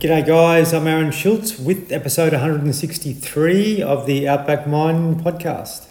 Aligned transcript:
G'day, 0.00 0.26
guys. 0.26 0.72
I'm 0.74 0.86
Aaron 0.86 1.10
Schultz 1.10 1.58
with 1.58 1.90
episode 1.90 2.32
163 2.32 3.82
of 3.82 4.06
the 4.06 4.28
Outback 4.28 4.66
Mind 4.66 5.20
podcast. 5.20 5.86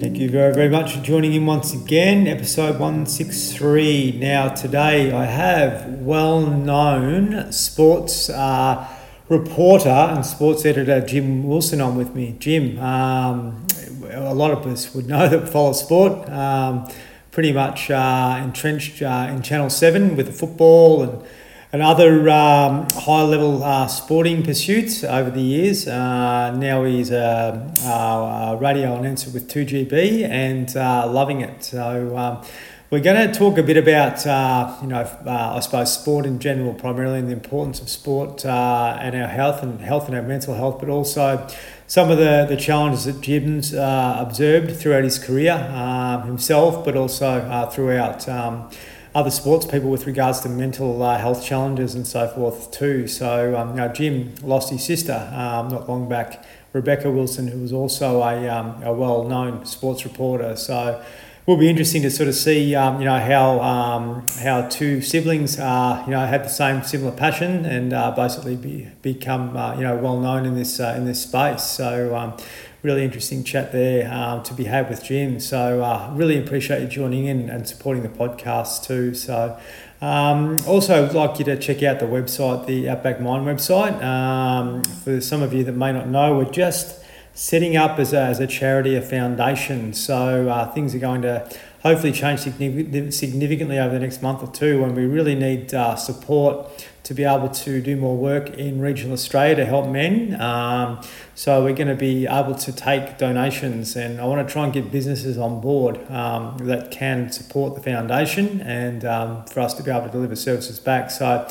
Thank 0.00 0.18
you 0.18 0.30
very, 0.30 0.54
very 0.54 0.68
much 0.68 0.94
for 0.96 1.02
joining 1.02 1.34
in 1.34 1.44
once 1.46 1.74
again. 1.74 2.26
Episode 2.26 2.78
163. 2.78 4.18
Now, 4.20 4.48
today 4.48 5.12
I 5.12 5.24
have 5.26 5.86
well 6.00 6.40
known 6.46 7.52
sports. 7.52 8.30
Uh, 8.30 8.86
reporter 9.30 9.88
and 9.88 10.26
sports 10.26 10.66
editor 10.66 11.00
Jim 11.00 11.44
Wilson 11.44 11.80
on 11.80 11.96
with 11.96 12.14
me. 12.16 12.34
Jim, 12.40 12.78
um, 12.80 13.64
a 14.10 14.34
lot 14.34 14.50
of 14.50 14.66
us 14.66 14.92
would 14.92 15.06
know 15.06 15.28
that 15.28 15.48
follow 15.48 15.72
sport. 15.72 16.28
Um, 16.28 16.90
pretty 17.30 17.52
much 17.52 17.92
uh, 17.92 18.40
entrenched 18.42 19.00
uh, 19.00 19.28
in 19.30 19.40
Channel 19.40 19.70
7 19.70 20.16
with 20.16 20.26
the 20.26 20.32
football 20.32 21.04
and, 21.04 21.24
and 21.72 21.80
other 21.80 22.28
um, 22.28 22.88
high 22.92 23.22
level 23.22 23.62
uh, 23.62 23.86
sporting 23.86 24.42
pursuits 24.42 25.04
over 25.04 25.30
the 25.30 25.40
years. 25.40 25.86
Uh, 25.86 26.50
now 26.56 26.82
he's 26.82 27.12
a, 27.12 27.72
a, 27.84 28.58
radio 28.60 28.96
announcer 28.96 29.30
with 29.30 29.48
2GB 29.48 30.28
and 30.28 30.76
uh, 30.76 31.08
loving 31.08 31.40
it. 31.40 31.62
So 31.62 32.16
um, 32.16 32.44
we're 32.90 32.98
going 32.98 33.30
to 33.30 33.32
talk 33.32 33.56
a 33.56 33.62
bit 33.62 33.76
about, 33.76 34.26
uh, 34.26 34.76
you 34.82 34.88
know, 34.88 35.02
uh, 35.24 35.54
I 35.54 35.60
suppose 35.60 35.94
sport 35.94 36.26
in 36.26 36.40
general, 36.40 36.74
primarily, 36.74 37.20
and 37.20 37.28
the 37.28 37.32
importance 37.32 37.80
of 37.80 37.88
sport 37.88 38.44
uh, 38.44 38.98
and 39.00 39.14
our 39.14 39.28
health 39.28 39.62
and 39.62 39.80
health 39.80 40.08
and 40.08 40.16
our 40.16 40.22
mental 40.22 40.54
health, 40.54 40.80
but 40.80 40.88
also 40.88 41.46
some 41.86 42.10
of 42.10 42.18
the, 42.18 42.46
the 42.48 42.56
challenges 42.56 43.04
that 43.04 43.20
Jim's 43.20 43.72
uh, 43.72 44.16
observed 44.18 44.76
throughout 44.76 45.04
his 45.04 45.20
career 45.20 45.52
um, 45.72 46.26
himself, 46.26 46.84
but 46.84 46.96
also 46.96 47.28
uh, 47.28 47.70
throughout 47.70 48.28
um, 48.28 48.68
other 49.14 49.30
sports 49.30 49.66
people 49.66 49.88
with 49.88 50.08
regards 50.08 50.40
to 50.40 50.48
mental 50.48 51.00
uh, 51.00 51.16
health 51.16 51.44
challenges 51.44 51.94
and 51.94 52.04
so 52.04 52.26
forth 52.26 52.72
too. 52.72 53.06
So, 53.06 53.56
um, 53.56 53.70
you 53.70 53.76
know, 53.76 53.88
Jim 53.92 54.34
lost 54.42 54.70
his 54.70 54.84
sister 54.84 55.30
um, 55.32 55.68
not 55.68 55.88
long 55.88 56.08
back, 56.08 56.44
Rebecca 56.72 57.08
Wilson, 57.08 57.46
who 57.46 57.60
was 57.60 57.72
also 57.72 58.20
a, 58.20 58.48
um, 58.48 58.82
a 58.82 58.92
well-known 58.92 59.64
sports 59.64 60.04
reporter. 60.04 60.56
So 60.56 61.00
will 61.46 61.56
be 61.56 61.68
interesting 61.68 62.02
to 62.02 62.10
sort 62.10 62.28
of 62.28 62.34
see, 62.34 62.74
um, 62.74 62.98
you 62.98 63.04
know, 63.04 63.18
how 63.18 63.60
um, 63.60 64.26
how 64.42 64.68
two 64.68 65.00
siblings, 65.00 65.58
uh, 65.58 66.02
you 66.06 66.12
know, 66.12 66.24
had 66.26 66.44
the 66.44 66.48
same 66.48 66.82
similar 66.82 67.12
passion 67.12 67.64
and 67.64 67.92
uh, 67.92 68.10
basically 68.12 68.56
be, 68.56 68.88
become, 69.02 69.56
uh, 69.56 69.74
you 69.74 69.82
know, 69.82 69.96
well 69.96 70.18
known 70.20 70.46
in 70.46 70.54
this 70.54 70.80
uh, 70.80 70.94
in 70.96 71.04
this 71.06 71.22
space. 71.22 71.62
So. 71.64 72.16
Um, 72.16 72.36
really 72.82 73.04
interesting 73.04 73.44
chat 73.44 73.72
there 73.72 74.10
um, 74.10 74.42
to 74.42 74.54
be 74.54 74.64
had 74.64 74.88
with 74.88 75.04
Jim. 75.04 75.38
So 75.38 75.82
uh, 75.82 76.10
really 76.14 76.38
appreciate 76.38 76.80
you 76.80 76.88
joining 76.88 77.26
in 77.26 77.50
and 77.50 77.68
supporting 77.68 78.02
the 78.02 78.08
podcast 78.08 78.86
too. 78.86 79.12
So 79.12 79.60
um, 80.00 80.56
also, 80.66 81.04
I'd 81.06 81.12
like 81.12 81.38
you 81.38 81.44
to 81.46 81.58
check 81.58 81.82
out 81.82 81.98
the 81.98 82.06
website, 82.06 82.66
the 82.66 82.88
Outback 82.88 83.20
Mind 83.20 83.46
website. 83.46 84.02
Um, 84.02 84.82
for 84.82 85.20
some 85.20 85.42
of 85.42 85.52
you 85.52 85.62
that 85.64 85.72
may 85.72 85.92
not 85.92 86.08
know, 86.08 86.38
we're 86.38 86.50
just 86.50 86.99
setting 87.40 87.74
up 87.74 87.98
as 87.98 88.12
a, 88.12 88.20
as 88.20 88.38
a 88.38 88.46
charity, 88.46 88.94
a 88.94 89.00
foundation. 89.00 89.94
So 89.94 90.50
uh, 90.50 90.70
things 90.72 90.94
are 90.94 90.98
going 90.98 91.22
to 91.22 91.50
hopefully 91.82 92.12
change 92.12 92.40
significantly 92.40 93.78
over 93.78 93.94
the 93.94 93.98
next 93.98 94.20
month 94.20 94.42
or 94.42 94.52
two 94.52 94.82
when 94.82 94.94
we 94.94 95.06
really 95.06 95.34
need 95.34 95.72
uh, 95.72 95.96
support 95.96 96.86
to 97.02 97.14
be 97.14 97.24
able 97.24 97.48
to 97.48 97.80
do 97.80 97.96
more 97.96 98.14
work 98.14 98.50
in 98.50 98.78
regional 98.78 99.14
Australia 99.14 99.56
to 99.56 99.64
help 99.64 99.88
men. 99.88 100.38
Um, 100.38 101.00
so 101.34 101.64
we're 101.64 101.74
going 101.74 101.88
to 101.88 101.94
be 101.94 102.26
able 102.26 102.56
to 102.56 102.72
take 102.72 103.16
donations 103.16 103.96
and 103.96 104.20
I 104.20 104.26
want 104.26 104.46
to 104.46 104.52
try 104.52 104.64
and 104.64 104.72
get 104.74 104.92
businesses 104.92 105.38
on 105.38 105.62
board 105.62 105.98
um, 106.10 106.58
that 106.66 106.90
can 106.90 107.32
support 107.32 107.74
the 107.74 107.80
foundation 107.80 108.60
and 108.60 109.02
um, 109.06 109.46
for 109.46 109.60
us 109.60 109.72
to 109.74 109.82
be 109.82 109.90
able 109.90 110.04
to 110.04 110.12
deliver 110.12 110.36
services 110.36 110.78
back. 110.78 111.10
So 111.10 111.48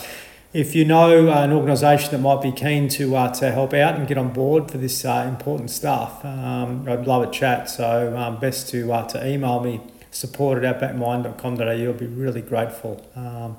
if 0.52 0.74
you 0.74 0.84
know 0.84 1.30
an 1.30 1.52
organisation 1.52 2.12
that 2.12 2.20
might 2.20 2.42
be 2.42 2.52
keen 2.52 2.88
to 2.90 3.16
uh, 3.16 3.32
to 3.36 3.52
help 3.52 3.74
out 3.74 3.96
and 3.96 4.08
get 4.08 4.18
on 4.18 4.34
board 4.34 4.72
for 4.72 4.78
this 4.78 5.06
uh, 5.06 5.26
important 5.30 5.70
stuff, 5.70 6.26
um, 6.26 6.88
I'd 6.88 7.06
love 7.06 7.28
a 7.28 7.32
chat. 7.32 7.70
So 7.70 8.18
um, 8.18 8.40
best 8.40 8.70
to 8.70 8.92
uh, 8.92 9.08
to 9.10 9.28
email 9.28 9.60
me 9.60 9.82
support 10.12 10.64
at 10.64 10.80
outbackmind.com.au. 10.80 11.64
I'll 11.64 11.94
be 11.94 12.08
really 12.08 12.42
grateful. 12.42 13.06
Um, 13.16 13.58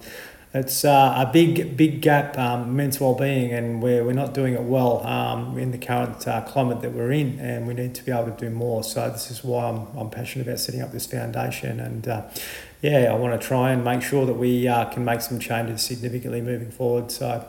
it's 0.53 0.85
uh, 0.85 1.15
a 1.17 1.31
big 1.33 1.77
big 1.77 2.03
gap 2.03 2.37
um, 2.37 2.75
men's 2.75 2.99
well-being 2.99 3.53
and 3.53 3.81
we're, 3.81 4.03
we're 4.03 4.13
not 4.13 4.35
doing 4.35 4.55
it 4.55 4.63
well 4.63 5.07
um, 5.07 5.57
in 5.57 5.71
the 5.71 5.79
current 5.79 6.27
uh, 6.27 6.41
climate 6.41 6.81
that 6.81 6.93
we're 6.93 7.13
in 7.13 7.39
and 7.39 7.69
we 7.69 7.75
need 7.75 7.95
to 7.95 8.05
be 8.05 8.11
able 8.11 8.33
to 8.33 8.37
do 8.37 8.51
more 8.51 8.83
so 8.83 9.09
this 9.11 9.31
is 9.31 9.45
why 9.45 9.67
I'm, 9.67 9.87
I'm 9.97 10.11
passionate 10.11 10.49
about 10.49 10.59
setting 10.59 10.83
up 10.83 10.91
this 10.91 11.07
foundation 11.07 11.79
and 11.79 12.09
uh, 12.09 12.23
yeah, 12.83 13.13
I 13.13 13.15
want 13.15 13.41
to 13.41 13.47
try 13.47 13.71
and 13.71 13.85
make 13.85 14.03
sure 14.03 14.27
that 14.27 14.35
we 14.35 14.67
uh, 14.67 14.87
can 14.87 15.05
make 15.05 15.21
some 15.21 15.39
changes 15.39 15.83
significantly 15.83 16.41
moving 16.41 16.71
forward. 16.71 17.11
So 17.11 17.47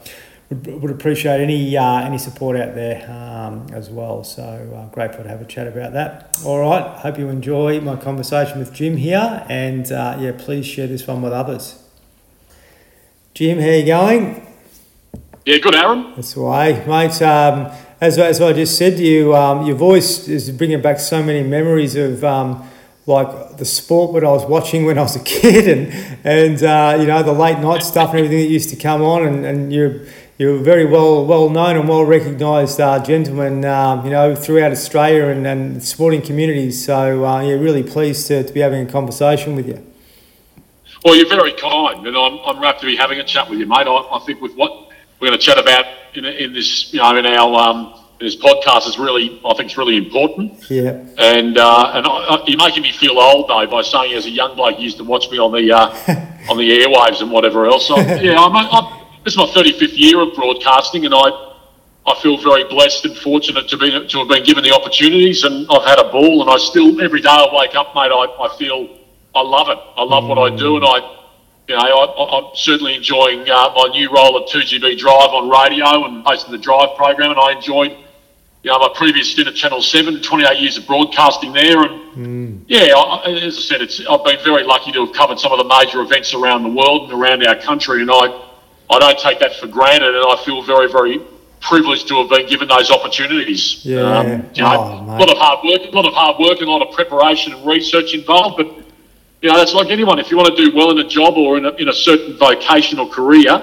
would, 0.50 0.82
would 0.82 0.92
appreciate 0.92 1.40
any 1.40 1.78
uh, 1.78 2.02
any 2.02 2.18
support 2.18 2.58
out 2.58 2.76
there 2.76 3.10
um, 3.10 3.68
as 3.74 3.90
well. 3.90 4.24
So 4.24 4.44
uh, 4.44 4.94
grateful 4.94 5.24
to 5.24 5.30
have 5.30 5.42
a 5.42 5.46
chat 5.46 5.68
about 5.68 5.94
that. 5.94 6.38
All 6.46 6.60
right, 6.60 6.98
hope 7.00 7.18
you 7.18 7.30
enjoy 7.30 7.80
my 7.80 7.96
conversation 7.96 8.60
with 8.60 8.74
Jim 8.74 8.98
here, 8.98 9.46
and 9.50 9.90
uh, 9.92 10.18
yeah, 10.20 10.34
please 10.38 10.66
share 10.66 10.88
this 10.88 11.08
one 11.08 11.22
with 11.22 11.34
others. 11.34 11.82
Jim, 13.34 13.60
how 13.60 13.70
you 13.70 13.86
going? 13.86 14.48
Yeah, 15.46 15.58
good, 15.58 15.74
Aaron. 15.74 16.14
That's 16.16 16.36
way, 16.36 16.86
mate. 16.86 17.22
Um, 17.22 17.72
as, 18.02 18.18
as 18.18 18.42
I 18.42 18.52
just 18.52 18.78
said 18.78 18.98
to 18.98 19.04
you, 19.04 19.36
um, 19.36 19.66
your 19.66 19.76
voice 19.76 20.28
is 20.28 20.50
bringing 20.52 20.82
back 20.82 21.00
so 21.00 21.24
many 21.24 21.42
memories 21.42 21.96
of 21.96 22.24
um, 22.24 22.68
like 23.08 23.58
the 23.58 23.66
sport 23.66 24.14
that 24.14 24.24
I 24.24 24.32
was 24.32 24.46
watching 24.46 24.86
when 24.86 24.98
I 24.98 25.02
was 25.02 25.16
a 25.16 25.24
kid, 25.24 25.68
and 25.68 26.18
and 26.24 26.62
uh, 26.64 26.98
you 27.00 27.08
know 27.08 27.24
the 27.24 27.34
late 27.34 27.60
night 27.60 27.84
stuff 27.84 28.12
and 28.12 28.20
everything 28.20 28.40
that 28.40 28.52
used 28.52 28.70
to 28.70 28.76
come 28.76 29.02
on, 29.02 29.26
and, 29.26 29.46
and 29.46 29.74
you're 29.74 30.06
you're 30.38 30.58
very 30.58 30.86
well 30.86 31.26
well 31.26 31.50
known 31.50 31.78
and 31.78 31.88
well 31.88 32.04
recognised 32.04 32.80
uh, 32.80 33.04
gentleman, 33.04 33.66
um, 33.66 34.06
you 34.06 34.12
know, 34.12 34.36
throughout 34.36 34.72
Australia 34.72 35.28
and, 35.28 35.46
and 35.46 35.84
sporting 35.84 36.22
communities. 36.22 36.84
So 36.86 37.26
uh, 37.26 37.42
yeah, 37.42 37.54
really 37.54 37.84
pleased 37.84 38.28
to, 38.28 38.44
to 38.44 38.54
be 38.54 38.60
having 38.60 38.88
a 38.88 38.92
conversation 38.92 39.56
with 39.56 39.68
you. 39.68 39.86
Well, 41.04 41.16
you're 41.16 41.30
very 41.30 41.54
kind, 41.54 42.06
and 42.06 42.16
I'm, 42.16 42.38
I'm 42.46 42.62
rapt 42.62 42.82
to 42.82 42.86
be 42.86 42.96
having 42.96 43.20
a 43.20 43.24
chat 43.24 43.50
with 43.50 43.58
you, 43.58 43.66
mate. 43.66 43.88
I, 43.88 43.98
I 44.12 44.20
think 44.26 44.40
with 44.40 44.54
what 44.54 44.92
we're 45.20 45.28
going 45.30 45.40
to 45.40 45.44
chat 45.44 45.58
about 45.58 45.86
in, 46.14 46.26
in 46.26 46.54
this, 46.54 46.94
you 46.94 47.00
know, 47.00 47.16
in 47.16 47.26
our 47.26 47.56
um, 47.56 48.01
this 48.22 48.36
podcast 48.36 48.88
is 48.88 49.00
really, 49.00 49.42
I 49.44 49.54
think, 49.56 49.70
it's 49.70 49.78
really 49.78 49.98
important. 49.98 50.70
Yeah. 50.70 51.04
And 51.18 51.58
uh, 51.58 51.92
and 51.96 52.06
I, 52.06 52.10
I, 52.10 52.44
you're 52.46 52.58
making 52.58 52.84
me 52.84 52.92
feel 52.92 53.20
old 53.20 53.50
though 53.50 53.66
by 53.68 53.82
saying 53.82 54.14
as 54.14 54.26
a 54.26 54.30
young 54.30 54.56
bloke 54.56 54.78
you 54.78 54.86
used 54.86 54.98
to 54.98 55.04
watch 55.04 55.30
me 55.32 55.40
on 55.40 55.52
the 55.52 55.72
uh, 55.72 55.90
on 56.50 56.58
the 56.58 56.70
airwaves 56.70 57.22
and 57.22 57.32
whatever 57.32 57.66
else. 57.66 57.88
So, 57.88 57.98
yeah, 58.00 58.40
I'm, 58.40 58.56
I'm, 58.56 59.08
this 59.24 59.34
is 59.34 59.38
my 59.38 59.46
35th 59.46 59.98
year 59.98 60.22
of 60.22 60.34
broadcasting, 60.36 61.06
and 61.06 61.14
I 61.14 61.30
I 62.06 62.16
feel 62.22 62.38
very 62.38 62.64
blessed 62.64 63.06
and 63.06 63.18
fortunate 63.18 63.68
to 63.70 63.78
be 63.78 63.90
to 63.90 64.18
have 64.20 64.28
been 64.28 64.44
given 64.44 64.64
the 64.64 64.74
opportunities, 64.74 65.44
and 65.44 65.68
I've 65.70 65.86
had 65.86 66.00
a 66.00 66.10
ball, 66.12 66.42
and 66.42 66.50
I 66.50 66.58
still 66.58 67.02
every 67.02 67.22
day 67.22 67.30
I 67.30 67.48
wake 67.54 67.76
up, 67.76 67.94
mate. 67.96 68.12
I, 68.12 68.26
I 68.40 68.56
feel 68.58 68.98
I 69.36 69.42
love 69.42 69.70
it. 69.70 69.78
I 69.98 70.04
love 70.04 70.24
mm. 70.24 70.30
what 70.30 70.38
I 70.38 70.56
do, 70.56 70.78
and 70.78 70.86
I. 70.86 71.18
You 71.68 71.78
know, 71.78 71.84
I, 71.84 72.38
am 72.40 72.50
certainly 72.54 72.96
enjoying 72.96 73.50
uh, 73.50 73.72
my 73.74 73.88
new 73.92 74.12
role 74.12 74.36
at 74.42 74.50
2GB 74.50 74.98
Drive 74.98 75.30
on 75.30 75.48
radio 75.48 76.06
and 76.06 76.26
hosting 76.26 76.52
the 76.52 76.58
Drive 76.58 76.98
program, 76.98 77.32
and 77.32 77.40
I 77.40 77.54
enjoyed 77.54 77.96
you 78.64 78.70
know, 78.70 78.78
my 78.78 78.90
previous 78.94 79.32
stint 79.32 79.48
at 79.48 79.56
Channel 79.56 79.82
7, 79.82 80.22
28 80.22 80.60
years 80.60 80.78
of 80.78 80.86
broadcasting 80.86 81.52
there. 81.52 81.82
And 81.82 82.16
mm. 82.16 82.64
yeah, 82.68 82.94
I, 82.96 83.32
as 83.32 83.58
I 83.58 83.62
said, 83.62 83.82
it's, 83.82 84.00
I've 84.08 84.24
been 84.24 84.38
very 84.44 84.64
lucky 84.64 84.92
to 84.92 85.06
have 85.06 85.16
covered 85.16 85.40
some 85.40 85.52
of 85.52 85.58
the 85.58 85.64
major 85.64 86.02
events 86.02 86.34
around 86.34 86.64
the 86.64 86.70
world 86.70 87.10
and 87.10 87.20
around 87.20 87.46
our 87.46 87.56
country. 87.56 88.02
And 88.02 88.12
I, 88.12 88.50
I 88.90 89.00
don't 89.00 89.18
take 89.18 89.40
that 89.40 89.56
for 89.56 89.66
granted. 89.66 90.16
And 90.16 90.26
I 90.28 90.36
feel 90.46 90.62
very, 90.62 90.92
very 90.92 91.22
privileged 91.60 92.08
to 92.10 92.18
have 92.18 92.30
been 92.30 92.48
given 92.48 92.68
those 92.68 92.92
opportunities. 92.92 93.84
Yeah. 93.84 94.02
Um, 94.02 94.28
you 94.54 94.62
know, 94.62 94.76
oh, 94.78 95.16
a 95.16 95.18
lot 95.18 95.32
of 95.32 95.38
hard 95.38 95.66
work, 95.66 95.92
a 95.92 95.96
lot 95.96 96.06
of 96.06 96.14
hard 96.14 96.38
work 96.40 96.60
and 96.60 96.68
a 96.68 96.72
lot 96.72 96.88
of 96.88 96.94
preparation 96.94 97.54
and 97.54 97.66
research 97.66 98.14
involved. 98.14 98.58
But, 98.58 98.68
you 99.42 99.50
know, 99.50 99.58
that's 99.58 99.74
like 99.74 99.90
anyone. 99.90 100.20
If 100.20 100.30
you 100.30 100.38
want 100.38 100.56
to 100.56 100.66
do 100.66 100.76
well 100.76 100.92
in 100.92 101.00
a 101.00 101.08
job 101.08 101.36
or 101.36 101.58
in 101.58 101.66
a, 101.66 101.72
in 101.76 101.90
a 101.90 101.94
certain 101.94 102.38
vocational 102.38 103.10
career, 103.10 103.60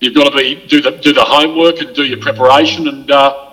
you've 0.00 0.14
got 0.14 0.30
to 0.30 0.36
be 0.36 0.66
do 0.66 0.82
the 0.82 0.90
do 0.90 1.14
the 1.14 1.24
homework 1.24 1.80
and 1.80 1.94
do 1.94 2.04
your 2.04 2.18
preparation 2.18 2.88
and 2.88 3.10
uh, 3.10 3.51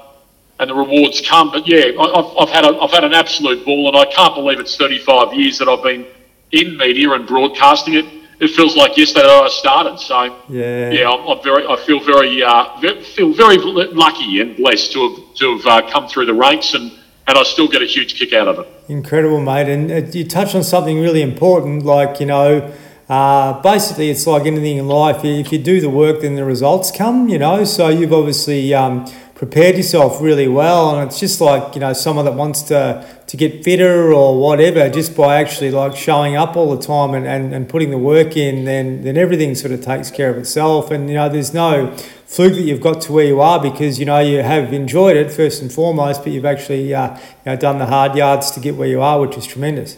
and 0.60 0.70
the 0.70 0.76
rewards 0.76 1.22
come. 1.22 1.52
But 1.52 1.68
yeah, 1.68 1.92
I've, 2.00 2.38
I've 2.38 2.50
had 2.50 2.66
a, 2.66 2.78
I've 2.80 2.92
had 2.92 3.04
an 3.04 3.14
absolute 3.14 3.66
ball, 3.66 3.88
and 3.88 3.98
I 3.98 4.06
can't 4.06 4.36
believe 4.36 4.60
it's 4.60 4.76
35 4.76 5.34
years 5.34 5.58
that 5.60 5.68
I've 5.68 5.84
been 5.84 6.06
in 6.52 6.78
media 6.78 7.12
and 7.12 7.26
broadcasting 7.26 7.96
it. 7.96 8.06
It 8.40 8.50
feels 8.52 8.76
like 8.76 8.96
yesterday 8.96 9.28
that 9.28 9.44
I 9.44 9.50
started. 9.50 10.00
So 10.00 10.24
yeah, 10.48 10.92
yeah, 10.92 11.10
I'm, 11.10 11.28
I'm 11.28 11.44
very, 11.44 11.66
I 11.68 11.76
feel 11.78 12.00
very, 12.00 12.44
uh, 12.44 12.80
feel 13.16 13.34
very 13.34 13.58
lucky 13.58 14.42
and 14.42 14.56
blessed 14.56 14.94
to 14.94 15.10
have 15.10 15.36
to 15.36 15.58
have 15.58 15.66
uh, 15.66 15.90
come 15.90 16.08
through 16.08 16.26
the 16.26 16.34
ranks, 16.34 16.74
and 16.74 16.92
and 17.28 17.38
I 17.38 17.44
still 17.44 17.68
get 17.68 17.82
a 17.82 17.86
huge 17.86 18.16
kick 18.18 18.34
out 18.34 18.48
of 18.48 18.60
it. 18.60 18.68
Incredible, 18.88 19.40
mate. 19.42 19.70
And 19.70 19.92
uh, 19.92 19.96
you 20.12 20.26
touched 20.26 20.56
on 20.56 20.64
something 20.64 21.00
really 21.00 21.22
important, 21.22 21.86
like 21.86 22.20
you 22.20 22.26
know. 22.26 22.74
Uh, 23.10 23.60
basically, 23.64 24.12
it's 24.12 24.28
like 24.28 24.46
anything 24.46 24.78
in 24.78 24.88
life. 24.88 25.26
If 25.26 25.52
you 25.52 25.58
do 25.58 25.82
the 25.82 25.90
work, 25.90 26.22
then 26.22 26.36
the 26.36 26.46
results 26.46 26.92
come. 26.92 27.28
You 27.28 27.40
know, 27.40 27.64
so 27.64 27.90
you've 27.90 28.14
obviously 28.14 28.72
um, 28.74 29.06
prepared 29.40 29.78
yourself 29.78 30.22
really 30.22 30.50
well. 30.50 31.00
And 31.00 31.10
it's 31.10 31.18
just 31.18 31.40
like 31.40 31.74
you 31.74 31.80
know 31.80 31.94
someone 31.94 32.26
that 32.26 32.34
wants 32.34 32.62
to 32.64 33.08
to 33.26 33.38
get 33.38 33.64
fitter 33.64 34.12
or 34.14 34.38
whatever, 34.38 34.90
just 34.90 35.16
by 35.16 35.38
actually 35.40 35.72
like 35.72 35.96
showing 35.96 36.36
up 36.36 36.58
all 36.58 36.76
the 36.76 36.82
time 36.82 37.14
and, 37.14 37.26
and, 37.26 37.54
and 37.54 37.70
putting 37.70 37.90
the 37.90 37.98
work 37.98 38.36
in, 38.36 38.66
then 38.66 39.02
then 39.04 39.16
everything 39.16 39.56
sort 39.56 39.72
of 39.72 39.82
takes 39.82 40.12
care 40.12 40.30
of 40.30 40.38
itself. 40.38 40.92
And 40.92 41.08
you 41.08 41.16
know, 41.16 41.30
there's 41.30 41.54
no 41.54 41.96
fluke 42.26 42.54
that 42.56 42.64
you've 42.64 42.82
got 42.82 43.02
to 43.04 43.14
where 43.14 43.26
you 43.26 43.40
are 43.40 43.62
because 43.62 43.98
you 43.98 44.06
know 44.06 44.20
you 44.20 44.44
have 44.44 44.74
enjoyed 44.74 45.16
it 45.16 45.32
first 45.32 45.62
and 45.62 45.72
foremost, 45.72 46.22
but 46.22 46.34
you've 46.34 46.52
actually 46.54 46.94
uh, 46.94 47.16
you 47.18 47.24
know, 47.46 47.56
done 47.56 47.80
the 47.80 47.86
hard 47.86 48.18
yards 48.18 48.52
to 48.52 48.60
get 48.60 48.76
where 48.76 48.90
you 48.90 49.02
are, 49.02 49.22
which 49.22 49.38
is 49.38 49.46
tremendous. 49.48 49.96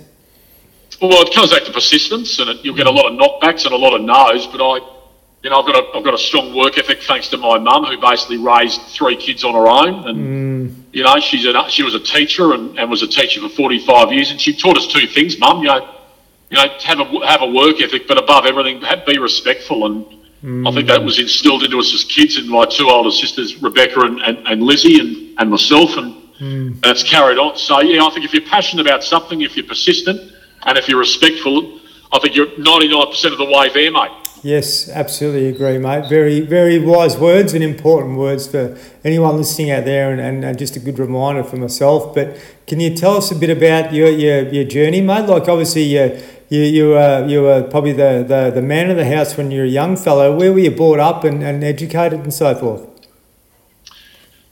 Well, 1.02 1.26
it 1.26 1.34
comes 1.34 1.50
back 1.50 1.64
to 1.64 1.74
persistence, 1.74 2.38
and 2.38 2.48
it, 2.48 2.64
you'll 2.64 2.76
get 2.76 2.86
a 2.86 2.92
lot 2.92 3.12
of 3.12 3.18
knockbacks 3.18 3.66
and 3.66 3.74
a 3.74 3.78
lot 3.78 3.96
of 3.96 4.02
no's. 4.02 4.46
But 4.46 4.62
I, 4.62 5.01
you 5.44 5.50
know, 5.50 5.60
I've 5.60 5.66
got 5.66 5.76
a, 5.76 5.98
I've 5.98 6.04
got 6.04 6.14
a 6.14 6.20
strong 6.20 6.56
work 6.56 6.78
ethic 6.78 7.02
thanks 7.02 7.28
to 7.30 7.38
my 7.38 7.58
mum, 7.58 7.86
who 7.86 8.00
basically 8.00 8.38
raised 8.38 8.82
three 8.84 9.16
kids 9.16 9.44
on 9.44 9.54
her 9.54 9.68
own, 9.68 10.08
and 10.08 10.70
mm. 10.70 10.76
you 10.94 11.04
know, 11.04 11.20
she's 11.20 11.46
a, 11.46 11.70
she 11.70 11.82
was 11.82 11.96
a 11.96 12.00
teacher 12.00 12.54
and, 12.54 12.78
and 12.78 12.90
was 12.90 13.02
a 13.02 13.08
teacher 13.08 13.42
for 13.42 13.50
forty 13.50 13.84
five 13.84 14.12
years, 14.12 14.30
and 14.30 14.40
she 14.40 14.56
taught 14.56 14.78
us 14.78 14.86
two 14.88 15.08
things, 15.08 15.40
mum. 15.40 15.62
You 15.62 15.70
know, 15.70 15.96
you 16.52 16.58
know, 16.58 16.68
have 16.84 17.00
a 17.00 17.28
have 17.28 17.42
a 17.42 17.48
work 17.48 17.82
ethic, 17.82 18.08
but 18.08 18.20
above 18.20 18.46
everything, 18.46 18.84
be 19.08 19.18
respectful. 19.18 19.88
And 19.88 20.06
mm. 20.44 20.70
I 20.70 20.74
think 20.76 20.88
that 20.90 21.04
was 21.04 21.18
instilled 21.18 21.64
into 21.64 21.80
us 21.80 21.92
as 21.92 22.04
kids, 22.04 22.38
and 22.38 22.48
my 22.48 22.66
two 22.66 22.90
older 22.90 23.10
sisters, 23.10 23.64
Rebecca 23.64 24.02
and, 24.02 24.22
and, 24.22 24.48
and 24.48 24.62
Lizzie, 24.62 25.00
and, 25.00 25.40
and 25.40 25.50
myself, 25.50 25.98
and, 25.98 26.14
mm. 26.40 26.68
and 26.68 26.86
it's 26.86 27.04
carried 27.04 27.40
on. 27.40 27.58
So 27.58 27.82
yeah, 27.82 28.06
I 28.06 28.12
think 28.12 28.26
if 28.26 28.34
you're 28.34 28.46
passionate 28.46 28.86
about 28.86 29.04
something, 29.04 29.42
if 29.42 29.58
you're 29.58 29.66
persistent 29.66 30.34
and 30.64 30.78
if 30.78 30.88
you're 30.88 31.00
respectful, 31.00 31.80
I 32.12 32.20
think 32.20 32.36
you're 32.36 32.48
99% 32.48 33.32
of 33.32 33.40
the 33.40 33.46
way 33.46 33.70
there, 33.74 33.92
mate. 33.92 34.12
Yes, 34.44 34.90
absolutely 34.90 35.50
agree, 35.50 35.78
mate. 35.78 36.10
Very, 36.10 36.40
very 36.40 36.80
wise 36.80 37.16
words 37.16 37.54
and 37.54 37.64
important 37.64 38.18
words 38.18 38.48
for 38.48 38.76
anyone 39.04 39.38
listening 39.38 39.70
out 39.70 39.86
there, 39.86 40.12
and, 40.12 40.44
and, 40.44 40.58
just 40.58 40.76
a 40.76 40.80
good 40.80 40.98
reminder 40.98 41.44
for 41.44 41.58
myself. 41.58 42.16
But 42.16 42.40
can 42.66 42.80
you 42.80 42.96
tell 42.96 43.18
us 43.18 43.30
a 43.30 43.36
bit 43.36 43.52
about 43.52 43.94
your, 43.94 44.10
your, 44.10 44.48
your 44.50 44.64
journey, 44.64 45.00
mate? 45.00 45.28
Like, 45.28 45.48
obviously, 45.48 45.84
you, 45.84 46.20
you, 46.50 46.62
you, 46.62 46.90
were, 46.90 47.28
you 47.28 47.44
were 47.44 47.62
probably 47.70 47.94
the, 47.94 48.26
the, 48.28 48.52
the 48.56 48.64
man 48.64 48.90
of 48.90 48.98
the 48.98 49.06
house 49.06 49.38
when 49.38 49.52
you 49.52 49.60
were 49.60 49.66
a 49.66 49.70
young 49.70 49.96
fellow. 49.96 50.36
Where 50.36 50.52
were 50.52 50.60
you 50.60 50.72
brought 50.72 51.00
up 51.00 51.24
and, 51.24 51.44
and 51.44 51.64
educated 51.64 52.22
and 52.22 52.34
so 52.34 52.56
forth? 52.56 52.82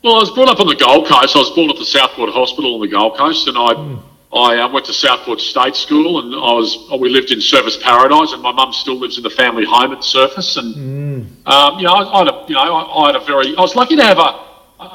Well, 0.04 0.18
I 0.18 0.20
was 0.20 0.30
brought 0.30 0.50
up 0.50 0.60
on 0.60 0.68
the 0.68 0.76
Gold 0.76 1.08
Coast. 1.08 1.36
I 1.36 1.40
was 1.40 1.50
born 1.50 1.72
at 1.72 1.78
the 1.78 1.86
Southport 1.86 2.30
Hospital 2.30 2.76
on 2.76 2.82
the 2.82 2.88
Gold 2.88 3.18
Coast, 3.18 3.48
and 3.48 3.58
I. 3.58 3.74
Mm 3.74 4.09
I 4.32 4.58
uh, 4.58 4.72
went 4.72 4.86
to 4.86 4.94
Southport 4.94 5.42
State 5.42 5.76
School, 5.76 6.20
and 6.20 6.36
I 6.36 6.54
was 6.54 6.88
we 7.00 7.10
lived 7.10 7.32
in 7.32 7.40
Surfers 7.40 7.82
Paradise, 7.82 8.32
and 8.32 8.44
my 8.44 8.52
mum 8.52 8.72
still 8.74 8.96
lives 8.96 9.18
in 9.18 9.24
the 9.24 9.30
family 9.30 9.66
home 9.66 9.92
at 9.92 10.00
Surfers, 10.00 10.56
and 10.58 10.76
mm. 10.76 11.48
um, 11.48 11.80
you 11.80 11.86
know, 11.86 11.94
I, 11.94 12.04
I, 12.14 12.18
had 12.20 12.28
a, 12.28 12.46
you 12.48 12.54
know, 12.54 12.62
I, 12.62 13.04
I, 13.04 13.06
had 13.08 13.16
a 13.16 13.26
very, 13.26 13.56
I 13.58 13.62
was 13.62 13.76
lucky 13.76 13.96
to 13.96 14.04
have 14.04 14.20
a, 14.20 14.46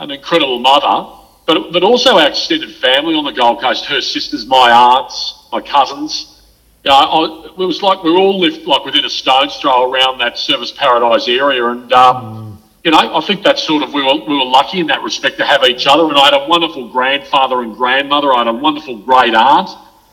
an 0.03 0.13
incredible 0.13 0.61
mother, 0.61 1.19
but 1.47 1.73
but 1.73 1.83
also 1.83 2.17
our 2.17 2.29
extended 2.29 2.77
family 2.77 3.17
on 3.17 3.25
the 3.25 3.33
Gold 3.33 3.61
Coast, 3.61 3.87
her 3.87 4.01
sisters, 4.01 4.47
my 4.47 4.71
aunts, 4.71 5.49
my 5.51 5.61
cousins. 5.61 6.31
You 6.85 6.91
know, 6.91 6.97
I, 6.97 7.47
it 7.49 7.67
was 7.67 7.83
like 7.83 8.05
we 8.05 8.11
all 8.11 8.39
lived 8.39 8.67
like 8.67 8.85
within 8.85 9.05
a 9.05 9.11
stone's 9.11 9.57
throw 9.57 9.91
around 9.91 10.19
that 10.19 10.35
Surfers 10.35 10.75
Paradise 10.77 11.27
area, 11.27 11.67
and. 11.67 11.93
Um, 11.93 12.17
mm 12.25 12.44
you 12.85 12.91
know, 12.91 12.99
I 12.99 13.21
think 13.23 13.43
that's 13.43 13.63
sort 13.63 13.83
of 13.83 13.95
we 13.95 14.03
were 14.03 14.27
we 14.27 14.37
were 14.37 14.45
lucky 14.45 14.79
in 14.79 14.87
that 14.89 15.03
respect 15.03 15.39
to 15.39 15.47
have 15.47 15.65
each 15.65 15.87
other. 15.87 16.05
And 16.05 16.19
I 16.19 16.27
had 16.27 16.35
a 16.35 16.47
wonderful 16.47 16.91
grandfather 16.91 17.63
and 17.63 17.75
grandmother. 17.75 18.33
I 18.33 18.39
had 18.39 18.49
a 18.49 18.53
wonderful 18.53 18.99
great 18.99 19.35
aunt, 19.35 19.71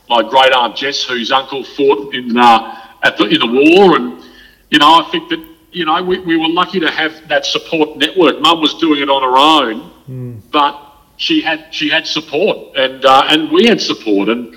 my 0.08 0.22
great 0.22 0.54
aunt 0.54 0.74
Jess, 0.74 1.04
whose 1.04 1.30
uncle 1.30 1.64
fought 1.64 2.14
in 2.14 2.34
uh, 2.36 2.80
at 3.02 3.18
the 3.18 3.26
in 3.26 3.40
the 3.40 3.46
war. 3.46 3.96
And 3.96 4.22
you 4.70 4.78
know, 4.78 5.04
I 5.04 5.08
think 5.12 5.28
that 5.28 5.46
you 5.70 5.84
know 5.84 6.02
we, 6.02 6.18
we 6.20 6.38
were 6.38 6.48
lucky 6.48 6.80
to 6.80 6.90
have 6.90 7.28
that 7.28 7.44
support 7.44 7.98
network. 7.98 8.40
Mum 8.40 8.62
was 8.62 8.72
doing 8.74 9.02
it 9.02 9.10
on 9.10 9.22
her 9.22 9.36
own, 9.36 9.90
mm. 10.08 10.40
but 10.50 10.80
she 11.18 11.42
had 11.42 11.66
she 11.74 11.90
had 11.90 12.06
support, 12.06 12.74
and 12.74 13.04
uh, 13.04 13.24
and 13.28 13.52
we 13.52 13.66
had 13.66 13.82
support. 13.82 14.30
And 14.30 14.56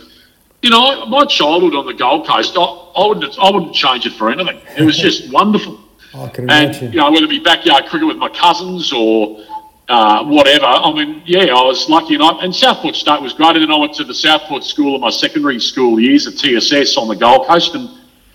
you 0.62 0.70
know, 0.70 1.06
my 1.08 1.26
childhood 1.26 1.76
on 1.76 1.86
the 1.86 1.94
Gold 1.94 2.28
Coast, 2.28 2.56
I, 2.56 2.62
I 2.62 3.08
wouldn't 3.08 3.38
I 3.38 3.52
wouldn't 3.52 3.76
change 3.76 4.06
it 4.06 4.14
for 4.14 4.32
anything. 4.32 4.62
It 4.78 4.86
was 4.86 4.98
just 4.98 5.30
wonderful. 5.34 5.82
I 6.16 6.30
can 6.30 6.46
imagine. 6.46 6.86
And, 6.86 6.94
you 6.94 7.00
know, 7.00 7.12
whether 7.12 7.26
it 7.26 7.30
be 7.30 7.40
backyard 7.40 7.86
cricket 7.86 8.08
with 8.08 8.18
my 8.18 8.30
cousins 8.30 8.94
or 8.94 9.44
uh, 9.88 10.24
whatever. 10.26 10.66
I 10.66 10.92
mean, 10.94 11.22
yeah, 11.26 11.54
I 11.54 11.64
was 11.64 11.88
lucky. 11.90 12.16
And, 12.16 12.24
and 12.24 12.56
Southport 12.56 12.96
State 12.96 13.22
was 13.22 13.34
great. 13.34 13.56
And 13.56 13.64
then 13.64 13.72
I 13.72 13.78
went 13.78 13.94
to 13.96 14.04
the 14.04 14.14
Southport 14.14 14.64
School 14.64 14.96
in 14.96 15.02
my 15.02 15.10
secondary 15.10 15.60
school 15.60 16.00
years 16.00 16.26
at 16.28 16.38
TSS 16.38 16.98
on 16.98 17.08
the 17.08 17.16
Gold 17.16 17.48
Coast. 17.48 17.76
And 17.76 17.90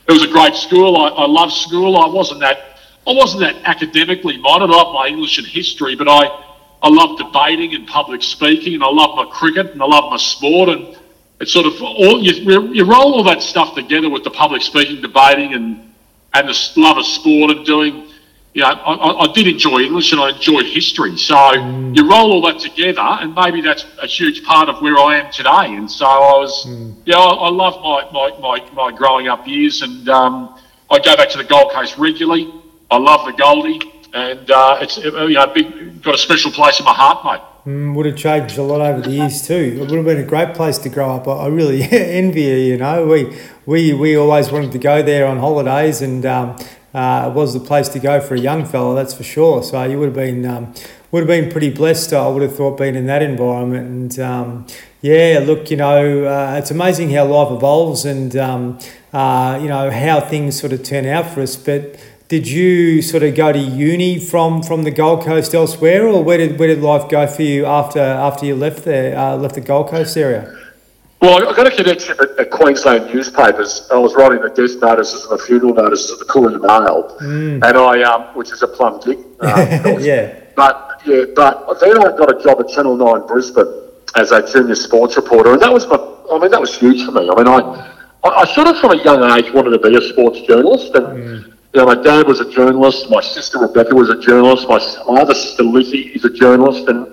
it 0.08 0.12
was 0.12 0.22
a 0.22 0.28
great 0.28 0.54
school. 0.54 0.96
I, 0.96 1.08
I 1.08 1.26
loved 1.26 1.52
school. 1.52 1.96
I 1.96 2.08
wasn't 2.08 2.40
that 2.40 2.70
I 3.06 3.12
wasn't 3.12 3.40
that 3.40 3.56
academically 3.64 4.36
minded. 4.36 4.70
I 4.70 4.76
loved 4.76 4.94
my 4.94 5.06
English 5.06 5.38
and 5.38 5.46
history, 5.46 5.96
but 5.96 6.06
I, 6.06 6.26
I 6.82 6.88
loved 6.88 7.18
debating 7.20 7.74
and 7.74 7.86
public 7.86 8.22
speaking, 8.22 8.74
and 8.74 8.84
I 8.84 8.90
loved 8.90 9.16
my 9.16 9.24
cricket 9.32 9.72
and 9.72 9.82
I 9.82 9.86
loved 9.86 10.10
my 10.10 10.16
sport. 10.18 10.68
And 10.68 10.96
it's 11.40 11.52
sort 11.52 11.66
of 11.66 11.80
all 11.82 12.22
you, 12.22 12.72
you 12.72 12.84
roll 12.84 13.14
all 13.14 13.24
that 13.24 13.42
stuff 13.42 13.74
together 13.74 14.10
with 14.10 14.22
the 14.22 14.30
public 14.30 14.62
speaking, 14.62 15.00
debating, 15.00 15.54
and 15.54 15.89
and 16.34 16.48
the 16.48 16.70
love 16.76 16.98
of 16.98 17.06
sport 17.06 17.50
and 17.50 17.66
doing, 17.66 18.06
you 18.54 18.62
know, 18.62 18.68
I, 18.68 19.28
I 19.28 19.32
did 19.32 19.46
enjoy 19.46 19.80
English 19.80 20.12
and 20.12 20.20
I 20.20 20.30
enjoyed 20.30 20.66
history. 20.66 21.16
So 21.16 21.34
mm. 21.34 21.96
you 21.96 22.08
roll 22.08 22.32
all 22.32 22.42
that 22.42 22.58
together, 22.58 23.00
and 23.00 23.34
maybe 23.34 23.60
that's 23.60 23.84
a 24.02 24.06
huge 24.06 24.44
part 24.44 24.68
of 24.68 24.80
where 24.82 24.98
I 24.98 25.20
am 25.20 25.32
today. 25.32 25.76
And 25.76 25.90
so 25.90 26.06
I 26.06 26.38
was, 26.38 26.66
mm. 26.66 26.94
yeah, 27.04 27.16
I, 27.16 27.34
I 27.34 27.50
love 27.50 27.80
my, 27.82 28.08
my, 28.12 28.38
my, 28.40 28.70
my, 28.72 28.96
growing 28.96 29.28
up 29.28 29.46
years, 29.46 29.82
and 29.82 30.08
um, 30.08 30.58
I 30.90 30.98
go 30.98 31.16
back 31.16 31.30
to 31.30 31.38
the 31.38 31.44
Gold 31.44 31.72
Coast 31.72 31.98
regularly. 31.98 32.52
I 32.90 32.98
love 32.98 33.24
the 33.24 33.32
Goldie, 33.32 33.80
and 34.12 34.50
uh, 34.50 34.78
it's 34.80 34.96
you 34.98 35.34
know 35.34 35.46
big, 35.46 36.02
got 36.02 36.16
a 36.16 36.18
special 36.18 36.50
place 36.50 36.80
in 36.80 36.84
my 36.84 36.94
heart, 36.94 37.24
mate. 37.24 37.46
Mm, 37.66 37.94
would 37.94 38.06
have 38.06 38.16
changed 38.16 38.56
a 38.56 38.62
lot 38.62 38.80
over 38.80 39.02
the 39.02 39.10
years 39.10 39.46
too. 39.46 39.76
It 39.76 39.80
would 39.80 39.90
have 39.90 40.04
been 40.04 40.18
a 40.18 40.26
great 40.26 40.54
place 40.54 40.78
to 40.78 40.88
grow 40.88 41.10
up. 41.10 41.28
I, 41.28 41.46
really 41.48 41.82
envy 41.90 42.42
you. 42.42 42.56
You 42.56 42.76
know, 42.78 43.06
we 43.06 43.36
we 43.66 43.92
we 43.92 44.16
always 44.16 44.50
wanted 44.50 44.72
to 44.72 44.78
go 44.78 45.02
there 45.02 45.26
on 45.26 45.38
holidays, 45.38 46.02
and 46.02 46.24
um, 46.26 46.56
uh, 46.94 47.28
it 47.30 47.34
was 47.34 47.54
the 47.54 47.60
place 47.60 47.88
to 47.90 47.98
go 47.98 48.20
for 48.20 48.34
a 48.34 48.40
young 48.40 48.64
fella. 48.64 48.94
That's 48.94 49.14
for 49.14 49.22
sure. 49.22 49.62
So 49.62 49.82
you 49.84 49.98
would 49.98 50.06
have 50.06 50.14
been 50.14 50.46
um, 50.46 50.74
would 51.10 51.20
have 51.20 51.28
been 51.28 51.50
pretty 51.50 51.70
blessed. 51.70 52.12
I 52.12 52.28
would 52.28 52.42
have 52.42 52.56
thought 52.56 52.78
being 52.78 52.94
in 52.94 53.06
that 53.06 53.22
environment, 53.22 54.16
and 54.16 54.20
um, 54.20 54.66
yeah, 55.02 55.42
look, 55.44 55.70
you 55.70 55.76
know, 55.76 56.24
uh, 56.24 56.56
it's 56.58 56.70
amazing 56.70 57.10
how 57.10 57.26
life 57.26 57.52
evolves, 57.52 58.04
and 58.04 58.36
um, 58.36 58.78
uh, 59.12 59.58
you 59.60 59.68
know 59.68 59.90
how 59.90 60.20
things 60.20 60.58
sort 60.58 60.72
of 60.72 60.82
turn 60.82 61.06
out 61.06 61.26
for 61.26 61.40
us, 61.40 61.56
but 61.56 61.98
did 62.30 62.46
you 62.46 63.02
sort 63.02 63.24
of 63.24 63.34
go 63.34 63.50
to 63.50 63.58
uni 63.58 64.16
from, 64.16 64.62
from 64.62 64.84
the 64.84 64.90
Gold 64.92 65.24
Coast 65.24 65.52
elsewhere, 65.52 66.06
or 66.06 66.22
where 66.22 66.38
did 66.38 66.60
where 66.60 66.68
did 66.68 66.80
life 66.80 67.08
go 67.10 67.26
for 67.26 67.42
you 67.42 67.66
after 67.66 67.98
after 67.98 68.46
you 68.46 68.54
left 68.54 68.84
there, 68.84 69.18
uh, 69.18 69.36
left 69.36 69.56
the 69.56 69.60
Gold 69.60 69.88
Coast 69.88 70.16
area? 70.16 70.56
Well, 71.20 71.46
I 71.46 71.54
got 71.54 71.66
a 71.66 71.70
connection 71.70 72.16
at, 72.18 72.38
at, 72.38 72.50
Queensland 72.50 73.12
newspapers. 73.12 73.86
I 73.90 73.96
was 73.96 74.14
writing 74.14 74.40
the 74.40 74.48
death 74.48 74.80
notices 74.80 75.24
and 75.24 75.38
the 75.38 75.44
funeral 75.44 75.74
notices 75.74 76.12
at 76.12 76.18
the 76.18 76.24
Courier 76.24 76.58
Mail, 76.58 77.14
mm. 77.20 77.62
and 77.62 77.64
I, 77.64 78.02
um, 78.02 78.34
which 78.34 78.50
is 78.52 78.62
a 78.62 78.68
plum 78.68 79.00
gig. 79.04 79.18
Uh, 79.40 79.96
yeah. 80.00 80.38
But 80.54 81.00
yeah, 81.06 81.24
but 81.34 81.80
then 81.80 81.96
I 81.96 82.14
got 82.16 82.34
a 82.34 82.42
job 82.42 82.60
at 82.60 82.68
Channel 82.68 82.96
Nine 82.96 83.26
Brisbane 83.26 83.64
as 84.16 84.32
a 84.32 84.46
junior 84.50 84.74
sports 84.74 85.16
reporter, 85.16 85.52
and 85.52 85.62
that 85.62 85.72
was 85.72 85.86
my. 85.86 85.96
I 86.30 86.38
mean, 86.38 86.50
that 86.50 86.60
was 86.60 86.76
huge 86.76 87.04
for 87.06 87.12
me. 87.12 87.28
I 87.30 87.34
mean, 87.34 87.48
I, 87.48 87.58
I, 88.24 88.28
I 88.28 88.44
sort 88.54 88.68
of 88.68 88.78
from 88.78 88.92
a 88.92 89.02
young 89.02 89.22
age 89.38 89.52
wanted 89.54 89.70
to 89.70 89.78
be 89.78 89.96
a 89.96 90.00
sports 90.00 90.40
journalist, 90.42 90.94
and. 90.94 91.06
Mm 91.06 91.54
you 91.72 91.80
know, 91.80 91.86
my 91.86 92.02
dad 92.02 92.26
was 92.26 92.40
a 92.40 92.50
journalist, 92.50 93.08
my 93.10 93.20
sister 93.20 93.58
Rebecca 93.58 93.94
was 93.94 94.10
a 94.10 94.20
journalist, 94.20 94.68
my, 94.68 94.78
my 95.06 95.20
other 95.20 95.34
sister 95.34 95.62
Lizzie 95.62 96.08
is 96.08 96.24
a 96.24 96.30
journalist, 96.30 96.88
and 96.88 97.06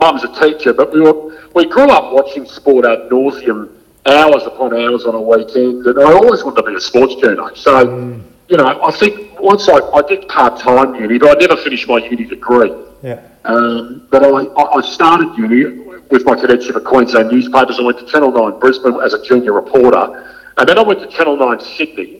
mum's 0.00 0.24
a 0.24 0.40
teacher. 0.40 0.72
But 0.72 0.92
we 0.92 1.00
were 1.00 1.36
we 1.54 1.66
grew 1.66 1.90
up 1.90 2.12
watching 2.12 2.46
sport 2.46 2.86
ad 2.86 3.10
nauseum, 3.10 3.70
hours 4.06 4.44
upon 4.44 4.74
hours 4.74 5.04
on 5.04 5.14
a 5.14 5.20
weekend, 5.20 5.86
and 5.86 5.98
I 5.98 6.12
always 6.12 6.42
wanted 6.44 6.62
to 6.62 6.70
be 6.70 6.76
a 6.76 6.80
sports 6.80 7.14
journalist. 7.16 7.62
So, 7.62 7.86
mm. 7.86 8.22
you 8.48 8.56
know, 8.56 8.66
I 8.66 8.90
think 8.92 9.38
once 9.40 9.68
I, 9.68 9.78
I 9.78 10.02
did 10.02 10.28
part 10.28 10.58
time 10.60 10.94
uni, 10.94 11.18
but 11.18 11.36
I 11.36 11.46
never 11.46 11.56
finished 11.56 11.88
my 11.88 11.98
uni 11.98 12.24
degree. 12.24 12.72
Yeah. 13.02 13.22
Um, 13.44 14.06
but 14.10 14.24
I, 14.24 14.28
I 14.28 14.80
started 14.82 15.36
uni 15.36 15.80
with 16.10 16.24
my 16.24 16.34
connection 16.34 16.76
at 16.76 16.84
Queensland 16.84 17.30
newspapers. 17.30 17.78
I 17.78 17.82
went 17.82 17.98
to 17.98 18.06
Channel 18.06 18.32
9 18.32 18.58
Brisbane 18.58 19.00
as 19.00 19.14
a 19.14 19.22
junior 19.24 19.52
reporter, 19.52 20.26
and 20.58 20.68
then 20.68 20.78
I 20.78 20.82
went 20.82 21.00
to 21.00 21.06
Channel 21.06 21.36
9 21.36 21.60
Sydney 21.60 22.19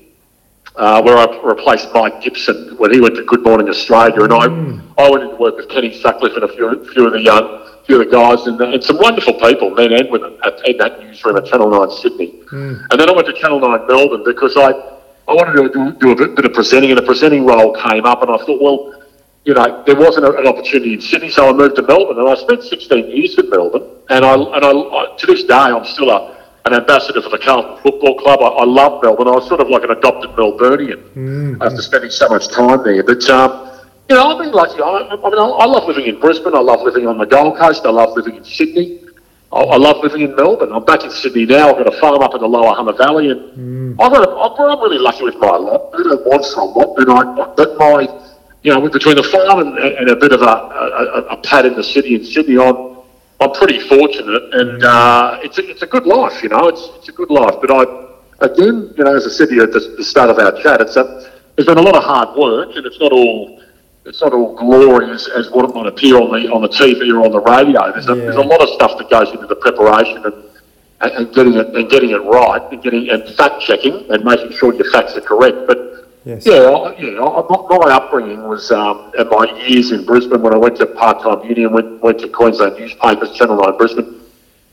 uh, 0.76 1.02
where 1.02 1.16
I 1.16 1.40
replaced 1.42 1.92
Mike 1.92 2.20
Gibson 2.22 2.76
when 2.78 2.92
he 2.92 3.00
went 3.00 3.16
to 3.16 3.24
Good 3.24 3.42
Morning 3.42 3.68
Australia, 3.68 4.22
and 4.22 4.32
I 4.32 4.46
mm. 4.46 4.80
I 4.98 5.10
went 5.10 5.24
into 5.24 5.36
work 5.36 5.56
with 5.56 5.68
Kenny 5.68 5.98
Sutcliffe 6.00 6.34
and 6.34 6.44
a 6.44 6.48
few, 6.48 6.84
few 6.92 7.06
of 7.06 7.12
the 7.12 7.20
young 7.20 7.66
few 7.86 8.00
of 8.00 8.08
the 8.08 8.12
guys 8.12 8.46
and, 8.46 8.60
and 8.60 8.84
some 8.84 8.98
wonderful 8.98 9.34
people, 9.34 9.70
men 9.70 9.92
and 9.92 10.08
women, 10.10 10.38
at, 10.44 10.66
in 10.68 10.76
that 10.76 11.00
newsroom 11.00 11.36
at 11.36 11.46
Channel 11.46 11.70
Nine 11.70 11.90
Sydney. 11.90 12.42
Mm. 12.52 12.86
And 12.90 13.00
then 13.00 13.08
I 13.08 13.12
went 13.12 13.26
to 13.26 13.32
Channel 13.32 13.58
Nine 13.60 13.86
Melbourne 13.86 14.22
because 14.24 14.56
I 14.56 14.70
I 15.28 15.34
wanted 15.34 15.62
to 15.62 15.68
do, 15.68 15.92
do 15.98 16.10
a 16.10 16.16
bit, 16.16 16.34
bit, 16.34 16.44
of 16.44 16.52
presenting, 16.52 16.90
and 16.90 16.98
a 16.98 17.02
presenting 17.02 17.46
role 17.46 17.72
came 17.74 18.04
up, 18.04 18.22
and 18.22 18.30
I 18.30 18.38
thought, 18.38 18.60
well. 18.60 18.96
You 19.42 19.54
know, 19.54 19.82
there 19.86 19.96
wasn't 19.96 20.26
an 20.26 20.46
opportunity 20.46 20.92
in 20.92 21.00
Sydney, 21.00 21.30
so 21.30 21.48
I 21.48 21.52
moved 21.54 21.76
to 21.76 21.82
Melbourne, 21.82 22.18
and 22.18 22.28
I 22.28 22.34
spent 22.34 22.62
16 22.62 23.08
years 23.08 23.38
in 23.38 23.48
Melbourne. 23.48 23.88
And 24.10 24.22
I, 24.22 24.34
and 24.34 24.62
I, 24.62 24.70
I 24.70 25.16
to 25.16 25.26
this 25.26 25.44
day, 25.44 25.54
I'm 25.54 25.86
still 25.86 26.10
a, 26.10 26.39
an 26.66 26.74
ambassador 26.74 27.22
for 27.22 27.30
the 27.30 27.38
Carlton 27.38 27.82
Football 27.82 28.18
Club. 28.18 28.40
I, 28.40 28.48
I 28.48 28.64
love 28.64 29.02
Melbourne. 29.02 29.28
I 29.28 29.32
was 29.32 29.48
sort 29.48 29.60
of 29.60 29.68
like 29.68 29.82
an 29.84 29.90
adopted 29.90 30.30
Melburnian 30.30 31.02
mm-hmm. 31.14 31.62
after 31.62 31.82
spending 31.82 32.10
so 32.10 32.28
much 32.28 32.48
time 32.48 32.82
there. 32.84 33.02
But 33.02 33.28
um, 33.30 33.70
you 34.08 34.16
know, 34.16 34.26
I've 34.26 34.38
been 34.38 34.52
lucky. 34.52 34.80
I, 34.82 35.08
I 35.08 35.14
mean, 35.14 35.38
I, 35.38 35.46
I 35.46 35.66
love 35.66 35.86
living 35.86 36.06
in 36.06 36.20
Brisbane. 36.20 36.54
I 36.54 36.60
love 36.60 36.82
living 36.82 37.06
on 37.06 37.18
the 37.18 37.26
Gold 37.26 37.56
Coast. 37.58 37.86
I 37.86 37.90
love 37.90 38.16
living 38.16 38.36
in 38.36 38.44
Sydney. 38.44 39.00
I, 39.52 39.60
I 39.60 39.76
love 39.76 40.02
living 40.02 40.22
in 40.22 40.34
Melbourne. 40.36 40.72
I'm 40.72 40.84
back 40.84 41.04
in 41.04 41.10
Sydney 41.10 41.46
now. 41.46 41.70
I've 41.70 41.84
got 41.84 41.94
a 41.94 42.00
farm 42.00 42.22
up 42.22 42.34
in 42.34 42.40
the 42.40 42.48
lower 42.48 42.74
Hunter 42.74 42.92
Valley, 42.92 43.30
and 43.30 44.00
I've 44.00 44.12
got 44.12 44.28
a, 44.28 44.30
I'm 44.30 44.70
I'm 44.70 44.80
really 44.80 44.98
lucky 44.98 45.24
with 45.24 45.36
my 45.36 45.56
lot. 45.56 45.90
I 45.94 46.02
don't 46.02 46.26
want 46.26 46.44
a 46.44 46.62
lot, 46.62 46.96
but 46.96 47.08
I, 47.08 47.54
but 47.54 47.78
my, 47.78 48.08
you 48.62 48.72
know, 48.74 48.88
between 48.88 49.16
the 49.16 49.22
farm 49.22 49.60
and, 49.60 49.78
and 49.78 50.10
a 50.10 50.16
bit 50.16 50.32
of 50.32 50.42
a, 50.42 50.44
a, 50.44 51.26
a 51.30 51.36
pad 51.38 51.66
in 51.66 51.74
the 51.74 51.82
city 51.82 52.14
in 52.14 52.24
Sydney, 52.24 52.58
I'm, 52.58 52.89
I'm 53.40 53.52
pretty 53.52 53.80
fortunate, 53.80 54.54
and 54.54 54.84
uh, 54.84 55.38
it's 55.42 55.58
a, 55.58 55.68
it's 55.70 55.82
a 55.82 55.86
good 55.86 56.06
life. 56.06 56.42
You 56.42 56.50
know, 56.50 56.68
it's 56.68 56.90
it's 56.96 57.08
a 57.08 57.12
good 57.12 57.30
life. 57.30 57.54
But 57.60 57.70
I, 57.70 57.82
again, 58.44 58.92
you 58.96 59.04
know, 59.04 59.16
as 59.16 59.26
I 59.26 59.30
said 59.30 59.48
to 59.48 59.54
you 59.54 59.62
at 59.62 59.72
the, 59.72 59.80
the 59.96 60.04
start 60.04 60.28
of 60.30 60.38
our 60.38 60.52
chat, 60.62 60.80
it's 60.82 60.96
a, 60.96 61.32
there's 61.56 61.66
been 61.66 61.78
a 61.78 61.82
lot 61.82 61.96
of 61.96 62.04
hard 62.04 62.36
work, 62.36 62.76
and 62.76 62.84
it's 62.84 63.00
not 63.00 63.12
all 63.12 63.62
it's 64.04 64.20
not 64.20 64.32
all 64.34 64.54
glory 64.56 65.10
as, 65.10 65.26
as 65.28 65.50
what 65.50 65.68
it 65.68 65.74
might 65.74 65.86
appear 65.86 66.16
on 66.16 66.30
the 66.32 66.50
on 66.52 66.60
the 66.60 66.68
TV 66.68 67.12
or 67.14 67.24
on 67.24 67.32
the 67.32 67.40
radio. 67.40 67.92
There's 67.92 68.08
a, 68.08 68.14
Yeah. 68.14 68.24
there's 68.24 68.36
a 68.36 68.40
lot 68.42 68.60
of 68.60 68.68
stuff 68.70 68.98
that 68.98 69.08
goes 69.08 69.30
into 69.30 69.46
the 69.46 69.56
preparation 69.56 70.22
and, 70.24 70.34
and, 71.00 71.12
and 71.12 71.34
getting 71.34 71.54
it 71.54 71.68
and 71.74 71.88
getting 71.88 72.10
it 72.10 72.22
right 72.24 72.62
and 72.72 72.82
getting 72.82 73.08
and 73.08 73.26
fact 73.36 73.62
checking 73.62 74.10
and 74.10 74.22
making 74.22 74.52
sure 74.52 74.74
your 74.74 74.90
facts 74.92 75.16
are 75.16 75.22
correct. 75.22 75.56
But 75.66 76.09
Yes. 76.24 76.44
yeah, 76.44 76.54
I, 76.54 76.98
yeah, 76.98 77.22
I, 77.22 77.42
my, 77.48 77.78
my 77.78 77.92
upbringing 77.92 78.42
was 78.44 78.70
um, 78.70 79.10
and 79.18 79.28
my 79.30 79.58
years 79.66 79.90
in 79.90 80.04
Brisbane 80.04 80.42
when 80.42 80.52
I 80.52 80.58
went 80.58 80.76
to 80.76 80.86
part 80.86 81.22
time 81.22 81.48
uni 81.48 81.64
and 81.64 81.72
went, 81.72 82.02
went 82.02 82.20
to 82.20 82.28
Queensland 82.28 82.78
newspapers, 82.78 83.32
Channel 83.32 83.56
Nine 83.56 83.76
Brisbane. 83.78 84.20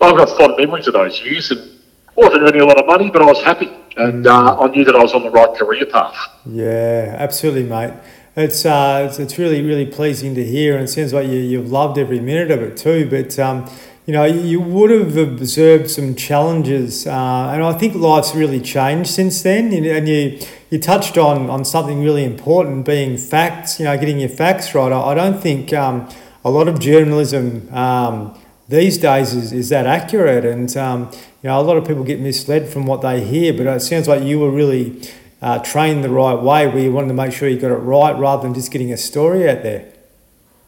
I've 0.02 0.18
got 0.18 0.30
fond 0.38 0.56
memories 0.58 0.88
of 0.88 0.94
those 0.94 1.22
years 1.22 1.50
and 1.52 1.80
wasn't 2.16 2.44
earning 2.44 2.62
a 2.62 2.66
lot 2.66 2.80
of 2.80 2.86
money, 2.86 3.10
but 3.10 3.22
I 3.22 3.26
was 3.26 3.42
happy 3.42 3.70
and 3.98 4.28
uh, 4.28 4.60
I 4.60 4.68
knew 4.68 4.86
that 4.86 4.96
I 4.96 5.02
was 5.02 5.14
on 5.14 5.24
the 5.24 5.32
right 5.32 5.54
career 5.58 5.86
path. 5.86 6.16
Yeah, 6.46 7.16
absolutely, 7.18 7.64
mate. 7.64 7.94
It's, 8.36 8.66
uh, 8.66 9.08
it's 9.10 9.18
it's 9.18 9.40
really 9.40 9.64
really 9.64 9.88
pleasing 9.88 10.36
to 10.36 10.44
hear, 10.44 10.76
and 10.76 10.84
it 10.84 10.90
sounds 10.90 11.12
like 11.12 11.26
you 11.26 11.40
you've 11.40 11.72
loved 11.72 11.98
every 11.98 12.20
minute 12.20 12.52
of 12.52 12.62
it 12.62 12.78
too. 12.78 13.10
But 13.10 13.40
um, 13.40 13.68
you 14.08 14.14
know, 14.14 14.24
you 14.24 14.62
would 14.62 14.90
have 14.90 15.18
observed 15.18 15.92
some 15.92 16.16
challenges, 16.16 17.06
uh, 17.06 17.52
and 17.54 17.62
I 17.62 17.74
think 17.74 17.94
life's 17.94 18.34
really 18.34 18.62
changed 18.62 19.10
since 19.10 19.42
then. 19.44 19.74
And 19.74 20.08
you 20.08 20.40
you 20.70 20.80
touched 20.80 21.18
on 21.18 21.50
on 21.50 21.66
something 21.66 22.02
really 22.02 22.24
important, 22.24 22.86
being 22.86 23.18
facts. 23.18 23.80
You 23.80 23.86
know, 23.86 23.98
getting 23.98 24.18
your 24.18 24.30
facts 24.30 24.74
right. 24.74 24.94
I, 24.94 25.12
I 25.12 25.14
don't 25.14 25.42
think 25.42 25.74
um, 25.74 26.08
a 26.46 26.50
lot 26.50 26.70
of 26.70 26.80
journalism. 26.80 27.68
Um, 27.76 28.40
these 28.70 28.98
days 28.98 29.34
is, 29.34 29.54
is 29.54 29.70
that 29.70 29.86
accurate 29.86 30.44
and 30.46 30.76
um, 30.76 31.10
you 31.42 31.50
know 31.50 31.60
a 31.60 31.64
lot 31.64 31.78
of 31.78 31.88
people 31.88 32.04
get 32.04 32.20
misled 32.20 32.68
from 32.68 32.86
what 32.86 33.02
they 33.02 33.24
hear 33.24 33.54
but 33.54 33.66
it 33.66 33.80
sounds 33.80 34.10
like 34.10 34.22
you 34.24 34.38
were 34.40 34.52
really 34.52 35.02
uh, 35.42 35.58
trained 35.60 36.04
the 36.04 36.10
right 36.10 36.42
way 36.42 36.68
where 36.68 36.80
you 36.80 36.92
wanted 36.92 37.08
to 37.08 37.14
make 37.14 37.32
sure 37.32 37.48
you 37.48 37.58
got 37.58 37.72
it 37.72 37.76
right 37.76 38.20
rather 38.20 38.44
than 38.44 38.54
just 38.54 38.70
getting 38.70 38.92
a 38.92 38.98
story 38.98 39.50
out 39.50 39.64
there 39.64 39.90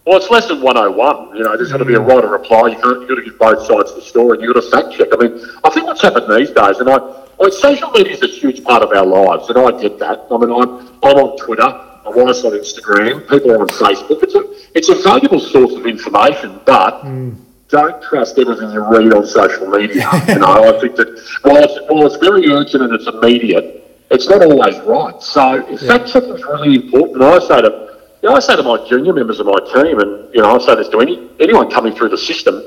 Well, 0.05 0.15
it's 0.15 0.29
lesson 0.29 0.61
101. 0.61 1.18
You 1.33 1.43
know, 1.43 1.55
there's 1.55 1.71
got 1.71 1.77
to 1.77 1.85
be 1.85 1.95
a 1.95 1.99
hmm. 1.99 2.07
right 2.07 2.23
or 2.23 2.31
reply. 2.31 2.69
You've 2.69 2.81
got, 2.81 2.99
you've 2.99 3.09
got 3.09 3.15
to 3.15 3.21
give 3.23 3.39
both 3.39 3.59
sides 3.65 3.91
of 3.91 3.95
the 3.95 4.01
story 4.01 4.37
and 4.37 4.41
you've 4.41 4.53
got 4.53 4.63
to 4.63 4.71
fact 4.71 4.97
check. 4.97 5.07
I 5.11 5.17
mean, 5.17 5.45
I 5.63 5.69
think 5.69 5.85
what's 5.85 6.01
happened 6.01 6.25
these 6.33 6.51
days, 6.51 6.79
and 6.79 6.89
I, 6.89 6.97
I 6.97 7.43
mean, 7.43 7.51
social 7.51 7.89
media 7.91 8.13
is 8.13 8.23
a 8.23 8.27
huge 8.27 8.63
part 8.63 8.83
of 8.83 8.91
our 8.91 9.05
lives, 9.05 9.49
and 9.49 9.57
I 9.57 9.71
get 9.79 9.99
that. 9.99 10.27
I 10.29 10.37
mean, 10.37 10.51
I'm, 10.51 10.87
I'm 11.03 11.17
on 11.17 11.37
Twitter, 11.37 11.67
my 12.05 12.11
wife's 12.11 12.43
on 12.43 12.51
Instagram, 12.53 13.27
people 13.29 13.51
are 13.51 13.61
on 13.61 13.67
Facebook. 13.67 14.23
It's 14.23 14.35
a, 14.35 14.77
it's 14.77 14.89
a 14.89 14.95
valuable 14.95 15.39
source 15.39 15.73
of 15.73 15.85
information, 15.85 16.59
but 16.65 17.01
hmm. 17.01 17.33
don't 17.69 18.01
trust 18.03 18.37
everything 18.37 18.71
you 18.71 18.83
read 18.83 19.13
on 19.13 19.25
social 19.25 19.67
media. 19.67 20.09
you 20.27 20.39
know, 20.39 20.75
I 20.75 20.79
think 20.79 20.95
that 20.95 21.07
while 21.43 21.57
it's, 21.57 21.79
while 21.89 22.05
it's 22.05 22.17
very 22.17 22.49
urgent 22.49 22.83
and 22.83 22.93
it's 22.93 23.07
immediate, 23.07 23.79
it's 24.11 24.27
not 24.27 24.41
always 24.41 24.77
right. 24.79 25.21
So 25.21 25.77
fact 25.77 26.07
checking 26.09 26.33
is 26.33 26.43
really 26.43 26.75
important. 26.75 27.21
I 27.21 27.39
say 27.39 27.61
to 27.61 27.98
you 28.21 28.29
know, 28.29 28.35
I 28.35 28.39
say 28.39 28.55
to 28.55 28.63
my 28.63 28.85
junior 28.87 29.13
members 29.13 29.39
of 29.39 29.45
my 29.45 29.59
team, 29.73 29.99
and 29.99 30.33
you 30.33 30.41
know, 30.41 30.55
I 30.55 30.57
say 30.59 30.75
this 30.75 30.89
to 30.89 30.99
any 30.99 31.29
anyone 31.39 31.69
coming 31.71 31.93
through 31.93 32.09
the 32.09 32.17
system. 32.17 32.61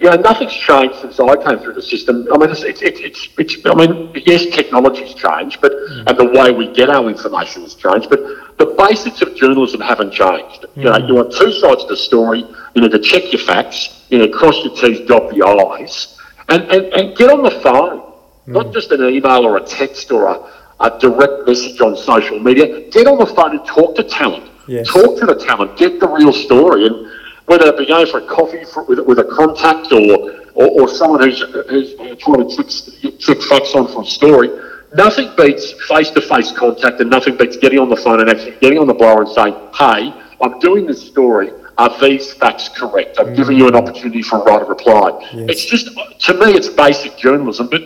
You 0.00 0.10
know, 0.10 0.16
nothing's 0.16 0.52
changed 0.52 0.96
since 1.00 1.18
I 1.18 1.36
came 1.36 1.58
through 1.58 1.74
the 1.74 1.82
system. 1.82 2.26
I 2.32 2.38
mean, 2.38 2.50
it's 2.50 2.62
it's 2.62 2.82
it's, 2.82 3.28
it's, 3.38 3.66
I 3.66 3.74
mean, 3.74 4.12
yes, 4.26 4.46
technology's 4.46 5.14
changed, 5.14 5.60
but 5.60 5.72
mm. 5.72 6.04
and 6.06 6.18
the 6.18 6.26
way 6.26 6.52
we 6.52 6.72
get 6.72 6.88
our 6.90 7.08
information 7.08 7.62
has 7.62 7.74
changed, 7.74 8.10
but 8.10 8.20
the 8.58 8.66
basics 8.78 9.22
of 9.22 9.34
journalism 9.36 9.80
haven't 9.80 10.12
changed. 10.12 10.66
You 10.74 10.84
know, 10.84 10.92
mm. 10.92 11.08
you 11.08 11.14
want 11.14 11.32
two 11.32 11.52
sides 11.52 11.82
of 11.82 11.88
the 11.88 11.96
story. 11.96 12.44
You 12.74 12.82
need 12.82 12.92
to 12.92 13.00
check 13.00 13.32
your 13.32 13.42
facts. 13.42 14.06
You 14.10 14.18
know, 14.18 14.28
cross 14.28 14.56
your 14.64 14.74
T's, 14.74 15.06
dot 15.06 15.30
the 15.30 15.44
I's, 15.44 16.16
and 16.48 16.62
and, 16.64 16.86
and 16.94 17.16
get 17.16 17.30
on 17.30 17.42
the 17.42 17.52
phone, 17.62 18.00
mm. 18.00 18.48
not 18.48 18.72
just 18.72 18.90
an 18.90 19.02
email 19.02 19.44
or 19.44 19.56
a 19.56 19.64
text 19.64 20.10
or 20.10 20.26
a, 20.26 20.50
a 20.80 20.98
direct 20.98 21.46
message 21.46 21.80
on 21.80 21.96
social 21.96 22.38
media. 22.40 22.88
Get 22.90 23.06
on 23.06 23.18
the 23.18 23.26
phone 23.26 23.58
and 23.58 23.66
talk 23.66 23.94
to 23.96 24.02
talent. 24.02 24.48
Yes. 24.68 24.86
Talk 24.86 25.18
to 25.18 25.26
the 25.26 25.34
talent. 25.34 25.78
Get 25.78 25.98
the 25.98 26.08
real 26.08 26.32
story, 26.32 26.86
and 26.86 27.10
whether 27.46 27.66
it 27.66 27.78
be 27.78 27.86
going 27.86 28.06
for 28.06 28.18
a 28.18 28.26
coffee 28.26 28.64
for, 28.64 28.84
with, 28.84 29.00
with 29.00 29.18
a 29.18 29.24
contact 29.24 29.90
or, 29.90 30.44
or, 30.54 30.82
or 30.82 30.88
someone 30.88 31.22
who's, 31.22 31.40
who's 31.70 31.94
trying 32.18 32.46
to 32.46 32.54
trick, 32.54 33.18
trick 33.18 33.42
facts 33.44 33.74
on 33.74 33.88
for 33.88 34.02
a 34.02 34.06
story, 34.06 34.50
nothing 34.94 35.30
beats 35.36 35.72
face-to-face 35.88 36.52
contact 36.52 37.00
and 37.00 37.10
nothing 37.10 37.36
beats 37.36 37.56
getting 37.56 37.78
on 37.78 37.88
the 37.88 37.96
phone 37.96 38.20
and 38.20 38.28
actually 38.28 38.56
getting 38.60 38.78
on 38.78 38.86
the 38.86 38.94
blower 38.94 39.22
and 39.22 39.30
saying, 39.30 39.54
hey, 39.78 40.12
I'm 40.40 40.58
doing 40.60 40.86
this 40.86 41.04
story. 41.04 41.50
Are 41.78 41.98
these 42.00 42.34
facts 42.34 42.68
correct? 42.68 43.18
I'm 43.18 43.34
giving 43.34 43.56
you 43.56 43.68
an 43.68 43.74
mm. 43.74 43.82
opportunity 43.82 44.20
for 44.20 44.40
a 44.40 44.42
right 44.42 44.60
of 44.60 44.68
reply. 44.68 45.18
It's 45.32 45.64
just, 45.64 45.86
to 46.26 46.34
me, 46.34 46.52
it's 46.52 46.68
basic 46.68 47.16
journalism. 47.16 47.68
But 47.70 47.82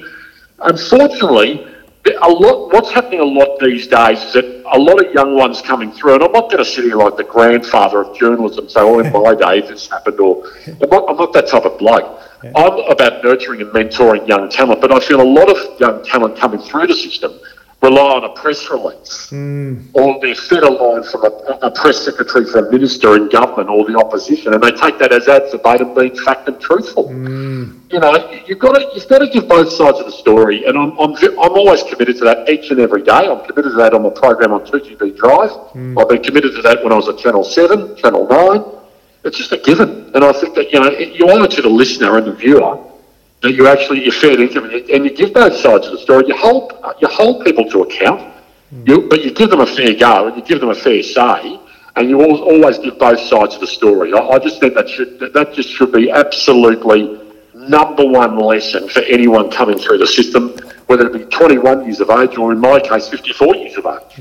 unfortunately, 0.61 1.67
a 2.07 2.29
lot. 2.29 2.73
What's 2.73 2.91
happening 2.91 3.21
a 3.21 3.25
lot 3.25 3.52
these 3.63 3.87
days 3.87 4.23
is 4.23 4.33
that 4.35 4.63
a 4.73 4.79
lot 4.79 5.05
of 5.05 5.13
young 5.13 5.37
ones 5.37 5.63
coming 5.63 5.93
through, 5.93 6.15
and 6.15 6.23
I'm 6.25 6.33
not 6.33 6.51
going 6.51 6.63
to 6.63 6.65
sit 6.65 6.85
here 6.85 6.97
like 6.97 7.17
the 7.17 7.25
grandfather 7.25 8.01
of 8.03 8.17
journalism, 8.17 8.69
say, 8.69 8.81
"Oh, 8.81 8.99
in 8.99 9.13
my 9.13 9.35
day 9.35 9.67
this 9.67 9.89
happened," 9.89 10.21
or 10.21 10.45
I'm 10.67 10.89
not, 10.91 11.05
I'm 11.09 11.17
not 11.17 11.33
that 11.33 11.49
type 11.49 11.65
of 11.65 11.79
bloke. 11.79 12.21
I'm 12.57 12.79
about 12.91 13.23
nurturing 13.23 13.61
and 13.61 13.71
mentoring 13.71 14.27
young 14.27 14.51
talent, 14.51 14.81
but 14.81 14.91
I 14.91 14.99
feel 14.99 15.21
a 15.21 15.23
lot 15.23 15.49
of 15.49 15.81
young 15.81 16.05
talent 16.05 16.37
coming 16.37 16.61
through 16.61 16.89
the 16.89 16.95
system 16.95 17.33
rely 17.83 18.15
on 18.15 18.25
a 18.25 18.29
press 18.31 18.71
release 18.71 19.29
hmm. 19.31 19.77
or 19.93 20.19
they're 20.21 20.37
fed 20.37 20.63
a 20.63 20.71
line 20.71 21.03
from 21.03 21.25
a, 21.25 21.29
a 21.63 21.71
press 21.71 22.05
secretary 22.05 22.45
for 22.45 22.67
a 22.67 22.71
minister 22.71 23.17
in 23.17 23.29
government 23.29 23.69
or 23.69 23.85
the 23.85 23.99
opposition, 23.99 24.55
and 24.55 24.63
they 24.63 24.71
take 24.71 24.99
that 24.99 25.13
as 25.13 25.27
ad 25.27 25.43
verbatim 25.51 25.93
being 25.95 26.17
fact 26.25 26.49
and 26.49 26.61
truthful. 26.61 27.09
Hmm. 27.09 27.81
You 27.91 27.99
know, 27.99 28.43
you've 28.47 28.61
got 28.61 28.75
to 28.75 28.89
you've 28.95 29.09
got 29.09 29.19
to 29.19 29.29
give 29.29 29.49
both 29.49 29.73
sides 29.73 29.99
of 29.99 30.07
the 30.07 30.13
story, 30.13 30.65
and 30.65 30.79
I'm 30.79 30.93
I'm, 30.99 31.15
I'm 31.17 31.55
always 31.59 31.83
committed 31.83 32.17
to 32.19 32.25
that 32.25 32.49
each 32.49 32.71
and 32.71 32.79
every 32.79 33.03
day. 33.03 33.27
I'm 33.29 33.45
committed 33.45 33.73
to 33.73 33.79
that 33.79 33.95
on 33.95 34.03
my 34.03 34.11
program 34.11 34.53
on 34.53 34.65
2GB 34.65 35.17
Drive. 35.17 35.51
Hmm. 35.51 35.99
I've 35.99 36.09
been 36.09 36.23
committed 36.23 36.55
to 36.55 36.63
that 36.63 36.83
when 36.85 36.93
I 36.93 36.97
was 36.97 37.09
at 37.09 37.19
Channel 37.19 37.45
Seven, 37.45 37.97
Channel 37.97 38.29
Nine. 38.29 38.65
It's 39.25 39.39
just 39.39 39.53
a 39.53 39.59
given, 39.59 40.11
and 40.15 40.25
I 40.25 40.33
think 40.33 40.55
that 40.55 40.73
you 40.73 40.81
know 40.81 40.91
you 40.91 41.29
owe 41.29 41.43
it 41.43 41.51
to 41.53 41.63
the 41.63 41.69
listener 41.69 42.17
and 42.17 42.27
the 42.27 42.33
viewer 42.33 42.92
that 43.43 43.53
you 43.53 43.67
actually 43.67 44.03
you're 44.05 44.13
fair 44.13 44.41
into 44.41 44.65
it, 44.65 44.89
and 44.91 45.05
you 45.05 45.15
give 45.15 45.35
both 45.35 45.57
sides 45.57 45.87
of 45.87 45.93
the 45.93 45.99
story. 45.99 46.25
You 46.29 46.37
hold 46.37 46.73
you 47.01 47.09
hold 47.09 47.45
people 47.45 47.65
to 47.71 47.83
account, 47.83 48.33
you, 48.87 49.09
but 49.09 49.23
you 49.25 49.33
give 49.33 49.51
them 49.51 49.61
a 49.61 49.67
fair 49.67 49.95
go 49.95 50.29
and 50.29 50.37
you 50.37 50.43
give 50.43 50.61
them 50.61 50.71
a 50.71 50.75
fair 50.75 51.03
say, 51.03 51.61
and 51.97 52.09
you 52.09 52.21
al- 52.23 52.43
always 52.43 52.79
give 52.79 52.99
both 52.99 53.21
sides 53.21 53.55
of 53.57 53.61
the 53.61 53.67
story. 53.67 54.13
I, 54.15 54.19
I 54.19 54.39
just 54.39 54.61
think 54.61 54.75
that 54.75 54.89
should 54.89 55.19
that, 55.19 55.33
that 55.35 55.53
just 55.55 55.69
should 55.71 55.93
be 55.93 56.11
absolutely 56.11 57.21
number 57.55 58.05
one 58.05 58.39
lesson 58.39 58.89
for 58.89 59.01
anyone 59.03 59.51
coming 59.51 59.79
through 59.79 59.99
the 59.99 60.07
system, 60.07 60.51
whether 60.87 61.07
it 61.07 61.13
be 61.13 61.25
21 61.27 61.85
years 61.85 62.01
of 62.01 62.11
age 62.11 62.37
or 62.37 62.53
in 62.53 62.59
my 62.59 62.81
case 62.81 63.09
54 63.09 63.57
years 63.57 63.77
of 63.77 63.87
age. 63.87 64.17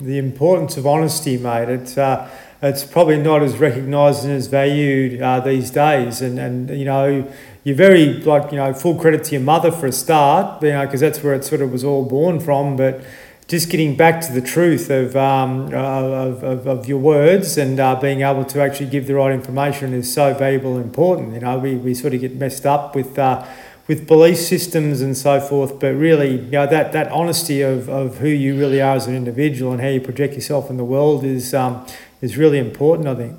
the 0.00 0.18
importance 0.18 0.76
of 0.76 0.86
honesty, 0.86 1.36
mate. 1.36 1.68
It's 1.68 1.96
uh, 1.98 2.28
it's 2.62 2.84
probably 2.84 3.18
not 3.18 3.42
as 3.42 3.58
recognised 3.58 4.24
and 4.24 4.32
as 4.32 4.46
valued 4.46 5.20
uh, 5.20 5.40
these 5.40 5.70
days. 5.70 6.22
And 6.22 6.38
and 6.38 6.70
you 6.70 6.84
know, 6.86 7.30
you're 7.66 7.74
very 7.74 8.12
like 8.22 8.52
you 8.52 8.58
know 8.58 8.72
full 8.72 8.94
credit 8.94 9.24
to 9.24 9.32
your 9.32 9.40
mother 9.40 9.72
for 9.72 9.86
a 9.86 9.92
start, 9.92 10.62
you 10.62 10.68
know, 10.70 10.86
because 10.86 11.00
that's 11.00 11.20
where 11.24 11.34
it 11.34 11.44
sort 11.44 11.60
of 11.60 11.72
was 11.72 11.82
all 11.82 12.04
born 12.04 12.38
from. 12.38 12.76
But 12.76 13.04
just 13.48 13.70
getting 13.70 13.96
back 13.96 14.20
to 14.26 14.32
the 14.32 14.40
truth 14.40 14.88
of 14.88 15.16
um, 15.16 15.74
of, 15.74 16.44
of, 16.44 16.66
of 16.68 16.86
your 16.86 16.98
words 16.98 17.58
and 17.58 17.80
uh, 17.80 17.96
being 17.96 18.20
able 18.20 18.44
to 18.44 18.62
actually 18.62 18.88
give 18.90 19.08
the 19.08 19.16
right 19.16 19.32
information 19.32 19.94
is 19.94 20.14
so 20.14 20.32
valuable 20.32 20.76
and 20.76 20.84
important. 20.84 21.34
You 21.34 21.40
know, 21.40 21.58
we, 21.58 21.74
we 21.74 21.92
sort 21.92 22.14
of 22.14 22.20
get 22.20 22.36
messed 22.36 22.64
up 22.64 22.94
with. 22.94 23.18
Uh, 23.18 23.44
with 23.88 24.08
belief 24.08 24.36
systems 24.36 25.00
and 25.00 25.16
so 25.16 25.38
forth, 25.38 25.78
but 25.78 25.94
really, 25.94 26.40
you 26.40 26.50
know, 26.50 26.66
that, 26.66 26.90
that 26.90 27.08
honesty 27.12 27.62
of, 27.62 27.88
of 27.88 28.18
who 28.18 28.26
you 28.26 28.58
really 28.58 28.80
are 28.80 28.96
as 28.96 29.06
an 29.06 29.14
individual 29.14 29.70
and 29.70 29.80
how 29.80 29.86
you 29.86 30.00
project 30.00 30.34
yourself 30.34 30.68
in 30.70 30.76
the 30.76 30.84
world 30.84 31.22
is 31.22 31.54
um, 31.54 31.86
is 32.20 32.36
really 32.36 32.58
important, 32.58 33.06
I 33.06 33.14
think. 33.14 33.38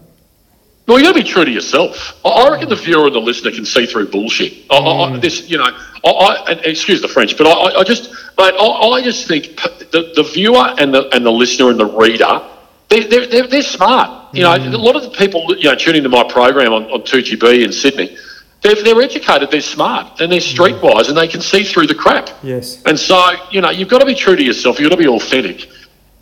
Well, 0.87 0.97
you 0.97 1.03
got 1.03 1.15
to 1.15 1.21
be 1.21 1.29
true 1.29 1.43
to 1.43 1.51
yourself. 1.51 2.17
I- 2.23 2.29
I 2.29 2.49
reckon 2.49 2.69
the 2.69 2.75
viewer 2.75 3.07
and 3.07 3.15
the 3.15 3.19
listener 3.19 3.51
can 3.51 3.65
see 3.65 3.85
through 3.85 4.07
bullshit. 4.07 4.53
I, 4.69 4.77
I, 4.77 4.79
I, 4.79 5.11
mm. 5.11 5.21
this, 5.21 5.49
you 5.49 5.57
know, 5.57 5.67
I, 6.05 6.59
excuse 6.63 7.01
the 7.01 7.09
French, 7.09 7.37
but 7.37 7.45
I, 7.45 7.83
just, 7.83 8.11
mate, 8.37 8.53
I, 8.57 8.65
I 8.65 9.01
just 9.01 9.27
think 9.27 9.57
the, 9.91 10.13
the 10.15 10.23
viewer 10.23 10.73
and 10.79 10.93
the 10.93 11.09
and 11.13 11.25
the 11.25 11.31
listener 11.31 11.69
and 11.69 11.79
the 11.79 11.85
reader, 11.85 12.41
they're 12.87 13.03
they're, 13.03 13.27
they're, 13.27 13.47
they're 13.47 13.61
smart. 13.61 14.33
You 14.33 14.43
know, 14.43 14.55
mm. 14.55 14.73
a 14.73 14.77
lot 14.77 14.95
of 14.95 15.03
the 15.03 15.09
people 15.09 15.53
you 15.57 15.65
know 15.65 15.75
tuning 15.75 16.05
into 16.05 16.09
my 16.09 16.23
program 16.23 16.71
on, 16.71 16.83
on 16.85 17.01
2GB 17.01 17.65
in 17.65 17.73
Sydney, 17.73 18.15
they're, 18.61 18.81
they're 18.81 19.01
educated, 19.01 19.51
they're 19.51 19.61
smart, 19.61 20.21
and 20.21 20.31
they're 20.31 20.39
mm. 20.39 20.55
streetwise, 20.55 21.09
and 21.09 21.17
they 21.17 21.27
can 21.27 21.41
see 21.41 21.63
through 21.63 21.87
the 21.87 21.95
crap. 21.95 22.29
Yes. 22.43 22.81
And 22.85 22.97
so, 22.97 23.31
you 23.51 23.59
know, 23.61 23.71
you've 23.71 23.89
got 23.89 23.99
to 23.99 24.05
be 24.05 24.15
true 24.15 24.35
to 24.35 24.43
yourself. 24.43 24.79
You've 24.79 24.89
got 24.89 24.95
to 24.95 25.01
be 25.01 25.09
authentic. 25.09 25.69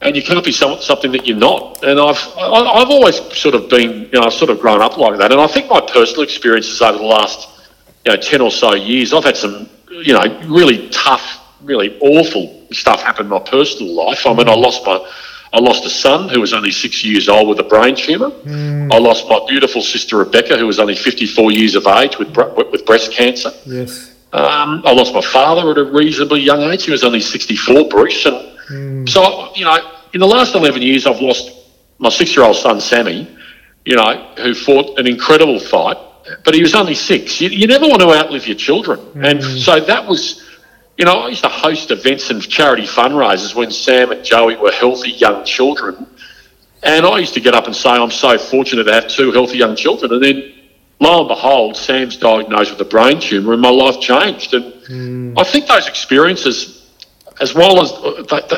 And 0.05 0.15
you 0.15 0.23
can't 0.23 0.43
be 0.43 0.51
some, 0.51 0.79
something 0.79 1.11
that 1.11 1.25
you're 1.25 1.37
not. 1.37 1.83
And 1.83 1.99
I've 1.99 2.17
I, 2.37 2.81
I've 2.81 2.89
always 2.89 3.17
sort 3.35 3.55
of 3.55 3.69
been 3.69 4.09
you 4.11 4.19
know 4.19 4.21
I've 4.21 4.33
sort 4.33 4.49
of 4.49 4.59
grown 4.59 4.81
up 4.81 4.97
like 4.97 5.17
that. 5.17 5.31
And 5.31 5.41
I 5.41 5.47
think 5.47 5.69
my 5.69 5.81
personal 5.81 6.21
experiences 6.21 6.81
over 6.81 6.97
the 6.97 7.03
last 7.03 7.49
you 8.05 8.11
know 8.11 8.17
ten 8.17 8.41
or 8.41 8.51
so 8.51 8.75
years, 8.75 9.13
I've 9.13 9.23
had 9.23 9.37
some 9.37 9.69
you 9.89 10.13
know 10.13 10.23
really 10.47 10.89
tough, 10.89 11.41
really 11.61 11.97
awful 11.99 12.67
stuff 12.71 13.01
happen 13.01 13.25
in 13.25 13.29
my 13.29 13.39
personal 13.39 13.93
life. 13.93 14.25
I 14.25 14.33
mean, 14.33 14.47
I 14.47 14.55
lost 14.55 14.85
my 14.85 15.05
I 15.53 15.59
lost 15.59 15.85
a 15.85 15.89
son 15.89 16.29
who 16.29 16.41
was 16.41 16.53
only 16.53 16.71
six 16.71 17.03
years 17.03 17.29
old 17.29 17.47
with 17.47 17.59
a 17.59 17.63
brain 17.63 17.95
tumour. 17.95 18.29
Mm. 18.29 18.91
I 18.91 18.97
lost 18.97 19.27
my 19.29 19.39
beautiful 19.47 19.81
sister 19.81 20.17
Rebecca, 20.17 20.57
who 20.57 20.67
was 20.67 20.79
only 20.79 20.95
54 20.95 21.51
years 21.51 21.75
of 21.75 21.87
age 21.87 22.17
with 22.19 22.35
with 22.71 22.85
breast 22.85 23.11
cancer. 23.11 23.51
Yes. 23.65 24.11
Um, 24.35 24.83
I 24.85 24.91
lost 24.91 25.13
my 25.13 25.21
father 25.21 25.71
at 25.71 25.77
a 25.77 25.85
reasonably 25.85 26.41
young 26.41 26.61
age. 26.63 26.83
He 26.83 26.91
was 26.91 27.05
only 27.05 27.21
64, 27.21 27.87
Bruce. 27.87 28.25
And 28.25 28.35
mm. 28.67 29.09
so, 29.09 29.55
you 29.55 29.63
know, 29.63 29.77
in 30.15 30.21
the 30.21 30.27
last 30.27 30.55
11 30.55 30.81
years, 30.81 31.05
I've 31.05 31.19
lost 31.19 31.51
my 31.99 32.09
six 32.09 32.35
year 32.35 32.45
old 32.45 32.55
son, 32.55 32.79
Sammy, 32.79 33.27
you 33.83 33.97
know, 33.97 34.33
who 34.37 34.55
fought 34.55 34.97
an 34.97 35.07
incredible 35.07 35.59
fight, 35.59 35.97
but 36.43 36.55
he 36.55 36.61
was 36.61 36.73
only 36.73 36.95
six. 36.95 37.39
You, 37.41 37.49
you 37.49 37.67
never 37.67 37.85
want 37.85 38.01
to 38.01 38.09
outlive 38.09 38.47
your 38.47 38.55
children. 38.55 38.97
Mm. 38.97 39.29
And 39.29 39.43
so 39.43 39.79
that 39.79 40.07
was 40.07 40.41
you 40.97 41.03
know, 41.03 41.19
I 41.19 41.27
used 41.27 41.43
to 41.43 41.49
host 41.49 41.91
events 41.91 42.29
and 42.29 42.41
charity 42.41 42.83
fundraisers 42.83 43.53
when 43.53 43.69
Sam 43.69 44.13
and 44.13 44.23
Joey 44.23 44.55
were 44.55 44.71
healthy 44.71 45.11
young 45.11 45.43
children. 45.43 46.07
And 46.83 47.05
I 47.05 47.19
used 47.19 47.33
to 47.33 47.41
get 47.41 47.53
up 47.53 47.65
and 47.65 47.75
say, 47.75 47.89
I'm 47.89 48.11
so 48.11 48.37
fortunate 48.37 48.85
to 48.85 48.93
have 48.93 49.09
two 49.09 49.33
healthy 49.33 49.57
young 49.57 49.75
children. 49.75 50.13
And 50.13 50.23
then 50.23 50.53
lo 51.01 51.19
and 51.19 51.27
behold, 51.27 51.75
Sam's 51.75 52.15
diagnosed 52.15 52.71
with 52.71 52.79
a 52.79 52.85
brain 52.85 53.19
tumour 53.19 53.51
and 53.51 53.61
my 53.61 53.69
life 53.69 53.99
changed. 53.99 54.53
And 54.53 54.73
mm. 54.85 55.33
I 55.37 55.43
think 55.43 55.67
those 55.67 55.89
experiences, 55.89 56.74
as 57.41 57.53
well 57.53 57.81
as 57.81 57.91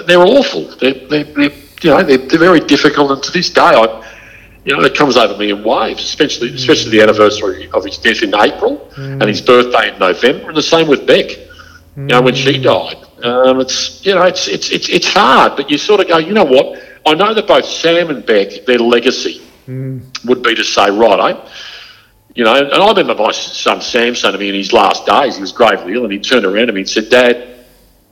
they're 0.05 0.19
awful, 0.19 0.67
they're, 0.77 0.93
they're, 1.07 1.23
they're 1.23 1.51
you 1.81 1.89
know, 1.91 2.03
they're, 2.03 2.17
they're, 2.17 2.39
very 2.39 2.59
difficult. 2.59 3.11
And 3.11 3.23
to 3.23 3.31
this 3.31 3.49
day, 3.49 3.61
I, 3.61 4.03
you 4.65 4.75
know, 4.75 4.83
it 4.83 4.95
comes 4.95 5.15
over 5.17 5.37
me 5.37 5.51
in 5.51 5.63
waves, 5.63 6.03
especially, 6.03 6.51
mm. 6.51 6.55
especially 6.55 6.91
the 6.91 7.01
anniversary 7.01 7.69
of 7.73 7.85
his 7.85 7.97
death 7.97 8.21
in 8.23 8.33
April 8.35 8.89
mm. 8.95 9.13
and 9.13 9.23
his 9.23 9.41
birthday 9.41 9.93
in 9.93 9.99
November. 9.99 10.49
And 10.49 10.57
the 10.57 10.61
same 10.61 10.87
with 10.87 11.07
Beck 11.07 11.29
you 11.97 12.03
know, 12.03 12.21
when 12.21 12.35
she 12.35 12.61
died. 12.61 12.97
Um, 13.23 13.59
it's 13.59 14.05
you 14.05 14.13
know, 14.13 14.23
it's, 14.23 14.47
it's 14.47 14.69
it's 14.69 14.87
it's 14.87 15.07
hard, 15.07 15.55
but 15.55 15.71
you 15.71 15.79
sort 15.79 15.99
of 15.99 16.07
go, 16.07 16.19
you 16.19 16.33
know 16.33 16.43
what? 16.43 16.79
I 17.07 17.15
know 17.15 17.33
that 17.33 17.47
both 17.47 17.65
Sam 17.65 18.11
and 18.11 18.23
Beck, 18.23 18.65
their 18.65 18.77
legacy 18.77 19.41
mm. 19.67 20.25
would 20.25 20.43
be 20.43 20.53
to 20.53 20.63
say, 20.63 20.91
right, 20.91 21.35
eh? 21.35 21.49
You 22.35 22.43
know, 22.43 22.55
and 22.55 22.71
I 22.71 22.87
remember 22.89 23.15
my 23.15 23.31
son 23.31 23.81
Sam 23.81 24.13
saying 24.13 24.33
to 24.33 24.37
me 24.37 24.49
in 24.49 24.55
his 24.55 24.71
last 24.71 25.07
days, 25.07 25.37
he 25.37 25.41
was 25.41 25.51
gravely 25.51 25.93
ill, 25.93 26.03
and 26.03 26.13
he 26.13 26.19
turned 26.19 26.45
around 26.45 26.67
to 26.67 26.73
me 26.73 26.81
and 26.81 26.89
said, 26.89 27.09
Dad, 27.09 27.56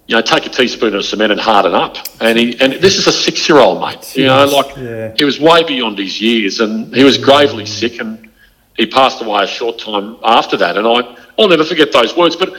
you 0.07 0.15
know, 0.15 0.21
take 0.21 0.45
a 0.45 0.49
teaspoon 0.49 0.93
of 0.93 1.03
cement 1.03 1.31
and 1.31 1.41
harden 1.41 1.73
up. 1.73 1.97
And 2.21 2.37
he 2.37 2.59
and 2.59 2.73
this 2.73 2.97
is 2.97 3.07
a 3.07 3.11
six 3.11 3.49
year 3.49 3.57
old 3.57 3.81
mate. 3.81 4.15
You 4.15 4.27
know, 4.27 4.45
like 4.45 4.77
yeah. 4.77 5.13
he 5.17 5.25
was 5.25 5.39
way 5.39 5.63
beyond 5.63 5.97
his 5.97 6.21
years 6.21 6.59
and 6.59 6.93
he 6.95 7.03
was 7.03 7.17
gravely 7.17 7.65
sick 7.65 7.99
and 7.99 8.29
he 8.75 8.85
passed 8.85 9.21
away 9.21 9.43
a 9.43 9.47
short 9.47 9.79
time 9.79 10.17
after 10.23 10.57
that. 10.57 10.77
And 10.77 10.87
I 10.87 11.17
I'll 11.37 11.47
never 11.47 11.63
forget 11.63 11.91
those 11.91 12.15
words. 12.15 12.35
But 12.35 12.53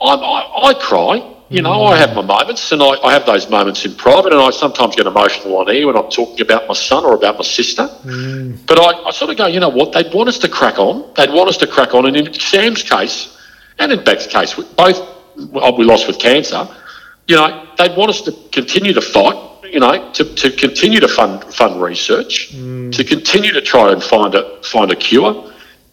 I, 0.00 0.14
I, 0.14 0.68
I 0.68 0.74
cry. 0.74 1.36
You 1.48 1.62
know, 1.62 1.82
I 1.82 1.96
have 1.96 2.14
my 2.14 2.22
moments, 2.22 2.70
and 2.70 2.80
I, 2.80 2.90
I, 3.02 3.12
have 3.12 3.26
those 3.26 3.50
moments 3.50 3.84
in 3.84 3.92
private, 3.96 4.32
and 4.32 4.40
I 4.40 4.50
sometimes 4.50 4.94
get 4.94 5.08
emotional 5.08 5.56
on 5.56 5.68
air 5.68 5.84
when 5.88 5.96
I'm 5.96 6.08
talking 6.08 6.42
about 6.42 6.68
my 6.68 6.74
son 6.74 7.04
or 7.04 7.16
about 7.16 7.38
my 7.38 7.42
sister. 7.42 7.88
Mm. 8.04 8.56
But 8.66 8.78
I, 8.78 9.08
I, 9.08 9.10
sort 9.10 9.32
of 9.32 9.36
go, 9.36 9.48
you 9.48 9.58
know 9.58 9.68
what? 9.68 9.90
They'd 9.90 10.14
want 10.14 10.28
us 10.28 10.38
to 10.38 10.48
crack 10.48 10.78
on. 10.78 11.12
They'd 11.16 11.32
want 11.32 11.48
us 11.48 11.56
to 11.56 11.66
crack 11.66 11.92
on. 11.92 12.06
And 12.06 12.16
in 12.16 12.32
Sam's 12.34 12.84
case, 12.84 13.36
and 13.80 13.90
in 13.90 14.04
Beck's 14.04 14.28
case, 14.28 14.54
both 14.54 15.04
we 15.36 15.84
lost 15.84 16.06
with 16.06 16.20
cancer. 16.20 16.68
You 17.30 17.36
know, 17.36 17.66
they'd 17.78 17.96
want 17.96 18.10
us 18.10 18.20
to 18.22 18.32
continue 18.50 18.92
to 18.92 19.00
fight. 19.00 19.38
You 19.62 19.78
know, 19.78 20.10
to, 20.14 20.24
to 20.24 20.50
continue 20.50 20.98
to 20.98 21.06
fund 21.06 21.44
fund 21.44 21.80
research, 21.80 22.52
mm. 22.52 22.90
to 22.90 23.04
continue 23.04 23.52
to 23.52 23.60
try 23.60 23.92
and 23.92 24.02
find 24.02 24.34
a 24.34 24.60
find 24.64 24.90
a 24.90 24.96
cure 24.96 25.50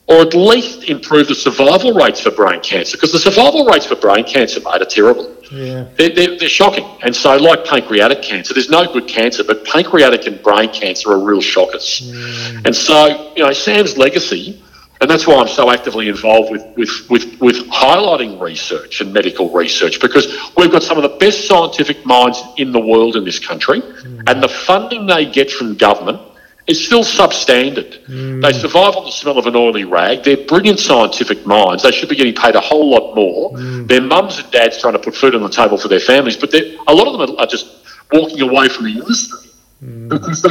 or 0.07 0.21
at 0.21 0.33
least 0.33 0.85
improve 0.85 1.27
the 1.27 1.35
survival 1.35 1.93
rates 1.93 2.21
for 2.21 2.31
brain 2.31 2.61
cancer 2.61 2.95
because 2.95 3.11
the 3.11 3.19
survival 3.19 3.65
rates 3.65 3.85
for 3.85 3.95
brain 3.95 4.23
cancer, 4.23 4.61
mate, 4.61 4.81
are 4.81 4.85
terrible. 4.85 5.35
Yeah. 5.51 5.85
They're, 5.97 6.09
they're, 6.09 6.39
they're, 6.39 6.49
shocking. 6.49 6.85
And 7.03 7.15
so, 7.15 7.35
like 7.35 7.65
pancreatic 7.65 8.21
cancer, 8.21 8.53
there's 8.53 8.69
no 8.69 8.91
good 8.91 9.07
cancer, 9.07 9.43
but 9.43 9.65
pancreatic 9.65 10.25
and 10.25 10.41
brain 10.41 10.69
cancer 10.71 11.11
are 11.11 11.19
real 11.19 11.41
shockers. 11.41 12.01
Mm. 12.03 12.65
And 12.65 12.75
so, 12.75 13.33
you 13.35 13.43
know, 13.43 13.51
Sam's 13.51 13.97
legacy, 13.97 14.61
and 14.99 15.09
that's 15.09 15.27
why 15.27 15.35
I'm 15.35 15.47
so 15.47 15.69
actively 15.71 16.09
involved 16.09 16.51
with, 16.51 16.65
with, 16.75 17.09
with, 17.09 17.39
with 17.39 17.55
highlighting 17.69 18.39
research 18.41 19.01
and 19.01 19.13
medical 19.13 19.51
research 19.51 20.01
because 20.01 20.25
we've 20.57 20.71
got 20.71 20.83
some 20.83 20.97
of 20.97 21.03
the 21.03 21.17
best 21.17 21.47
scientific 21.47 22.05
minds 22.05 22.41
in 22.57 22.71
the 22.71 22.79
world 22.79 23.15
in 23.15 23.23
this 23.23 23.39
country, 23.39 23.81
mm. 23.81 24.23
and 24.29 24.41
the 24.41 24.47
funding 24.47 25.05
they 25.05 25.25
get 25.25 25.51
from 25.51 25.75
government 25.75 26.21
is 26.65 26.85
still 26.85 27.03
substandard. 27.03 28.03
Mm. 28.05 28.41
They 28.41 28.53
survive 28.53 28.95
on 28.95 29.05
the 29.05 29.11
smell 29.11 29.37
of 29.37 29.45
an 29.45 29.55
oily 29.55 29.85
rag. 29.85 30.23
They're 30.23 30.45
brilliant 30.45 30.79
scientific 30.79 31.45
minds. 31.45 31.83
They 31.83 31.91
should 31.91 32.09
be 32.09 32.15
getting 32.15 32.35
paid 32.35 32.55
a 32.55 32.59
whole 32.59 32.89
lot 32.89 33.15
more. 33.15 33.53
Mm. 33.53 33.87
Their 33.87 34.01
mums 34.01 34.37
and 34.39 34.51
dads 34.51 34.79
trying 34.81 34.93
to 34.93 34.99
put 34.99 35.15
food 35.15 35.33
on 35.33 35.41
the 35.41 35.49
table 35.49 35.77
for 35.77 35.87
their 35.87 36.01
families, 36.01 36.35
but 36.35 36.53
a 36.53 36.93
lot 36.93 37.07
of 37.07 37.17
them 37.17 37.37
are 37.37 37.45
just 37.45 37.85
walking 38.11 38.41
away 38.41 38.67
from 38.67 38.85
the 38.85 38.91
industry 38.91 39.49
mm. 39.83 40.09
because 40.09 40.41
they, 40.41 40.49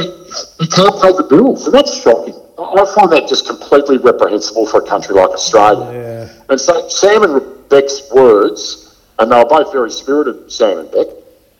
they 0.59 0.67
can't 0.67 1.01
pay 1.01 1.11
the 1.11 1.27
bills. 1.29 1.65
And 1.65 1.73
that's 1.73 2.01
shocking. 2.01 2.33
I 2.59 2.91
find 2.95 3.11
that 3.11 3.27
just 3.27 3.47
completely 3.47 3.97
reprehensible 3.97 4.65
for 4.65 4.81
a 4.81 4.87
country 4.87 5.15
like 5.15 5.29
Australia. 5.29 5.91
Yeah. 5.93 6.43
And 6.49 6.59
so 6.59 6.87
Sam 6.89 7.23
and 7.23 7.69
Beck's 7.69 8.11
words, 8.11 8.97
and 9.19 9.31
they 9.31 9.35
were 9.37 9.45
both 9.45 9.71
very 9.71 9.91
spirited, 9.91 10.51
Sam 10.51 10.79
and 10.79 10.91
Beck, 10.91 11.07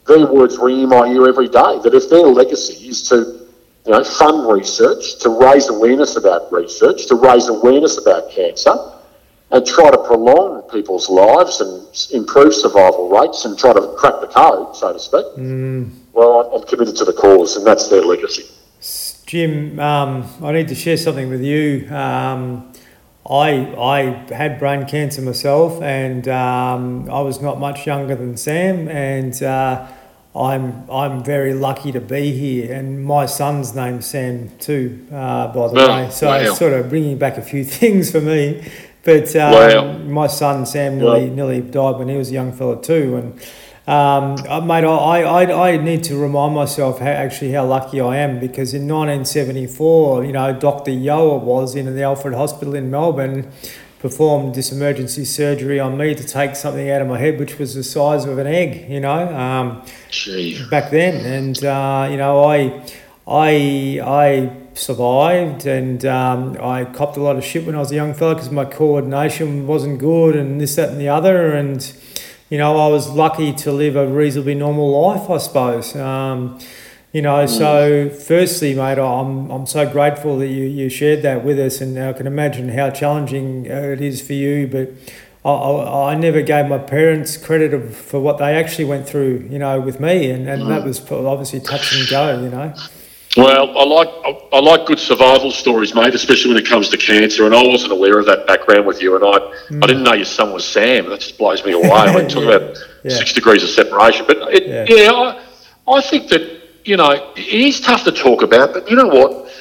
their 0.08 0.26
words 0.26 0.58
ring 0.58 0.82
in 0.82 0.90
my 0.90 1.08
ear 1.08 1.28
every 1.28 1.48
day 1.48 1.80
that 1.84 1.92
if 1.94 2.10
their 2.10 2.22
legacy 2.22 2.88
is 2.88 3.08
to 3.10 3.48
you 3.86 3.92
know, 3.94 4.04
fund 4.04 4.50
research, 4.52 5.20
to 5.20 5.30
raise 5.30 5.70
awareness 5.70 6.16
about 6.16 6.52
research, 6.52 7.08
to 7.08 7.16
raise 7.16 7.48
awareness 7.48 7.98
about 7.98 8.32
cancer, 8.32 8.74
and 9.52 9.66
try 9.66 9.90
to 9.90 9.98
prolong 10.00 10.62
people's 10.70 11.10
lives 11.10 11.62
and 11.62 11.88
improve 12.14 12.54
survival 12.54 13.10
rates 13.10 13.46
and 13.46 13.58
try 13.58 13.72
to 13.72 13.94
crack 13.98 14.20
the 14.20 14.28
code, 14.28 14.76
so 14.76 14.92
to 14.92 15.00
speak. 15.00 15.26
Mm. 15.38 15.90
Well, 16.12 16.54
I'm 16.54 16.68
committed 16.68 16.96
to 16.98 17.06
the 17.06 17.14
cause, 17.14 17.56
and 17.56 17.66
that's 17.66 17.88
their 17.88 18.02
legacy. 18.02 18.44
Jim, 19.28 19.78
um, 19.78 20.26
I 20.42 20.54
need 20.54 20.70
to 20.70 20.76
share 20.76 20.96
something 20.96 21.30
with 21.30 21.44
you. 21.44 21.86
Um, 21.94 22.72
I 23.30 23.76
I 23.78 24.34
had 24.34 24.58
brain 24.58 24.86
cancer 24.86 25.22
myself, 25.22 25.82
and 25.82 26.26
um, 26.30 27.12
I 27.12 27.20
was 27.20 27.42
not 27.42 27.60
much 27.60 27.86
younger 27.86 28.16
than 28.16 28.38
Sam, 28.38 28.88
and 28.88 29.44
uh, 29.44 29.86
I'm 30.34 30.90
I'm 30.90 31.26
very 31.26 31.54
lucky 31.54 31.92
to 31.92 32.00
be 32.00 32.32
here, 32.32 32.74
and 32.74 33.04
my 33.04 33.26
son's 33.26 33.76
name's 33.76 34.06
Sam 34.06 34.50
too, 34.60 35.06
uh, 35.12 35.48
by 35.48 35.68
the 35.68 35.74
way. 35.74 36.10
So 36.10 36.28
wow. 36.28 36.38
it's 36.38 36.58
sort 36.58 36.72
of 36.72 36.88
bringing 36.88 37.18
back 37.18 37.38
a 37.38 37.42
few 37.42 37.66
things 37.80 38.10
for 38.10 38.22
me. 38.22 38.66
But 39.04 39.36
um, 39.36 39.52
wow. 39.52 39.98
my 39.98 40.28
son 40.28 40.66
Sam 40.66 41.00
nearly 41.00 41.30
nearly 41.30 41.60
died 41.60 41.98
when 41.98 42.08
he 42.08 42.16
was 42.16 42.30
a 42.30 42.34
young 42.34 42.54
fella 42.54 42.82
too, 42.82 43.18
and. 43.18 43.42
Um, 43.88 44.36
uh, 44.50 44.60
mate, 44.60 44.84
I, 44.84 45.24
I, 45.24 45.70
I 45.70 45.78
need 45.78 46.04
to 46.06 46.18
remind 46.18 46.54
myself 46.54 47.00
how, 47.00 47.08
actually 47.08 47.54
how 47.54 47.66
lucky 47.66 48.02
I 48.02 48.18
am 48.18 48.38
because 48.38 48.74
in 48.74 48.82
1974, 48.82 50.26
you 50.26 50.34
know, 50.34 50.52
Dr. 50.52 50.92
Yoa 50.92 51.42
was 51.42 51.74
in 51.74 51.96
the 51.96 52.04
Alfred 52.04 52.34
Hospital 52.34 52.76
in 52.76 52.92
Melbourne 52.92 53.50
performed 54.00 54.56
this 54.56 54.74
emergency 54.74 55.24
surgery 55.24 55.80
on 55.80 55.98
me 55.98 56.14
to 56.14 56.24
take 56.24 56.58
something 56.58 56.90
out 56.90 57.02
of 57.02 57.08
my 57.08 57.18
head, 57.18 57.40
which 57.40 57.58
was 57.58 57.76
the 57.76 57.84
size 57.84 58.26
of 58.26 58.38
an 58.38 58.46
egg, 58.46 58.90
you 58.92 59.00
know, 59.00 59.34
um, 59.34 59.82
back 60.70 60.92
then. 60.92 61.26
And, 61.26 61.64
uh, 61.64 62.10
you 62.12 62.18
know, 62.18 62.44
I, 62.44 62.84
I, 63.26 64.02
I 64.04 64.58
survived 64.74 65.66
and 65.66 66.06
um, 66.06 66.58
I 66.62 66.84
copped 66.84 67.16
a 67.16 67.22
lot 67.22 67.38
of 67.38 67.46
shit 67.46 67.66
when 67.66 67.74
I 67.74 67.80
was 67.80 67.92
a 67.94 67.96
young 67.96 68.14
fella 68.14 68.36
because 68.36 68.52
my 68.52 68.66
coordination 68.66 69.66
wasn't 69.66 69.98
good 70.00 70.36
and 70.36 70.60
this, 70.60 70.76
that, 70.76 70.90
and 70.90 71.00
the 71.00 71.08
other. 71.08 71.54
And, 71.54 71.90
you 72.50 72.58
know, 72.58 72.78
I 72.78 72.88
was 72.88 73.10
lucky 73.10 73.54
to 73.54 73.72
live 73.72 73.96
a 73.96 74.08
reasonably 74.08 74.56
normal 74.56 74.90
life, 74.90 75.30
I 75.30 75.38
suppose. 75.38 75.96
Um, 75.96 76.60
you 77.12 77.22
know, 77.22 77.46
mm. 77.46 77.50
so 77.50 78.10
firstly, 78.10 78.74
mate, 78.74 79.00
I'm, 79.00 79.50
I'm 79.50 79.66
so 79.66 79.90
grateful 79.90 80.38
that 80.40 80.48
you, 80.48 80.64
you 80.66 80.90
shared 80.90 81.24
that 81.24 81.44
with 81.44 81.60
us, 81.60 81.82
and 81.82 81.98
I 81.98 82.14
can 82.14 82.28
imagine 82.28 82.70
how 82.70 82.90
challenging 82.90 83.70
uh, 83.70 83.76
it 83.76 84.02
is 84.02 84.22
for 84.22 84.34
you. 84.34 84.68
But 84.68 84.92
I, 85.44 85.52
I, 85.52 86.12
I 86.12 86.16
never 86.16 86.42
gave 86.42 86.68
my 86.68 86.78
parents 86.78 87.36
credit 87.38 87.94
for 87.94 88.20
what 88.20 88.38
they 88.38 88.56
actually 88.56 88.86
went 88.86 89.08
through, 89.08 89.48
you 89.50 89.60
know, 89.60 89.80
with 89.82 90.00
me, 90.00 90.30
and, 90.32 90.48
and 90.48 90.64
mm. 90.64 90.68
that 90.70 90.86
was 90.86 91.00
obviously 91.12 91.60
touch 91.60 91.98
and 91.98 92.08
go, 92.10 92.42
you 92.42 92.50
know. 92.50 92.74
Well, 93.38 93.78
I 93.78 93.84
like 93.84 94.10
I, 94.52 94.60
like 94.60 94.88
good 94.88 95.00
survival 95.00 95.52
stories, 95.52 95.94
mate, 95.94 96.16
especially 96.16 96.56
when 96.56 96.64
it 96.64 96.68
comes 96.68 96.90
to 96.90 96.98
cancer. 96.98 97.46
And 97.46 97.54
I 97.54 97.64
wasn't 97.64 97.92
aware 97.92 98.18
of 98.18 98.26
that 98.26 98.48
background 98.48 98.88
with 98.88 99.02
you, 99.02 99.16
and 99.16 99.24
I 99.24 99.38
mm. 99.70 99.84
I 99.84 99.88
didn't 99.88 100.04
know 100.04 100.14
your 100.14 100.26
son 100.26 100.52
was 100.54 100.66
Sam. 100.66 101.08
That 101.10 101.20
just 101.20 101.38
blows 101.38 101.64
me 101.64 101.74
away. 101.74 101.92
I 101.92 102.26
talk 102.26 102.44
yeah. 102.44 102.50
about 102.50 102.78
yeah. 103.04 103.16
six 103.16 103.34
degrees 103.34 103.64
of 103.64 103.70
separation, 103.70 104.26
but 104.28 104.38
it, 104.54 104.68
yeah, 104.68 104.86
yeah 104.88 105.12
I, 105.12 105.98
I 105.98 106.02
think 106.02 106.30
that 106.30 106.58
you 106.88 106.96
know, 106.96 107.34
it 107.36 107.48
is 107.48 107.82
tough 107.82 108.06
to 108.06 108.12
talk 108.12 108.42
about, 108.42 108.74
but 108.74 108.90
you 108.90 108.96
know 108.96 109.08
what? 109.08 109.52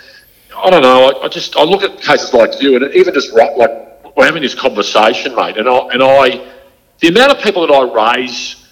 I 0.57 0.71
don't 0.71 0.83
know. 0.83 1.11
I, 1.11 1.25
I 1.25 1.29
just 1.29 1.57
I 1.57 1.65
look 1.65 1.83
at 1.83 2.01
cases 2.01 2.33
like 2.33 2.63
you, 2.63 2.77
and 2.77 2.95
even 2.95 3.13
just 3.13 3.33
right, 3.33 3.57
like 3.59 4.17
we're 4.17 4.25
having 4.25 4.43
this 4.43 4.55
conversation, 4.55 5.35
mate, 5.35 5.59
and 5.59 5.69
I 5.69 5.89
and 5.89 6.03
I, 6.03 6.53
the 7.01 7.09
amount 7.09 7.33
of 7.33 7.43
people 7.43 7.67
that 7.67 7.75
I 7.75 8.15
raise 8.15 8.66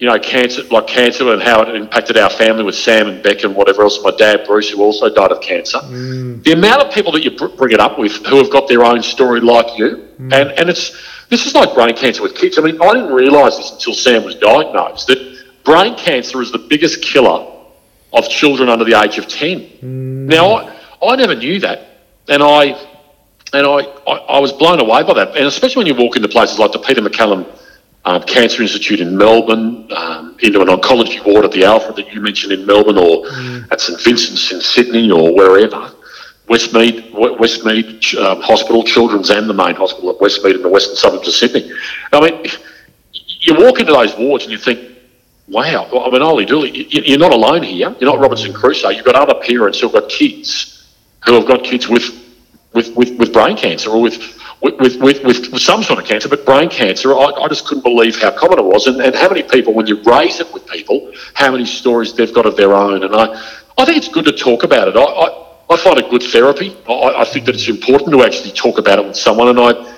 you 0.00 0.08
know, 0.08 0.18
cancer, 0.18 0.62
like 0.70 0.86
cancer 0.86 1.30
and 1.30 1.42
how 1.42 1.60
it 1.60 1.76
impacted 1.76 2.16
our 2.16 2.30
family 2.30 2.64
with 2.64 2.74
Sam 2.74 3.06
and 3.06 3.22
Beck 3.22 3.44
and 3.44 3.54
whatever 3.54 3.82
else. 3.82 4.02
My 4.02 4.10
dad, 4.10 4.46
Bruce, 4.46 4.70
who 4.70 4.82
also 4.82 5.12
died 5.14 5.30
of 5.30 5.42
cancer. 5.42 5.78
Mm. 5.78 6.42
The 6.42 6.52
amount 6.52 6.82
of 6.82 6.92
people 6.92 7.12
that 7.12 7.22
you 7.22 7.32
bring 7.32 7.72
it 7.72 7.80
up 7.80 7.98
with 7.98 8.24
who 8.24 8.38
have 8.38 8.50
got 8.50 8.66
their 8.66 8.82
own 8.82 9.02
story 9.02 9.40
like 9.40 9.78
you, 9.78 10.08
mm. 10.18 10.32
and, 10.32 10.58
and 10.58 10.70
it's 10.70 10.98
this 11.28 11.44
is 11.44 11.54
like 11.54 11.74
brain 11.74 11.94
cancer 11.94 12.22
with 12.22 12.34
kids. 12.34 12.58
I 12.58 12.62
mean, 12.62 12.80
I 12.80 12.94
didn't 12.94 13.12
realise 13.12 13.58
this 13.58 13.72
until 13.72 13.92
Sam 13.92 14.24
was 14.24 14.36
diagnosed 14.36 15.06
that 15.08 15.44
brain 15.64 15.94
cancer 15.96 16.40
is 16.40 16.50
the 16.50 16.58
biggest 16.58 17.02
killer 17.02 17.46
of 18.14 18.28
children 18.30 18.70
under 18.70 18.86
the 18.86 18.98
age 18.98 19.18
of 19.18 19.28
10. 19.28 19.60
Mm. 19.60 19.82
Now, 20.28 20.54
I, 20.54 20.76
I 21.02 21.16
never 21.16 21.36
knew 21.36 21.60
that. 21.60 22.00
And 22.26 22.42
I 22.42 22.88
and 23.52 23.66
I, 23.66 23.80
I, 24.06 24.12
I 24.12 24.38
was 24.38 24.52
blown 24.52 24.80
away 24.80 25.02
by 25.02 25.12
that. 25.14 25.36
And 25.36 25.44
especially 25.44 25.84
when 25.84 25.86
you 25.88 26.02
walk 26.02 26.16
into 26.16 26.28
places 26.28 26.58
like 26.58 26.72
the 26.72 26.78
Peter 26.78 27.02
MacCallum 27.02 27.46
um, 28.04 28.22
Cancer 28.22 28.62
Institute 28.62 29.00
in 29.00 29.16
Melbourne, 29.16 29.90
um, 29.92 30.36
into 30.40 30.60
an 30.60 30.68
oncology 30.68 31.24
ward 31.24 31.44
at 31.44 31.52
the 31.52 31.64
Alfred 31.64 31.96
that 31.96 32.12
you 32.12 32.20
mentioned 32.20 32.52
in 32.52 32.64
Melbourne, 32.64 32.98
or 32.98 33.24
mm. 33.24 33.70
at 33.70 33.80
St 33.80 34.00
Vincent's 34.02 34.52
in 34.52 34.60
Sydney, 34.60 35.10
or 35.10 35.34
wherever. 35.34 35.92
Westmead, 36.48 37.12
Westmead 37.12 38.18
um, 38.18 38.40
Hospital, 38.42 38.82
Children's 38.82 39.30
and 39.30 39.48
the 39.48 39.54
main 39.54 39.76
hospital 39.76 40.10
at 40.10 40.16
Westmead 40.18 40.56
in 40.56 40.62
the 40.62 40.68
western 40.68 40.96
suburbs 40.96 41.28
of 41.28 41.34
Sydney. 41.34 41.70
I 42.12 42.20
mean, 42.20 42.50
you 43.12 43.54
walk 43.54 43.78
into 43.78 43.92
those 43.92 44.16
wards 44.16 44.44
and 44.44 44.52
you 44.52 44.58
think, 44.58 44.98
wow, 45.46 45.84
I 45.84 46.10
mean, 46.10 46.22
holy 46.22 46.46
dooly, 46.46 46.86
you're 46.90 47.18
not 47.18 47.32
alone 47.32 47.62
here. 47.62 47.94
You're 48.00 48.10
not 48.10 48.18
Robinson 48.18 48.52
Crusoe. 48.52 48.88
You've 48.88 49.04
got 49.04 49.14
other 49.14 49.38
parents 49.40 49.78
who've 49.78 49.92
got 49.92 50.08
kids 50.08 50.88
who 51.24 51.34
have 51.34 51.46
got 51.46 51.62
kids 51.62 51.88
with, 51.88 52.04
with, 52.72 52.96
with, 52.96 53.16
with 53.16 53.32
brain 53.32 53.56
cancer 53.56 53.90
or 53.90 54.02
with 54.02 54.39
with, 54.62 55.00
with, 55.00 55.24
with, 55.24 55.60
some 55.60 55.82
sort 55.82 55.98
of 55.98 56.04
cancer, 56.04 56.28
but 56.28 56.44
brain 56.44 56.68
cancer, 56.68 57.14
I, 57.14 57.32
I 57.42 57.48
just 57.48 57.66
couldn't 57.66 57.82
believe 57.82 58.20
how 58.20 58.30
common 58.30 58.58
it 58.58 58.64
was 58.64 58.86
and, 58.86 59.00
and 59.00 59.14
how 59.14 59.28
many 59.28 59.42
people, 59.42 59.72
when 59.72 59.86
you 59.86 60.02
raise 60.02 60.40
it 60.40 60.52
with 60.52 60.66
people, 60.66 61.12
how 61.34 61.50
many 61.50 61.64
stories 61.64 62.12
they've 62.14 62.32
got 62.32 62.46
of 62.46 62.56
their 62.56 62.74
own. 62.74 63.02
And 63.02 63.14
I, 63.14 63.32
I 63.78 63.84
think 63.84 63.96
it's 63.96 64.08
good 64.08 64.26
to 64.26 64.32
talk 64.32 64.62
about 64.62 64.88
it. 64.88 64.96
I, 64.96 65.02
I, 65.02 65.46
I 65.70 65.76
find 65.76 65.98
it 65.98 66.10
good 66.10 66.22
therapy. 66.22 66.76
I, 66.88 67.22
I 67.22 67.24
think 67.24 67.46
that 67.46 67.54
it's 67.54 67.68
important 67.68 68.10
to 68.12 68.22
actually 68.22 68.52
talk 68.52 68.78
about 68.78 68.98
it 68.98 69.06
with 69.06 69.16
someone. 69.16 69.48
And 69.48 69.58
I, 69.58 69.96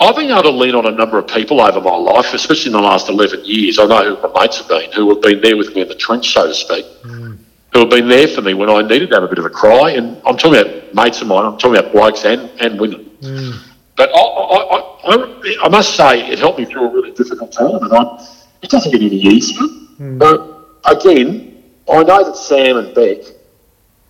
I've 0.00 0.14
been 0.14 0.30
able 0.30 0.42
to 0.44 0.50
lean 0.50 0.76
on 0.76 0.86
a 0.86 0.92
number 0.92 1.18
of 1.18 1.26
people 1.26 1.60
over 1.60 1.80
my 1.80 1.96
life, 1.96 2.34
especially 2.34 2.70
in 2.70 2.76
the 2.76 2.82
last 2.82 3.08
11 3.08 3.44
years. 3.44 3.78
I 3.80 3.86
know 3.86 4.14
who 4.14 4.28
my 4.28 4.42
mates 4.42 4.58
have 4.58 4.68
been, 4.68 4.92
who 4.92 5.08
have 5.10 5.22
been 5.22 5.40
there 5.40 5.56
with 5.56 5.74
me 5.74 5.82
in 5.82 5.88
the 5.88 5.94
trench, 5.96 6.32
so 6.32 6.46
to 6.46 6.54
speak, 6.54 6.86
who 7.02 7.80
have 7.80 7.90
been 7.90 8.08
there 8.08 8.28
for 8.28 8.42
me 8.42 8.54
when 8.54 8.70
I 8.70 8.82
needed 8.82 9.10
to 9.10 9.16
have 9.16 9.24
a 9.24 9.28
bit 9.28 9.38
of 9.38 9.44
a 9.44 9.50
cry. 9.50 9.90
And 9.90 10.20
I'm 10.24 10.36
talking 10.36 10.60
about 10.60 10.94
mates 10.94 11.20
of 11.20 11.26
mine, 11.26 11.44
I'm 11.44 11.58
talking 11.58 11.78
about 11.78 11.92
blokes 11.92 12.24
and, 12.24 12.48
and 12.60 12.78
women. 12.78 13.10
Mm. 13.20 13.73
But 13.96 14.10
I, 14.14 14.18
I, 14.18 14.90
I, 15.04 15.56
I, 15.62 15.68
must 15.68 15.94
say, 15.94 16.26
it 16.30 16.38
helped 16.38 16.58
me 16.58 16.64
through 16.64 16.88
a 16.88 16.92
really 16.92 17.12
difficult 17.12 17.52
time, 17.52 17.82
and 17.82 17.92
I, 17.92 18.26
it 18.62 18.70
doesn't 18.70 18.90
get 18.90 19.02
any 19.02 19.16
easier. 19.16 19.62
Mm. 20.00 20.18
But 20.18 20.40
again, 20.84 21.62
I 21.88 22.02
know 22.02 22.24
that 22.24 22.36
Sam 22.36 22.76
and 22.78 22.94
Beck, 22.94 23.18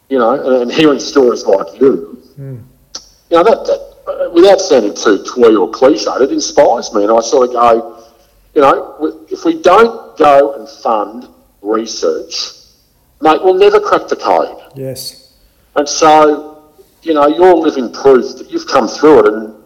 you 0.08 0.18
know, 0.18 0.62
and, 0.62 0.72
hearing 0.72 0.98
stories 0.98 1.44
like 1.44 1.80
you, 1.80 2.22
mm. 2.38 2.62
you 3.30 3.36
know, 3.36 3.44
that, 3.44 3.66
that, 3.66 4.30
without 4.32 4.60
sounding 4.60 4.94
too 4.94 5.22
twee 5.24 5.54
or 5.54 5.70
cliched, 5.70 6.20
it 6.20 6.32
inspires 6.32 6.94
me, 6.94 7.02
and 7.02 7.12
I 7.12 7.20
sort 7.20 7.48
of 7.48 7.54
go, 7.54 8.04
you 8.54 8.62
know, 8.62 9.26
if 9.30 9.44
we 9.44 9.60
don't 9.60 10.16
go 10.16 10.54
and 10.54 10.68
fund 10.68 11.28
research, 11.60 12.52
mate, 13.20 13.42
we'll 13.42 13.54
never 13.54 13.80
crack 13.80 14.08
the 14.08 14.16
code. 14.16 14.62
Yes. 14.76 15.36
And 15.76 15.88
so, 15.88 16.72
you 17.02 17.14
know, 17.14 17.26
you're 17.26 17.54
living 17.54 17.92
proof 17.92 18.38
that 18.38 18.50
you've 18.50 18.66
come 18.66 18.86
through 18.86 19.26
it, 19.26 19.34
and 19.34 19.63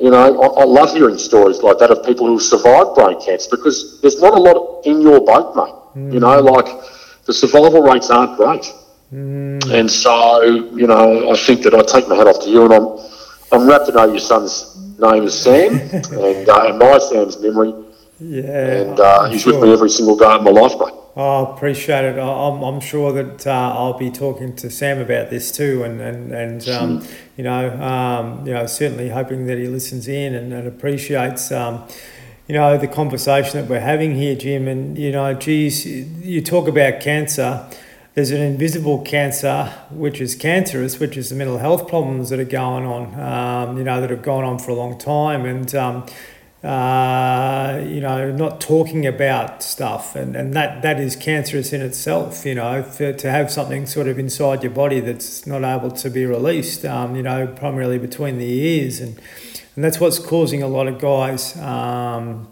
you 0.00 0.10
know, 0.10 0.40
I, 0.40 0.62
I, 0.62 0.64
love 0.64 0.92
hearing 0.92 1.18
stories 1.18 1.62
like 1.62 1.78
that 1.78 1.90
of 1.90 2.04
people 2.04 2.26
who 2.26 2.40
survived 2.40 2.94
brain 2.94 3.20
cancer 3.20 3.48
because 3.50 4.00
there's 4.00 4.20
not 4.20 4.32
a 4.32 4.40
lot 4.40 4.86
in 4.86 5.02
your 5.02 5.20
boat, 5.20 5.54
mate. 5.54 5.74
Mm. 5.94 6.14
You 6.14 6.20
know, 6.20 6.40
like 6.40 6.66
the 7.26 7.32
survival 7.32 7.82
rates 7.82 8.08
aren't 8.10 8.36
great. 8.36 8.72
Mm. 9.12 9.78
And 9.78 9.90
so, 9.90 10.42
you 10.42 10.86
know, 10.86 11.30
I 11.30 11.36
think 11.36 11.62
that 11.62 11.74
I 11.74 11.82
take 11.82 12.08
my 12.08 12.16
hat 12.16 12.26
off 12.26 12.42
to 12.44 12.50
you, 12.50 12.64
and 12.64 12.72
I'm 12.72 12.98
I'm 13.52 13.68
rapt 13.68 13.86
to 13.86 13.92
know 13.92 14.04
your 14.04 14.20
son's 14.20 14.76
name 14.98 15.24
is 15.24 15.38
Sam, 15.38 15.74
and, 15.92 16.48
uh, 16.48 16.76
my 16.78 16.98
Sam's 16.98 17.38
memory. 17.40 17.74
Yeah, 18.20 18.42
and 18.44 19.00
uh, 19.00 19.28
he's 19.30 19.42
sure. 19.42 19.54
with 19.54 19.62
me 19.62 19.72
every 19.72 19.90
single 19.90 20.16
day 20.16 20.26
of 20.26 20.42
my 20.42 20.50
life, 20.50 20.72
mate. 20.78 20.99
Oh, 21.16 21.52
appreciate 21.52 22.04
it. 22.04 22.18
I'm, 22.18 22.62
I'm 22.62 22.80
sure 22.80 23.12
that 23.12 23.44
uh, 23.44 23.50
I'll 23.50 23.98
be 23.98 24.10
talking 24.10 24.54
to 24.56 24.70
Sam 24.70 25.00
about 25.00 25.28
this 25.28 25.50
too, 25.50 25.82
and 25.82 26.00
and 26.00 26.32
and 26.32 26.68
um, 26.68 27.06
you 27.36 27.42
know, 27.42 27.70
um, 27.80 28.46
you 28.46 28.54
know, 28.54 28.66
certainly 28.66 29.08
hoping 29.08 29.46
that 29.46 29.58
he 29.58 29.66
listens 29.66 30.06
in 30.06 30.34
and, 30.34 30.52
and 30.52 30.68
appreciates. 30.68 31.50
Um, 31.50 31.86
you 32.50 32.54
know 32.54 32.76
the 32.76 32.88
conversation 32.88 33.60
that 33.60 33.70
we're 33.70 33.78
having 33.78 34.16
here, 34.16 34.34
Jim, 34.34 34.66
and 34.66 34.98
you 34.98 35.12
know, 35.12 35.34
geez, 35.34 35.86
you 35.86 36.42
talk 36.42 36.66
about 36.66 37.00
cancer. 37.00 37.64
There's 38.14 38.32
an 38.32 38.42
invisible 38.42 39.02
cancer, 39.02 39.72
which 39.90 40.20
is 40.20 40.34
cancerous, 40.34 40.98
which 40.98 41.16
is 41.16 41.28
the 41.28 41.36
mental 41.36 41.58
health 41.58 41.86
problems 41.86 42.30
that 42.30 42.40
are 42.40 42.44
going 42.44 42.86
on. 42.86 43.14
Um, 43.20 43.78
you 43.78 43.84
know, 43.84 44.00
that 44.00 44.10
have 44.10 44.22
gone 44.22 44.42
on 44.42 44.58
for 44.58 44.72
a 44.72 44.74
long 44.74 44.98
time, 44.98 45.44
and 45.44 45.72
um, 45.76 46.06
uh, 46.62 47.82
you 47.86 48.02
know, 48.02 48.30
not 48.30 48.60
talking 48.60 49.06
about 49.06 49.62
stuff, 49.62 50.14
and, 50.14 50.36
and 50.36 50.52
that, 50.52 50.82
that 50.82 51.00
is 51.00 51.16
cancerous 51.16 51.72
in 51.72 51.80
itself. 51.80 52.44
You 52.44 52.56
know, 52.56 52.82
for, 52.82 53.14
to 53.14 53.30
have 53.30 53.50
something 53.50 53.86
sort 53.86 54.08
of 54.08 54.18
inside 54.18 54.62
your 54.62 54.72
body 54.72 55.00
that's 55.00 55.46
not 55.46 55.64
able 55.64 55.90
to 55.90 56.10
be 56.10 56.26
released. 56.26 56.84
Um, 56.84 57.16
you 57.16 57.22
know, 57.22 57.46
primarily 57.46 57.98
between 57.98 58.36
the 58.36 58.44
ears, 58.44 59.00
and 59.00 59.18
and 59.74 59.84
that's 59.84 59.98
what's 59.98 60.18
causing 60.18 60.62
a 60.62 60.68
lot 60.68 60.86
of 60.86 61.00
guys. 61.00 61.56
Um, 61.56 62.48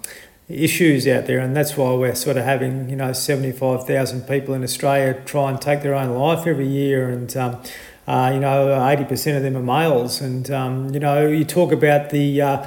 issues 0.48 1.06
out 1.06 1.26
there, 1.26 1.40
and 1.40 1.54
that's 1.54 1.76
why 1.76 1.92
we're 1.92 2.14
sort 2.14 2.38
of 2.38 2.44
having 2.44 2.88
you 2.88 2.96
know 2.96 3.12
seventy 3.12 3.52
five 3.52 3.86
thousand 3.86 4.22
people 4.22 4.54
in 4.54 4.62
Australia 4.64 5.20
try 5.26 5.50
and 5.50 5.60
take 5.60 5.82
their 5.82 5.94
own 5.94 6.14
life 6.14 6.46
every 6.46 6.66
year, 6.66 7.10
and 7.10 7.36
um, 7.36 7.62
uh, 8.06 8.30
you 8.32 8.40
know 8.40 8.88
eighty 8.88 9.04
percent 9.04 9.36
of 9.36 9.42
them 9.42 9.54
are 9.54 9.62
males, 9.62 10.22
and 10.22 10.50
um, 10.50 10.94
you 10.94 11.00
know 11.00 11.26
you 11.26 11.44
talk 11.44 11.72
about 11.72 12.08
the 12.08 12.40
uh, 12.40 12.66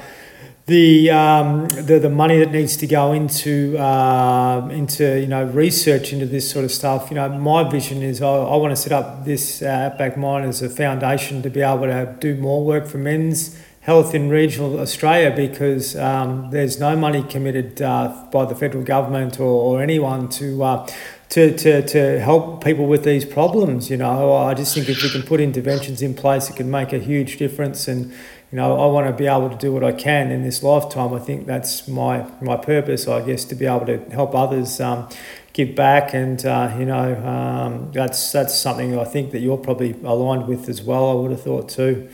the, 0.66 1.10
um, 1.10 1.66
the 1.68 1.98
the 1.98 2.08
money 2.08 2.38
that 2.38 2.52
needs 2.52 2.76
to 2.76 2.86
go 2.86 3.12
into 3.12 3.76
uh, 3.78 4.68
into 4.70 5.20
you 5.20 5.26
know 5.26 5.44
research 5.44 6.12
into 6.12 6.26
this 6.26 6.48
sort 6.48 6.64
of 6.64 6.70
stuff. 6.70 7.10
You 7.10 7.16
know, 7.16 7.28
my 7.28 7.68
vision 7.68 8.02
is 8.02 8.22
I, 8.22 8.28
I 8.28 8.56
want 8.56 8.70
to 8.70 8.76
set 8.76 8.92
up 8.92 9.24
this 9.24 9.60
uh, 9.60 10.12
Mind 10.16 10.46
as 10.46 10.62
a 10.62 10.70
foundation 10.70 11.42
to 11.42 11.50
be 11.50 11.62
able 11.62 11.86
to 11.86 12.16
do 12.20 12.36
more 12.36 12.64
work 12.64 12.86
for 12.86 12.98
men's 12.98 13.58
health 13.80 14.14
in 14.14 14.28
regional 14.28 14.78
Australia 14.78 15.34
because 15.34 15.96
um, 15.96 16.50
there's 16.52 16.78
no 16.78 16.94
money 16.94 17.24
committed 17.24 17.82
uh, 17.82 18.28
by 18.30 18.44
the 18.44 18.54
federal 18.54 18.84
government 18.84 19.40
or, 19.40 19.76
or 19.76 19.82
anyone 19.82 20.28
to. 20.28 20.62
Uh, 20.62 20.86
to, 21.28 21.56
to, 21.56 21.80
to 21.86 22.20
help 22.20 22.62
people 22.62 22.84
with 22.84 23.04
these 23.04 23.24
problems, 23.24 23.88
you 23.88 23.96
know, 23.96 24.34
I 24.34 24.52
just 24.52 24.74
think 24.74 24.90
if 24.90 25.02
we 25.02 25.08
can 25.08 25.22
put 25.22 25.40
interventions 25.40 26.02
in 26.02 26.12
place, 26.12 26.50
it 26.50 26.56
can 26.56 26.70
make 26.70 26.92
a 26.92 26.98
huge 26.98 27.38
difference. 27.38 27.88
And 27.88 28.12
you 28.52 28.56
know, 28.56 28.78
I 28.78 28.86
want 28.92 29.06
to 29.06 29.14
be 29.14 29.26
able 29.26 29.48
to 29.48 29.56
do 29.56 29.72
what 29.72 29.82
I 29.82 29.92
can 29.92 30.30
in 30.30 30.42
this 30.42 30.62
lifetime. 30.62 31.14
I 31.14 31.18
think 31.18 31.46
that's 31.46 31.88
my 31.88 32.26
my 32.42 32.58
purpose, 32.58 33.08
I 33.08 33.22
guess, 33.22 33.46
to 33.46 33.54
be 33.54 33.64
able 33.64 33.86
to 33.86 33.98
help 34.10 34.34
others 34.34 34.78
um, 34.78 35.08
give 35.54 35.74
back, 35.74 36.12
and 36.12 36.44
uh, 36.44 36.76
you 36.78 36.84
know, 36.84 37.16
um, 37.26 37.90
that's 37.92 38.30
that's 38.30 38.54
something 38.54 38.98
I 38.98 39.04
think 39.04 39.30
that 39.32 39.38
you're 39.38 39.56
probably 39.56 39.92
aligned 40.04 40.48
with 40.48 40.68
as 40.68 40.82
well. 40.82 41.10
I 41.10 41.14
would 41.14 41.30
have 41.30 41.40
thought 41.40 41.70
too. 41.70 42.10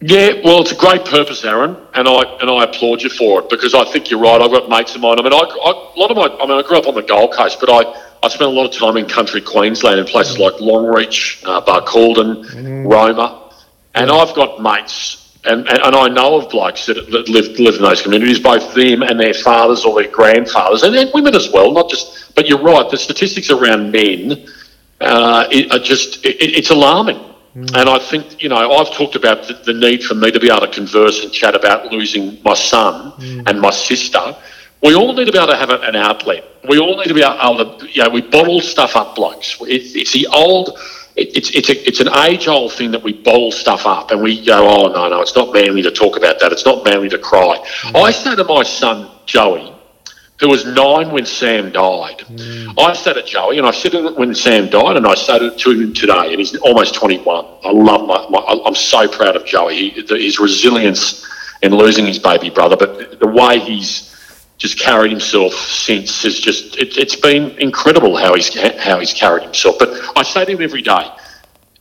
Yeah, 0.00 0.40
well, 0.44 0.62
it's 0.62 0.72
a 0.72 0.76
great 0.76 1.04
purpose, 1.04 1.44
Aaron, 1.44 1.76
and 1.94 2.08
I 2.08 2.22
and 2.40 2.50
I 2.50 2.64
applaud 2.64 3.02
you 3.02 3.10
for 3.10 3.42
it 3.42 3.48
because 3.48 3.72
I 3.72 3.84
think 3.84 4.10
you're 4.10 4.18
right. 4.18 4.42
I've 4.42 4.50
got 4.50 4.68
mates 4.68 4.96
of 4.96 5.00
mine. 5.00 5.20
I 5.20 5.22
mean, 5.22 5.32
I, 5.32 5.36
I, 5.36 5.92
a 5.94 5.98
lot 5.98 6.10
of 6.10 6.16
my, 6.16 6.26
I 6.42 6.46
mean, 6.48 6.58
I 6.58 6.66
grew 6.66 6.78
up 6.78 6.88
on 6.88 6.96
the 6.96 7.02
Gold 7.02 7.34
Coast, 7.34 7.60
but 7.60 7.70
I, 7.70 7.84
I 8.24 8.28
spent 8.28 8.50
a 8.50 8.52
lot 8.52 8.66
of 8.66 8.72
time 8.72 8.96
in 8.96 9.06
country 9.06 9.40
Queensland 9.40 10.00
in 10.00 10.06
places 10.06 10.40
like 10.40 10.54
Longreach, 10.54 11.44
uh, 11.46 11.64
Barcaldine, 11.64 12.44
mm. 12.46 12.90
Roma, 12.90 13.52
and 13.94 14.10
I've 14.10 14.34
got 14.34 14.60
mates 14.60 15.21
and, 15.44 15.68
and, 15.68 15.96
I 15.96 16.08
know 16.08 16.36
of 16.36 16.50
blokes 16.50 16.86
that, 16.86 17.10
that 17.10 17.28
live, 17.28 17.58
live 17.58 17.74
in 17.74 17.82
those 17.82 18.00
communities, 18.00 18.38
both 18.38 18.74
them 18.74 19.02
and 19.02 19.18
their 19.18 19.34
fathers 19.34 19.84
or 19.84 20.00
their 20.00 20.10
grandfathers, 20.10 20.84
and, 20.84 20.94
and 20.94 21.10
women 21.12 21.34
as 21.34 21.50
well, 21.50 21.72
not 21.72 21.90
just, 21.90 22.34
but 22.36 22.46
you're 22.46 22.62
right, 22.62 22.88
the 22.88 22.96
statistics 22.96 23.50
around 23.50 23.90
men 23.90 24.46
uh, 25.00 25.48
are 25.72 25.78
just, 25.80 26.24
it, 26.24 26.36
it's 26.40 26.70
alarming. 26.70 27.18
Mm. 27.56 27.76
And 27.76 27.88
I 27.88 27.98
think, 27.98 28.42
you 28.42 28.48
know, 28.48 28.72
I've 28.72 28.92
talked 28.92 29.16
about 29.16 29.46
the, 29.46 29.54
the, 29.54 29.74
need 29.74 30.04
for 30.04 30.14
me 30.14 30.30
to 30.30 30.40
be 30.40 30.48
able 30.48 30.60
to 30.60 30.68
converse 30.68 31.22
and 31.22 31.32
chat 31.32 31.54
about 31.54 31.92
losing 31.92 32.40
my 32.44 32.54
son 32.54 33.12
mm. 33.12 33.48
and 33.48 33.60
my 33.60 33.70
sister. 33.70 34.34
We 34.82 34.94
all 34.94 35.12
need 35.12 35.26
to 35.26 35.32
be 35.32 35.38
able 35.38 35.48
to 35.48 35.56
have 35.56 35.70
an 35.70 35.96
outlet. 35.96 36.44
We 36.68 36.78
all 36.78 36.96
need 36.96 37.08
to 37.08 37.14
be 37.14 37.22
able 37.22 37.78
to, 37.78 37.90
you 37.90 38.02
know, 38.02 38.10
we 38.10 38.22
bottle 38.22 38.60
stuff 38.60 38.96
up, 38.96 39.16
blokes. 39.16 39.60
It, 39.60 39.96
it's 39.96 40.12
the 40.12 40.26
old 40.28 40.78
it, 41.16 41.36
it's 41.36 41.50
it's 41.50 41.68
a, 41.68 41.88
it's 41.88 42.00
an 42.00 42.08
age 42.26 42.48
old 42.48 42.72
thing 42.72 42.90
that 42.92 43.02
we 43.02 43.12
bottle 43.12 43.52
stuff 43.52 43.86
up 43.86 44.10
and 44.10 44.22
we 44.22 44.44
go, 44.44 44.66
oh 44.66 44.88
no 44.88 45.08
no, 45.08 45.20
it's 45.20 45.36
not 45.36 45.52
manly 45.52 45.82
to 45.82 45.90
talk 45.90 46.16
about 46.16 46.40
that. 46.40 46.52
It's 46.52 46.64
not 46.64 46.84
manly 46.84 47.08
to 47.10 47.18
cry. 47.18 47.58
Mm. 47.82 48.02
I 48.02 48.10
say 48.10 48.34
to 48.36 48.44
my 48.44 48.62
son 48.62 49.10
Joey, 49.26 49.74
who 50.40 50.48
was 50.48 50.64
nine 50.64 51.10
when 51.10 51.26
Sam 51.26 51.70
died. 51.70 52.18
Mm. 52.18 52.74
I 52.78 52.94
said 52.94 53.14
to 53.14 53.22
Joey, 53.22 53.58
and 53.58 53.66
I 53.66 53.70
said 53.70 53.94
it 53.94 54.16
when 54.16 54.34
Sam 54.34 54.68
died, 54.68 54.96
and 54.96 55.06
I 55.06 55.14
said 55.14 55.42
it 55.42 55.58
to 55.58 55.70
him 55.70 55.94
today, 55.94 56.30
and 56.30 56.38
he's 56.38 56.56
almost 56.56 56.94
21. 56.94 57.44
I 57.62 57.70
love 57.70 58.08
my, 58.08 58.28
my 58.28 58.62
I'm 58.66 58.74
so 58.74 59.06
proud 59.06 59.36
of 59.36 59.44
Joey. 59.44 59.90
He, 59.90 60.02
his 60.02 60.40
resilience 60.40 61.26
in 61.62 61.74
losing 61.74 62.06
his 62.06 62.18
baby 62.18 62.50
brother, 62.50 62.76
but 62.76 63.20
the 63.20 63.28
way 63.28 63.60
he's 63.60 64.12
just 64.62 64.78
carried 64.78 65.10
himself 65.10 65.52
since 65.54 66.22
has 66.22 66.38
just 66.38 66.78
it, 66.78 66.94
has 66.94 67.16
been 67.16 67.50
incredible 67.58 68.16
how 68.16 68.32
he's 68.36 68.56
how 68.78 69.00
he's 69.00 69.12
carried 69.12 69.42
himself. 69.42 69.76
But 69.76 69.88
I 70.16 70.22
say 70.22 70.44
to 70.44 70.52
him 70.52 70.62
every 70.62 70.82
day, 70.82 71.04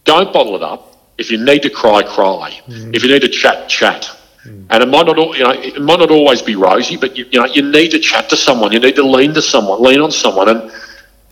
don't 0.03 0.33
bottle 0.33 0.55
it 0.55 0.63
up. 0.63 0.81
If 1.19 1.29
you 1.29 1.37
need 1.37 1.61
to 1.61 1.69
cry, 1.69 2.01
cry. 2.01 2.59
Mm. 2.67 2.95
If 2.95 3.03
you 3.03 3.09
need 3.09 3.21
to 3.21 3.29
chat, 3.29 3.69
chat. 3.69 4.09
Mm. 4.47 4.65
And 4.71 4.81
it 4.81 4.89
might 4.89 5.05
not, 5.05 5.15
you 5.37 5.43
know, 5.43 5.51
it 5.51 5.79
might 5.79 5.99
not 5.99 6.09
always 6.09 6.41
be 6.41 6.55
rosy, 6.55 6.97
but 6.97 7.15
you, 7.15 7.27
you 7.29 7.39
know, 7.39 7.45
you 7.45 7.61
need 7.61 7.91
to 7.91 7.99
chat 7.99 8.27
to 8.29 8.35
someone. 8.35 8.71
You 8.71 8.79
need 8.79 8.95
to 8.95 9.03
lean 9.03 9.35
to 9.35 9.43
someone, 9.43 9.79
lean 9.79 10.01
on 10.01 10.11
someone, 10.11 10.49
and 10.49 10.71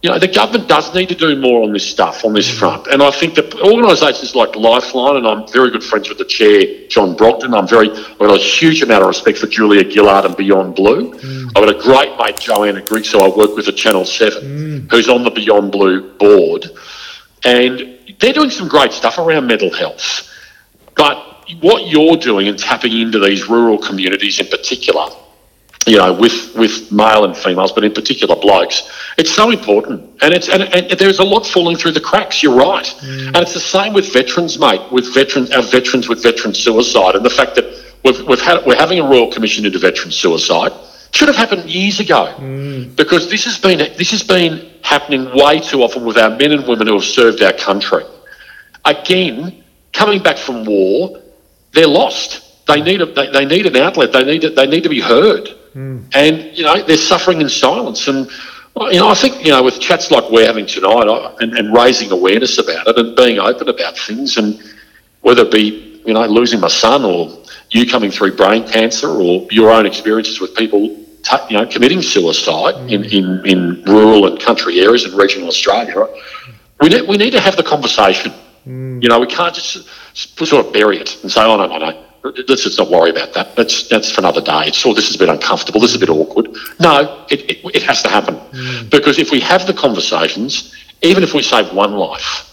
you 0.02 0.10
know, 0.10 0.18
the 0.18 0.30
government 0.30 0.70
does 0.70 0.94
need 0.96 1.10
to 1.10 1.16
do 1.16 1.36
more 1.36 1.62
on 1.64 1.74
this 1.74 1.86
stuff, 1.90 2.24
on 2.24 2.34
this 2.34 2.50
front. 2.50 2.88
And 2.88 3.04
I 3.04 3.12
think 3.12 3.36
that 3.36 3.54
organisations 3.56 4.34
like 4.34 4.56
Lifeline, 4.56 5.18
and 5.18 5.28
I'm 5.28 5.48
very 5.50 5.72
good 5.72 5.84
friends 5.84 6.08
with 6.08 6.18
the 6.18 6.26
chair, 6.26 6.88
John 6.88 7.18
Brogden. 7.18 7.58
I'm 7.58 7.68
very, 7.68 7.90
I've 7.92 8.18
got 8.18 8.40
a 8.40 8.42
huge 8.42 8.82
amount 8.82 9.02
of 9.02 9.10
respect 9.10 9.40
for 9.40 9.48
Julia 9.48 9.90
Gillard 9.90 10.24
and 10.24 10.38
Beyond 10.38 10.76
Blue. 10.76 11.12
Mm. 11.16 11.48
I've 11.48 11.66
got 11.66 11.76
a 11.76 11.80
great 11.80 12.18
mate, 12.18 12.40
Joanna 12.40 12.82
Griggs, 12.82 13.12
who 13.12 13.20
I 13.20 13.28
work 13.28 13.58
with 13.58 13.68
at 13.68 13.76
Channel 13.76 14.06
7, 14.06 14.42
mm. 14.42 14.92
who's 14.92 15.10
on 15.10 15.24
the 15.24 15.32
Beyond 15.32 15.74
Blue 15.74 16.14
board. 16.14 16.66
And 17.44 18.00
they're 18.20 18.34
doing 18.34 18.52
some 18.52 18.70
great 18.70 18.94
stuff 18.94 19.18
around 19.18 19.48
mental 19.48 19.74
health. 19.74 20.30
But 20.96 21.18
what 21.60 21.88
you're 21.88 22.16
doing 22.16 22.48
and 22.48 22.58
tapping 22.58 22.98
into 22.98 23.20
these 23.20 23.50
rural 23.50 23.78
communities 23.78 24.40
in 24.40 24.48
particular, 24.48 25.08
you 25.88 25.98
know, 25.98 26.14
with 26.14 26.56
with 26.56 26.92
male 26.92 27.24
and 27.26 27.36
females, 27.36 27.72
but 27.72 27.84
in 27.84 27.94
particular 27.94 28.36
blokes, 28.36 28.92
it's 29.18 29.32
so 29.32 29.50
important. 29.50 30.02
And 30.22 30.34
it's 30.34 30.50
and, 30.50 30.64
and 30.64 31.00
there's 31.00 31.20
a 31.20 31.24
lot 31.24 31.48
falling 31.48 31.78
through 31.78 31.94
the 31.94 32.02
cracks. 32.02 32.44
You're 32.44 32.56
right, 32.56 32.86
mm. 32.86 33.28
and 33.28 33.38
it's 33.38 33.54
the 33.54 33.60
same 33.60 33.94
with 33.94 34.12
veterans, 34.12 34.60
mate. 34.60 34.82
With 34.92 35.14
veterans, 35.14 35.52
our 35.52 35.64
veterans 35.64 36.10
with 36.10 36.22
veteran 36.22 36.54
suicide, 36.54 37.16
and 37.16 37.26
the 37.26 37.30
fact 37.30 37.56
that 37.56 37.66
we've, 38.04 38.22
we've 38.28 38.42
had 38.42 38.66
we're 38.66 38.76
having 38.76 39.00
a 39.00 39.04
royal 39.04 39.32
commission 39.32 39.66
into 39.66 39.80
veteran 39.80 40.12
suicide 40.12 40.74
should 41.12 41.28
have 41.28 41.38
happened 41.38 41.68
years 41.70 42.00
ago, 42.00 42.36
mm. 42.38 42.96
because 42.96 43.30
this 43.30 43.46
has 43.46 43.58
been 43.58 43.80
this 43.98 44.12
has 44.12 44.22
been 44.22 44.70
happening 44.84 45.26
way 45.34 45.60
too 45.60 45.82
often 45.82 46.06
with 46.06 46.18
our 46.18 46.30
men 46.30 46.52
and 46.52 46.68
women 46.68 46.88
who 46.88 46.94
have 46.94 47.04
served 47.04 47.42
our 47.42 47.54
country. 47.54 48.04
Again, 48.86 49.64
coming 49.94 50.22
back 50.22 50.38
from 50.38 50.66
war, 50.66 51.22
they're 51.72 51.88
lost. 51.88 52.46
They 52.68 52.82
need 52.82 53.02
a, 53.02 53.06
they, 53.08 53.32
they 53.32 53.46
need 53.46 53.66
an 53.66 53.78
outlet. 53.78 54.12
They 54.12 54.24
need 54.24 54.44
they 54.56 54.68
need 54.68 54.84
to 54.84 54.90
be 54.90 55.00
heard. 55.00 55.56
Mm. 55.76 56.04
And, 56.14 56.58
you 56.58 56.64
know, 56.64 56.82
they're 56.84 56.98
suffering 56.98 57.42
in 57.42 57.50
silence. 57.50 58.08
And, 58.08 58.30
you 58.92 59.00
know, 59.00 59.10
I 59.10 59.16
think, 59.16 59.44
you 59.46 59.52
know, 59.52 59.64
with 59.64 59.80
chats 59.80 60.12
like 60.12 60.30
we're 60.30 60.46
having 60.46 60.66
tonight 60.66 61.08
I, 61.08 61.36
and, 61.40 61.58
and 61.58 61.74
raising 61.74 62.12
awareness 62.12 62.58
about 62.58 62.88
it 62.88 62.98
and 62.98 63.16
being 63.16 63.40
open 63.40 63.70
about 63.70 63.98
things, 63.98 64.38
and 64.38 64.62
whether 65.22 65.44
it 65.44 65.52
be, 65.52 66.02
you 66.06 66.14
know, 66.14 66.26
losing 66.26 66.60
my 66.60 66.70
son 66.70 67.04
or 67.04 67.44
you 67.72 67.86
coming 67.86 68.10
through 68.10 68.36
brain 68.36 68.68
cancer 68.68 69.10
or 69.10 69.48
your 69.52 69.70
own 69.72 69.86
experiences 69.86 70.40
with 70.40 70.56
people, 70.56 70.88
t- 71.24 71.38
you 71.50 71.58
know, 71.58 71.66
committing 71.66 72.02
suicide 72.02 72.76
mm. 72.76 72.92
in, 72.92 73.04
in, 73.06 73.46
in 73.46 73.84
rural 73.84 74.26
and 74.28 74.40
country 74.40 74.80
areas 74.80 75.06
in 75.06 75.16
regional 75.16 75.48
Australia, 75.48 76.00
right? 76.00 76.24
we, 76.82 76.90
need, 76.90 77.08
we 77.08 77.18
need 77.18 77.32
to 77.32 77.40
have 77.40 77.58
the 77.58 77.64
conversation. 77.64 78.34
Mm. 78.66 79.04
You 79.04 79.10
know, 79.10 79.20
we 79.20 79.28
can't 79.28 79.54
just 79.54 79.88
sort 80.14 80.66
of 80.66 80.74
bury 80.74 80.98
it 80.98 81.22
and 81.22 81.32
say, 81.32 81.42
oh, 81.44 81.58
no, 81.58 81.68
no, 81.68 81.78
no 81.78 82.09
let's 82.24 82.64
just 82.64 82.78
not 82.78 82.90
worry 82.90 83.10
about 83.10 83.34
that. 83.34 83.56
That's 83.56 83.88
that's 83.88 84.12
for 84.12 84.22
another 84.22 84.42
day. 84.42 84.64
It's 84.68 84.86
all 84.86 84.94
this 84.94 85.10
is 85.10 85.16
a 85.16 85.20
bit 85.20 85.30
uncomfortable. 85.30 85.80
This 85.80 85.92
is 85.92 85.98
a 85.98 86.00
bit 86.00 86.10
awkward. 86.10 86.50
No, 86.80 87.26
it, 87.30 87.42
it, 87.50 87.76
it 87.76 87.84
has 87.84 88.02
to 88.04 88.10
happen 88.10 88.36
mm. 88.36 88.90
because 88.90 89.18
if 89.20 89.32
we 89.32 89.40
have 89.42 89.68
the 89.68 89.74
conversations, 89.74 90.76
even 91.02 91.24
if 91.24 91.34
we 91.34 91.42
save 91.42 91.74
one 91.74 91.94
life, 91.94 92.46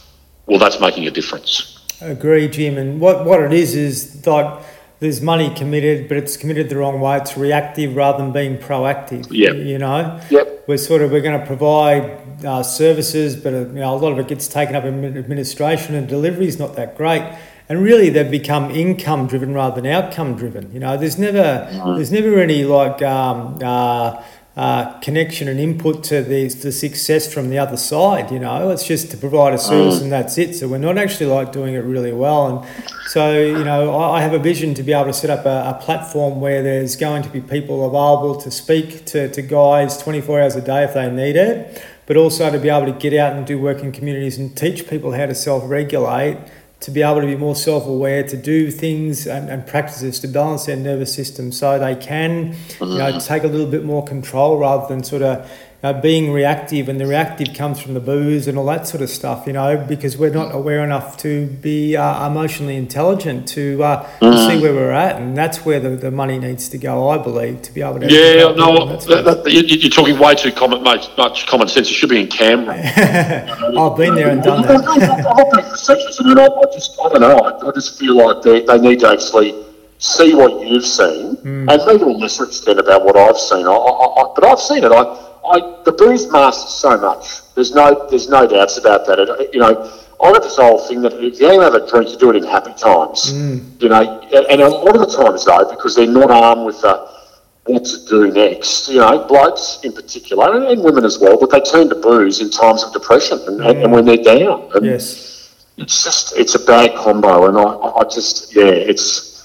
well, 0.47 0.59
that's 0.59 0.81
making 0.81 1.07
a 1.07 1.11
difference. 1.11 1.85
I 2.01 2.07
agree, 2.07 2.49
Jim. 2.49 2.79
And 2.79 3.01
what 3.01 3.25
what 3.25 3.41
it 3.41 3.53
is 3.53 3.75
is 3.75 4.27
like 4.27 4.63
there's 5.01 5.21
money 5.21 5.53
committed, 5.55 6.09
but 6.09 6.17
it's 6.17 6.37
committed 6.37 6.69
the 6.69 6.77
wrong 6.77 7.01
way. 7.01 7.19
It's 7.19 7.37
reactive 7.37 7.97
rather 7.97 8.19
than 8.19 8.33
being 8.33 8.59
proactive. 8.59 9.27
Yeah. 9.31 9.53
You 9.53 9.79
know. 9.79 10.21
Yep. 10.31 10.65
We're 10.69 10.79
sort 10.79 11.03
of 11.03 11.11
we're 11.11 11.21
going 11.21 11.39
to 11.39 11.47
provide 11.47 12.45
uh, 12.45 12.63
services, 12.63 13.37
but 13.37 13.55
uh, 13.55 13.59
you 13.59 13.81
know 13.81 13.95
a 13.95 13.97
lot 13.97 14.13
of 14.13 14.19
it 14.19 14.29
gets 14.29 14.49
taken 14.49 14.75
up 14.75 14.85
in 14.85 15.17
administration 15.17 15.95
and 15.95 16.09
delivery 16.09 16.47
is 16.47 16.59
not 16.59 16.77
that 16.77 16.97
great 16.97 17.23
and 17.69 17.83
really 17.83 18.11
they've 18.11 18.31
become 18.31 18.71
income 18.71 19.27
driven 19.27 19.53
rather 19.53 19.81
than 19.81 19.91
outcome 19.91 20.37
driven. 20.37 20.73
You 20.73 20.81
know, 20.81 20.97
there's 20.97 21.19
never 21.19 21.69
there's 21.97 22.13
never 22.13 22.39
any 22.39 22.65
like 22.65 23.03
um, 23.03 23.59
uh, 23.63 24.23
uh, 24.57 24.99
connection 25.01 25.49
and 25.49 25.61
input 25.61 26.03
to 26.03 26.23
the, 26.23 26.49
the 26.49 26.73
success 26.73 27.33
from 27.33 27.51
the 27.51 27.59
other 27.59 27.77
side. 27.77 28.31
You 28.31 28.39
know, 28.39 28.71
it's 28.71 28.87
just 28.87 29.11
to 29.11 29.17
provide 29.17 29.53
a 29.53 29.59
service 29.59 29.99
mm. 29.99 30.05
and 30.05 30.13
that's 30.13 30.39
it. 30.39 30.55
So 30.55 30.69
we're 30.69 30.79
not 30.79 30.97
actually 30.97 31.27
like 31.27 31.53
doing 31.53 31.75
it 31.75 31.81
really 31.81 32.13
well. 32.13 32.47
And 32.47 32.91
so 33.09 33.39
you 33.39 33.65
know, 33.65 33.95
I, 33.95 34.19
I 34.19 34.23
have 34.23 34.33
a 34.33 34.39
vision 34.39 34.73
to 34.75 34.83
be 34.83 34.93
able 34.93 35.07
to 35.07 35.13
set 35.13 35.31
up 35.31 35.45
a, 35.45 35.77
a, 35.77 35.83
platform 35.83 36.41
where 36.41 36.63
there's 36.63 36.97
going 36.97 37.23
to 37.23 37.29
be 37.29 37.41
people 37.41 37.87
available 37.87 38.41
to 38.41 38.51
speak 38.51 39.05
to, 39.07 39.29
to 39.29 39.43
guys 39.43 39.99
24 39.99 40.41
hours 40.41 40.57
a 40.57 40.63
day 40.63 40.85
if 40.85 40.95
they 40.95 41.11
need 41.11 41.37
it. 41.37 41.85
But 42.07 42.17
also 42.17 42.51
to 42.51 42.59
be 42.59 42.69
able 42.69 42.87
to 42.87 42.99
get 42.99 43.13
out 43.13 43.33
and 43.33 43.45
do 43.45 43.59
work 43.59 43.81
in 43.81 43.91
communities 43.91 44.39
and 44.39 44.57
teach 44.57 44.89
people 44.89 45.13
how 45.13 45.27
to 45.27 45.35
self 45.35 45.69
regulate 45.69 46.39
to 46.81 46.91
be 46.91 47.03
able 47.03 47.21
to 47.21 47.27
be 47.27 47.37
more 47.37 47.57
self 47.57 47.87
aware, 47.87 48.23
to 48.23 48.37
do 48.37 48.71
things 48.71 49.27
and, 49.27 49.49
and, 49.49 49.67
practices 49.67 50.21
to 50.21 50.29
balance 50.29 50.67
their 50.67 50.77
nervous 50.77 51.13
system 51.13 51.51
so 51.51 51.79
they 51.79 51.97
can, 51.97 52.55
you 52.81 52.87
know, 52.99 53.19
take 53.19 53.45
a 53.45 53.49
little 53.49 53.67
bit 53.67 53.83
more 53.83 54.05
control 54.05 54.59
rather 54.59 54.87
than 54.87 55.03
sort 55.03 55.23
of 55.23 55.51
you 55.83 55.93
know, 55.93 56.01
being 56.01 56.33
reactive. 56.33 56.89
And 56.89 57.01
the 57.01 57.07
reactive 57.07 57.55
comes 57.55 57.81
from 57.81 57.95
the 57.95 58.01
booze 58.01 58.49
and 58.49 58.59
all 58.59 58.67
that 58.67 58.87
sort 58.87 59.03
of 59.03 59.11
stuff, 59.11 59.47
you 59.47 59.53
know, 59.53 59.77
because 59.77 60.17
we're 60.17 60.31
not 60.31 60.55
aware 60.55 60.83
enough 60.85 61.17
to 61.19 61.47
be 61.47 61.97
uh, 61.97 62.27
emotionally 62.27 62.77
intelligent 62.77 63.49
to, 63.49 63.83
uh, 63.83 64.09
mm. 64.21 64.49
see 64.49 64.61
where 64.61 64.73
we're 64.73 64.93
at. 64.93 65.17
And 65.17 65.37
that's 65.37 65.65
where 65.65 65.81
the, 65.81 65.91
the 65.91 66.11
money 66.11 66.39
needs 66.39 66.69
to 66.71 66.79
go, 66.79 67.09
I 67.09 67.19
believe, 67.19 67.63
to 67.63 67.73
be 67.73 67.83
able 67.83 68.01
to. 68.01 68.07
Yeah, 68.07 68.53
no, 68.55 68.97
that, 68.97 69.43
that, 69.45 69.53
you're 69.53 69.91
talking 69.91 70.19
way 70.19 70.35
too 70.35 70.53
common, 70.53 70.83
much, 70.83 71.09
much 71.17 71.47
common 71.47 71.69
sense. 71.69 71.89
It 71.89 71.95
should 71.95 72.11
be 72.11 72.21
in 72.21 72.29
Canberra. 72.29 72.77
I've 73.79 73.97
been 73.97 74.15
there 74.15 74.31
and 74.31 74.43
done 74.43 74.63
that. 74.63 74.85
I 74.87 76.73
just, 76.73 76.99
I 77.01 77.09
don't 77.09 77.21
know, 77.21 77.39
I, 77.39 77.69
I 77.69 77.73
just 77.73 77.99
feel 77.99 78.17
like 78.17 78.43
they, 78.43 78.65
they 78.65 78.79
need 78.79 79.01
to 79.01 79.09
actually 79.09 79.67
see 79.99 80.35
what 80.35 80.67
you've 80.67 80.85
seen, 80.85 81.37
mm. 81.37 81.73
and 81.73 81.87
maybe 81.87 81.99
to 82.01 82.05
a 82.05 82.17
lesser 82.17 82.45
extent 82.45 82.79
about 82.79 83.05
what 83.05 83.17
I've 83.17 83.39
seen. 83.39 83.67
I, 83.67 83.71
I, 83.71 84.23
I, 84.23 84.33
but 84.35 84.45
I've 84.45 84.61
seen 84.61 84.85
it. 84.85 84.93
I, 84.93 85.03
I, 85.47 85.83
the 85.85 85.93
booze 85.93 86.31
masks 86.31 86.75
so 86.75 86.99
much. 86.99 87.55
There's 87.55 87.75
no, 87.75 88.07
there's 88.11 88.29
no 88.29 88.47
doubts 88.47 88.79
about 88.79 89.07
that. 89.07 89.19
It, 89.19 89.55
you 89.55 89.61
know, 89.61 89.91
I 90.23 90.33
got 90.33 90.43
this 90.43 90.57
whole 90.57 90.79
thing 90.79 91.03
that 91.03 91.13
if 91.15 91.41
you 91.41 91.61
have 91.61 91.75
a 91.75 91.87
drink, 91.89 92.11
you 92.11 92.19
do 92.19 92.31
it 92.31 92.37
in 92.37 92.45
happy 92.45 92.73
times. 92.75 93.33
Mm. 93.33 93.83
You 93.83 93.89
know, 93.89 94.21
and 94.51 94.61
a 94.61 94.69
lot 94.69 94.97
of 94.97 95.01
the 95.01 95.17
times 95.17 95.45
though, 95.45 95.69
because 95.71 95.95
they're 95.95 96.07
not 96.07 96.31
armed 96.31 96.67
with 96.67 96.81
the 96.81 97.17
what 97.65 97.85
to 97.85 98.07
do 98.07 98.33
next. 98.33 98.89
You 98.89 99.01
know, 99.01 99.27
blokes 99.27 99.81
in 99.83 99.93
particular, 99.93 100.55
and, 100.55 100.65
and 100.65 100.83
women 100.83 101.05
as 101.05 101.19
well, 101.19 101.39
but 101.39 101.51
they 101.51 101.61
turn 101.61 101.89
to 101.91 101.95
booze 101.97 102.41
in 102.41 102.51
times 102.51 102.83
of 102.83 102.93
depression 102.93 103.39
and, 103.47 103.61
mm. 103.61 103.85
and 103.85 103.93
when 103.93 104.07
they're 104.07 104.17
down. 104.17 104.71
And 104.75 104.87
yes, 104.87 105.55
it's 105.77 106.03
just 106.03 106.37
it's 106.39 106.55
a 106.55 106.65
bad 106.65 106.95
combo, 106.97 107.49
and 107.49 107.59
I, 107.59 107.63
I 107.63 108.05
just 108.05 108.55
yeah, 108.55 108.65
it's 108.65 109.36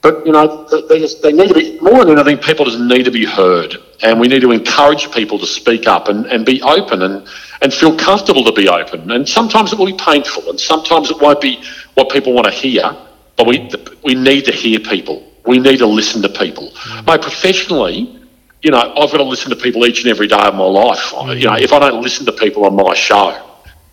but 0.00 0.24
you 0.24 0.32
know, 0.32 0.64
they, 0.88 1.00
just, 1.00 1.22
they 1.22 1.32
need 1.32 1.48
to 1.48 1.54
be 1.54 1.78
more 1.80 2.04
than 2.04 2.18
anything. 2.18 2.38
People 2.38 2.64
just 2.64 2.78
need 2.78 3.04
to 3.04 3.10
be 3.10 3.24
heard, 3.24 3.76
and 4.02 4.20
we 4.20 4.28
need 4.28 4.42
to 4.42 4.52
encourage 4.52 5.10
people 5.10 5.38
to 5.38 5.46
speak 5.46 5.88
up 5.88 6.08
and, 6.08 6.26
and 6.26 6.46
be 6.46 6.62
open 6.62 7.02
and 7.02 7.26
and 7.60 7.74
feel 7.74 7.96
comfortable 7.96 8.44
to 8.44 8.52
be 8.52 8.68
open. 8.68 9.10
And 9.10 9.28
sometimes 9.28 9.72
it 9.72 9.78
will 9.78 9.86
be 9.86 9.96
painful, 9.98 10.48
and 10.50 10.60
sometimes 10.60 11.10
it 11.10 11.20
won't 11.20 11.40
be 11.40 11.62
what 11.94 12.10
people 12.10 12.32
want 12.32 12.46
to 12.46 12.52
hear. 12.52 12.96
But 13.36 13.48
we 13.48 13.70
we 14.04 14.14
need 14.14 14.44
to 14.44 14.52
hear 14.52 14.78
people. 14.78 15.32
We 15.46 15.58
need 15.58 15.78
to 15.78 15.86
listen 15.86 16.22
to 16.22 16.28
people. 16.28 16.70
Mm. 16.70 17.20
professionally, 17.20 18.20
you 18.62 18.70
know, 18.70 18.78
I've 18.78 19.10
got 19.10 19.16
to 19.16 19.24
listen 19.24 19.50
to 19.50 19.56
people 19.56 19.84
each 19.86 20.02
and 20.02 20.10
every 20.10 20.28
day 20.28 20.36
of 20.36 20.54
my 20.54 20.64
life. 20.64 21.10
Mm. 21.10 21.40
You 21.40 21.46
know, 21.46 21.56
if 21.56 21.72
I 21.72 21.80
don't 21.80 22.02
listen 22.02 22.24
to 22.26 22.32
people 22.32 22.66
on 22.66 22.76
my 22.76 22.94
show, 22.94 23.36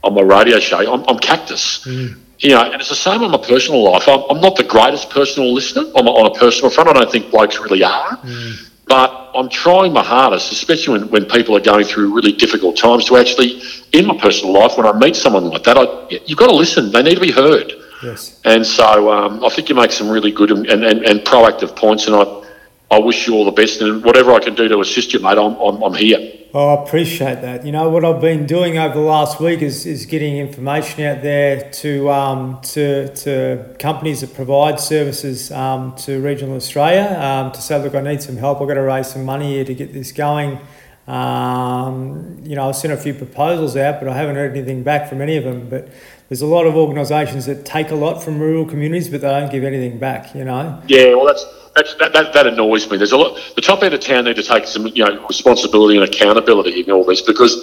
on 0.04 0.13
my 0.13 0.22
radio 0.22 0.60
show, 0.60 0.94
I'm, 0.94 1.04
I'm 1.08 1.18
cactus. 1.18 1.84
Mm 1.86 2.22
you 2.39 2.50
know, 2.50 2.63
and 2.63 2.76
it's 2.76 2.89
the 2.89 2.95
same 2.95 3.24
on 3.24 3.32
my 3.32 3.38
personal 3.38 3.84
life. 3.84 4.08
I'm, 4.08 4.24
I'm 4.30 4.41
not 4.41 4.56
the 4.56 4.63
greatest 4.63 5.10
personal 5.10 5.54
listener 5.54 5.84
on, 5.95 6.08
on, 6.08 6.26
a 6.26 6.34
personal 6.38 6.69
front. 6.69 6.89
I 6.89 6.93
don't 6.93 7.12
think 7.12 7.32
blokes 7.32 7.60
really 7.60 7.84
are. 7.84 8.17
Mm. 8.17 8.69
But 8.88 9.32
I'm 9.34 9.50
trying 9.50 9.93
my 9.93 10.04
hardest, 10.04 10.52
especially 10.52 11.00
when, 11.00 11.10
when 11.10 11.26
people 11.26 11.56
are 11.56 11.62
going 11.62 11.86
through 11.86 12.13
really 12.13 12.32
difficult 12.32 12.78
times, 12.78 13.06
to 13.06 13.17
actually, 13.17 13.62
in 13.93 14.06
my 14.06 14.17
personal 14.17 14.54
life, 14.54 14.78
when 14.78 14.86
I 14.86 14.93
meet 14.93 15.15
someone 15.15 15.45
like 15.45 15.63
that, 15.63 15.78
I, 15.78 16.19
you've 16.26 16.38
got 16.38 16.48
to 16.48 16.56
listen. 16.56 16.91
They 16.91 17.02
need 17.02 17.15
to 17.15 17.21
be 17.21 17.32
heard. 17.32 17.74
Yes. 18.04 18.39
And 18.45 18.65
so 18.65 19.12
um, 19.12 19.43
I 19.43 19.50
think 19.50 19.69
you 19.69 19.76
make 19.76 19.91
some 19.91 20.10
really 20.10 20.32
good 20.32 20.52
and, 20.52 20.67
and, 20.67 20.84
and 20.84 21.19
proactive 21.21 21.76
points, 21.76 22.06
and 22.06 22.15
I, 22.15 22.44
I 22.91 23.00
wish 23.00 23.28
you 23.28 23.36
all 23.36 23.45
the 23.45 23.52
best. 23.52 23.82
And 23.82 24.04
whatever 24.04 24.34
I 24.34 24.39
can 24.39 24.56
do 24.56 24.67
to 24.67 24.80
assist 24.80 25.13
you, 25.13 25.19
mate, 25.19 25.38
I'm, 25.38 25.56
I'm, 25.56 25.82
I'm 25.82 25.93
here. 25.93 26.32
Oh, 26.54 26.76
I 26.76 26.84
appreciate 26.84 27.41
that. 27.41 27.65
You 27.65 27.74
know 27.74 27.89
what 27.89 28.06
I've 28.06 28.21
been 28.21 28.45
doing 28.45 28.78
over 28.78 28.93
the 28.93 29.02
last 29.02 29.41
week 29.41 29.62
is, 29.62 29.86
is 29.86 30.06
getting 30.06 30.38
information 30.38 31.04
out 31.04 31.21
there 31.21 31.69
to 31.69 32.10
um, 32.10 32.62
to, 32.62 33.13
to 33.13 33.76
companies 33.78 34.21
that 34.21 34.34
provide 34.34 34.80
services 34.80 35.52
um, 35.52 35.95
to 35.98 36.21
regional 36.21 36.56
Australia 36.56 37.19
um, 37.19 37.52
to 37.52 37.62
say, 37.62 37.82
look, 37.84 37.93
I 37.93 38.00
need 38.00 38.21
some 38.21 38.38
help. 38.38 38.62
I've 38.62 38.69
got 38.69 38.76
to 38.76 38.84
raise 38.84 39.08
some 39.08 39.26
money 39.26 39.56
here 39.56 39.65
to 39.65 39.74
get 39.76 39.91
this 39.91 40.13
going. 40.13 40.60
Um, 41.08 42.39
you 42.43 42.56
know, 42.56 42.69
I've 42.69 42.76
sent 42.76 42.93
a 42.93 42.98
few 42.98 43.13
proposals 43.13 43.76
out, 43.76 44.00
but 44.00 44.08
I 44.08 44.15
haven't 44.15 44.36
heard 44.36 44.52
anything 44.56 44.84
back 44.84 45.10
from 45.10 45.21
any 45.21 45.36
of 45.36 45.43
them. 45.43 45.69
But 45.69 45.89
there's 46.30 46.42
a 46.42 46.48
lot 46.48 46.66
of 46.66 46.76
organisations 46.76 47.46
that 47.46 47.66
take 47.66 47.92
a 47.92 47.96
lot 47.96 48.24
from 48.24 48.40
rural 48.40 48.66
communities, 48.66 49.10
but 49.10 49.22
they 49.22 49.30
don't 49.30 49.52
give 49.52 49.64
anything 49.64 50.00
back. 50.00 50.34
You 50.36 50.46
know. 50.46 50.82
Yeah, 50.88 51.16
well, 51.16 51.26
that's. 51.26 51.46
That's, 51.76 51.94
that, 51.96 52.14
that, 52.14 52.32
that 52.32 52.48
annoys 52.48 52.90
me. 52.90 52.96
There's 52.96 53.12
a 53.12 53.18
lot. 53.18 53.38
The 53.56 53.62
top 53.62 53.84
end 53.84 53.94
of 53.94 54.00
town 54.00 54.24
need 54.24 54.38
to 54.38 54.44
take 54.44 54.66
some, 54.66 54.88
you 54.88 55.04
know, 55.04 55.28
responsibility 55.28 55.98
and 55.98 56.06
accountability 56.06 56.80
in 56.80 56.90
all 56.90 57.04
this 57.04 57.22
because, 57.22 57.54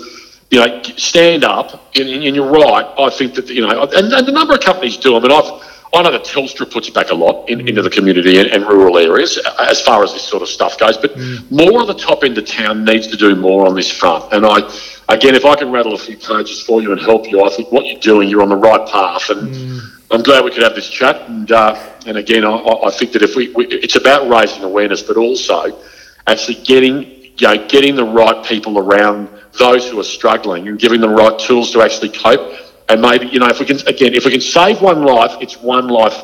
you 0.51 0.59
know, 0.61 0.83
stand 0.83 1.45
up. 1.45 1.97
And, 1.97 2.11
and 2.11 2.37
you're 2.37 2.51
right. 2.51 2.85
I 2.99 3.09
think 3.09 3.33
that 3.37 3.49
you 3.49 3.67
know, 3.67 3.85
and, 3.85 4.13
and 4.13 4.29
the 4.29 4.33
number 4.33 4.53
of 4.53 4.61
companies 4.61 4.99
do. 4.99 5.17
I 5.17 5.21
mean, 5.21 5.33
I've 5.33 5.72
I 5.95 6.03
know 6.03 6.11
that 6.11 6.25
Telstra 6.25 6.71
puts 6.71 6.89
back 6.89 7.11
a 7.11 7.15
lot 7.15 7.49
in, 7.51 7.69
into 7.69 7.83
the 7.83 7.91
community 7.91 8.39
and, 8.39 8.49
and, 8.49 8.65
rural 8.65 8.97
areas 8.97 9.39
as 9.59 9.83
far 9.83 10.03
as 10.03 10.15
this 10.15 10.23
sort 10.23 10.43
of 10.43 10.49
stuff 10.49 10.79
goes, 10.79 10.97
but 10.97 11.15
mm. 11.15 11.51
more 11.51 11.83
of 11.83 11.87
the 11.87 11.95
top 11.95 12.25
end 12.25 12.39
of 12.39 12.47
town 12.47 12.83
needs 12.83 13.07
to 13.09 13.17
do 13.17 13.37
more 13.37 13.67
on 13.67 13.75
this 13.75 13.91
front. 13.91 14.33
And 14.33 14.47
I, 14.47 14.61
again, 15.11 15.35
if 15.35 15.45
I 15.45 15.55
can 15.55 15.71
rattle 15.71 15.93
a 15.93 15.99
few 15.99 16.17
pages 16.17 16.63
for 16.63 16.81
you 16.81 16.93
and 16.93 17.01
help 17.01 17.31
you, 17.31 17.45
I 17.45 17.51
think 17.51 17.71
what 17.71 17.85
you're 17.85 18.01
doing, 18.01 18.31
you're 18.31 18.41
on 18.41 18.49
the 18.49 18.57
right 18.57 18.89
path. 18.89 19.29
And 19.29 19.55
mm. 19.55 19.81
I'm 20.11 20.23
glad 20.23 20.45
we 20.45 20.51
could 20.51 20.63
have 20.63 20.75
this 20.75 20.89
chat. 20.89 21.29
And 21.29 21.53
uh, 21.53 21.79
and 22.07 22.17
again, 22.17 22.45
I, 22.45 22.57
I, 22.57 22.91
think 22.91 23.13
that 23.13 23.23
if 23.23 23.37
we, 23.37 23.53
we, 23.53 23.67
it's 23.67 23.97
about 23.97 24.29
raising 24.29 24.65
awareness, 24.65 25.03
but 25.03 25.19
also 25.19 25.79
actually 26.27 26.63
getting 26.65 27.03
you 27.37 27.49
know 27.49 27.69
getting 27.69 27.97
the 27.97 28.05
right 28.05 28.45
people 28.47 28.79
around 28.79 29.29
those 29.59 29.91
who 29.91 30.01
are 30.01 30.05
struggling 30.05 30.69
and 30.69 30.79
giving 30.79 31.03
them 31.03 31.11
the 31.11 31.17
right 31.17 31.39
tools 31.39 31.71
to 31.73 31.83
actually 31.83 32.09
cope 32.09 32.72
and 32.89 33.01
maybe 33.01 33.27
you 33.27 33.39
know 33.39 33.49
if 33.49 33.61
we 33.61 33.67
can 33.67 33.77
again 33.89 34.15
if 34.15 34.25
we 34.25 34.31
can 34.31 34.41
save 34.41 34.81
one 34.81 35.03
life, 35.03 35.37
it's 35.41 35.57
one 35.59 35.89
life 35.89 36.23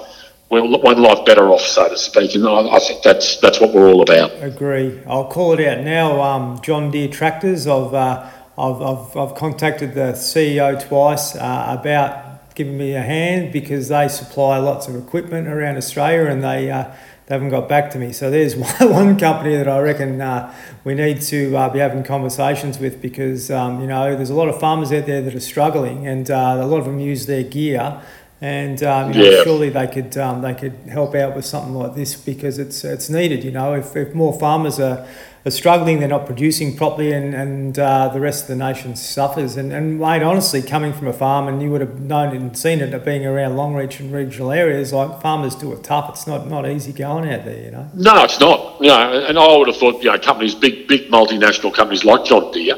well, 0.51 0.81
one 0.81 1.03
life 1.03 1.25
better 1.27 1.51
off, 1.51 1.61
so 1.61 1.89
to 1.89 1.97
speak. 1.99 2.35
And 2.35 2.47
I, 2.47 2.77
I, 2.77 2.79
think 2.79 3.03
that's 3.03 3.39
that's 3.41 3.61
what 3.61 3.75
we're 3.75 3.91
all 3.93 4.03
about. 4.03 4.33
Agree. 4.43 4.99
I'll 5.07 5.27
call 5.27 5.53
it 5.53 5.67
out 5.67 5.85
now. 5.85 6.21
Um, 6.23 6.61
John 6.63 6.91
Deere 6.91 7.09
Tractors. 7.09 7.67
I've, 7.67 7.93
uh, 7.93 8.31
I've, 8.57 8.81
I've, 8.81 9.17
I've 9.17 9.35
contacted 9.35 9.95
the 9.95 10.13
CEO 10.13 10.83
twice 10.89 11.37
uh, 11.37 11.77
about 11.79 12.55
giving 12.55 12.79
me 12.79 12.95
a 12.95 13.03
hand 13.03 13.53
because 13.53 13.89
they 13.89 14.09
supply 14.09 14.59
lots 14.59 14.89
of 14.89 14.97
equipment 14.97 15.49
around 15.49 15.77
Australia 15.77 16.31
and 16.31 16.43
they. 16.43 16.71
Uh, 16.71 16.95
they 17.29 17.35
haven't 17.35 17.51
got 17.51 17.69
back 17.69 17.91
to 17.91 17.99
me. 17.99 18.11
So 18.13 18.31
there's 18.31 18.57
one 18.81 19.19
company 19.19 19.55
that 19.55 19.69
I 19.69 19.79
reckon 19.81 20.19
uh, 20.19 20.55
we 20.85 20.95
need 20.95 21.21
to 21.23 21.55
uh, 21.57 21.69
be 21.69 21.79
having 21.79 22.03
conversations 22.03 22.79
with 22.79 23.03
because 23.03 23.51
um, 23.51 23.83
you 23.83 23.87
know 23.87 24.17
there's 24.17 24.31
a 24.31 24.35
lot 24.35 24.49
of 24.49 24.59
farmers 24.59 24.91
out 24.93 25.05
there 25.05 25.21
that 25.21 25.35
are 25.35 25.41
struggling, 25.41 26.07
and 26.07 26.31
uh, 26.31 26.57
a 26.59 26.65
lot 26.65 26.79
of 26.79 26.87
them 26.87 26.99
use 26.99 27.27
their 27.27 27.43
gear. 27.43 28.01
And 28.41 28.81
um, 28.85 29.13
you 29.13 29.19
know, 29.19 29.31
yeah. 29.31 29.43
surely 29.43 29.69
they 29.69 29.89
could 29.89 30.17
um, 30.17 30.43
they 30.43 30.55
could 30.55 30.75
help 30.89 31.15
out 31.17 31.35
with 31.35 31.45
something 31.45 31.75
like 31.75 31.95
this 31.95 32.15
because 32.15 32.59
it's 32.59 32.85
it's 32.85 33.11
needed. 33.11 33.43
You 33.43 33.51
know, 33.51 33.75
if, 33.75 33.97
if 33.97 34.15
more 34.15 34.39
farmers 34.39 34.79
are 34.79 35.09
are 35.45 35.51
struggling, 35.51 35.99
they're 35.99 36.09
not 36.09 36.27
producing 36.27 36.77
properly, 36.77 37.13
and, 37.13 37.35
and 37.35 37.79
uh, 37.79 38.09
the 38.09 38.21
rest 38.21 38.43
of 38.43 38.49
the 38.49 38.57
nation 38.57 38.95
suffers. 38.97 39.57
And, 39.57 39.73
and 39.73 39.99
mate, 39.99 40.23
honestly, 40.23 40.63
coming 40.63 40.93
from 40.93 41.09
a 41.09 41.13
farm, 41.13 41.49
and 41.49 41.63
you 41.63 41.71
would 41.71 41.81
have 41.81 42.01
known 42.01 42.35
and 42.37 42.57
seen 42.57 42.81
it 42.81 43.05
being 43.05 43.27
around 43.27 43.53
Longreach 43.53 44.01
and 44.01 44.13
regional 44.13 44.53
areas, 44.53 44.93
like 44.93 45.21
farmers 45.21 45.55
do 45.55 45.73
it 45.73 45.83
tough. 45.83 46.11
It's 46.11 46.27
not, 46.27 46.49
not 46.49 46.69
easy 46.69 46.93
going 46.93 47.33
out 47.33 47.45
there, 47.45 47.65
you 47.65 47.71
know. 47.71 47.89
No, 47.95 48.25
it's 48.25 48.39
not. 48.41 48.81
You 48.81 48.89
know, 48.89 49.27
and 49.27 49.39
I 49.39 49.57
would 49.57 49.69
have 49.69 49.77
thought, 49.77 50.03
you 50.03 50.11
know, 50.11 50.19
companies, 50.19 50.55
big 50.55 50.87
big 50.87 51.11
multinational 51.11 51.75
companies 51.75 52.05
like 52.05 52.25
John 52.25 52.53
Deere. 52.53 52.77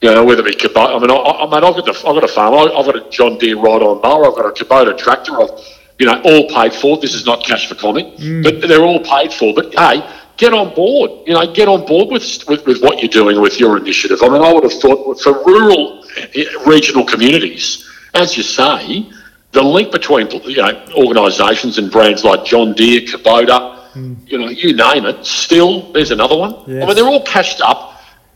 You 0.00 0.14
know, 0.14 0.24
whether 0.24 0.46
it 0.46 0.58
be 0.58 0.68
Kubota. 0.68 0.96
I 0.96 0.98
mean, 0.98 1.10
I, 1.10 1.14
I 1.14 1.44
mean, 1.44 1.64
I've 1.64 1.74
got 1.74 1.84
the, 1.84 1.92
I've 1.92 2.14
got 2.14 2.24
a 2.24 2.28
farm. 2.28 2.54
I, 2.54 2.76
have 2.76 2.86
got 2.86 2.96
a 2.96 3.10
John 3.10 3.38
Deere 3.38 3.56
ride-on 3.56 4.00
mower. 4.00 4.26
I've 4.26 4.36
got 4.36 4.46
a 4.46 4.64
Kubota 4.64 4.96
tractor. 4.96 5.40
I've, 5.40 5.50
you 5.98 6.06
know, 6.06 6.20
all 6.22 6.48
paid 6.48 6.72
for. 6.72 6.98
This 6.98 7.14
is 7.14 7.26
not 7.26 7.44
cash 7.44 7.68
for 7.68 7.74
comment, 7.74 8.16
mm. 8.18 8.42
but 8.42 8.66
they're 8.68 8.84
all 8.84 9.00
paid 9.00 9.32
for. 9.32 9.52
But 9.54 9.74
hey 9.74 10.08
get 10.38 10.54
on 10.54 10.72
board. 10.74 11.10
You 11.26 11.34
know, 11.34 11.52
get 11.52 11.68
on 11.68 11.84
board 11.84 12.08
with, 12.10 12.44
with, 12.48 12.64
with 12.64 12.80
what 12.80 13.00
you're 13.02 13.10
doing 13.10 13.40
with 13.40 13.60
your 13.60 13.76
initiative. 13.76 14.22
I 14.22 14.28
mean, 14.28 14.40
I 14.40 14.52
would 14.52 14.62
have 14.62 14.80
thought 14.80 15.20
for 15.20 15.44
rural 15.44 16.04
eh, 16.16 16.46
regional 16.66 17.04
communities, 17.04 17.86
as 18.14 18.36
you 18.36 18.42
say, 18.42 19.10
the 19.52 19.62
link 19.62 19.92
between 19.92 20.30
you 20.30 20.56
know 20.56 20.84
organisations 20.96 21.78
and 21.78 21.90
brands 21.90 22.24
like 22.24 22.44
John 22.44 22.72
Deere, 22.72 23.02
Kubota, 23.02 23.92
mm. 23.92 24.16
you 24.26 24.38
know, 24.38 24.48
you 24.48 24.74
name 24.74 25.04
it. 25.04 25.26
Still, 25.26 25.92
there's 25.92 26.10
another 26.10 26.36
one. 26.36 26.54
Yes. 26.66 26.82
I 26.82 26.86
mean, 26.86 26.96
they're 26.96 27.08
all 27.08 27.24
cashed 27.24 27.60
up, 27.60 27.87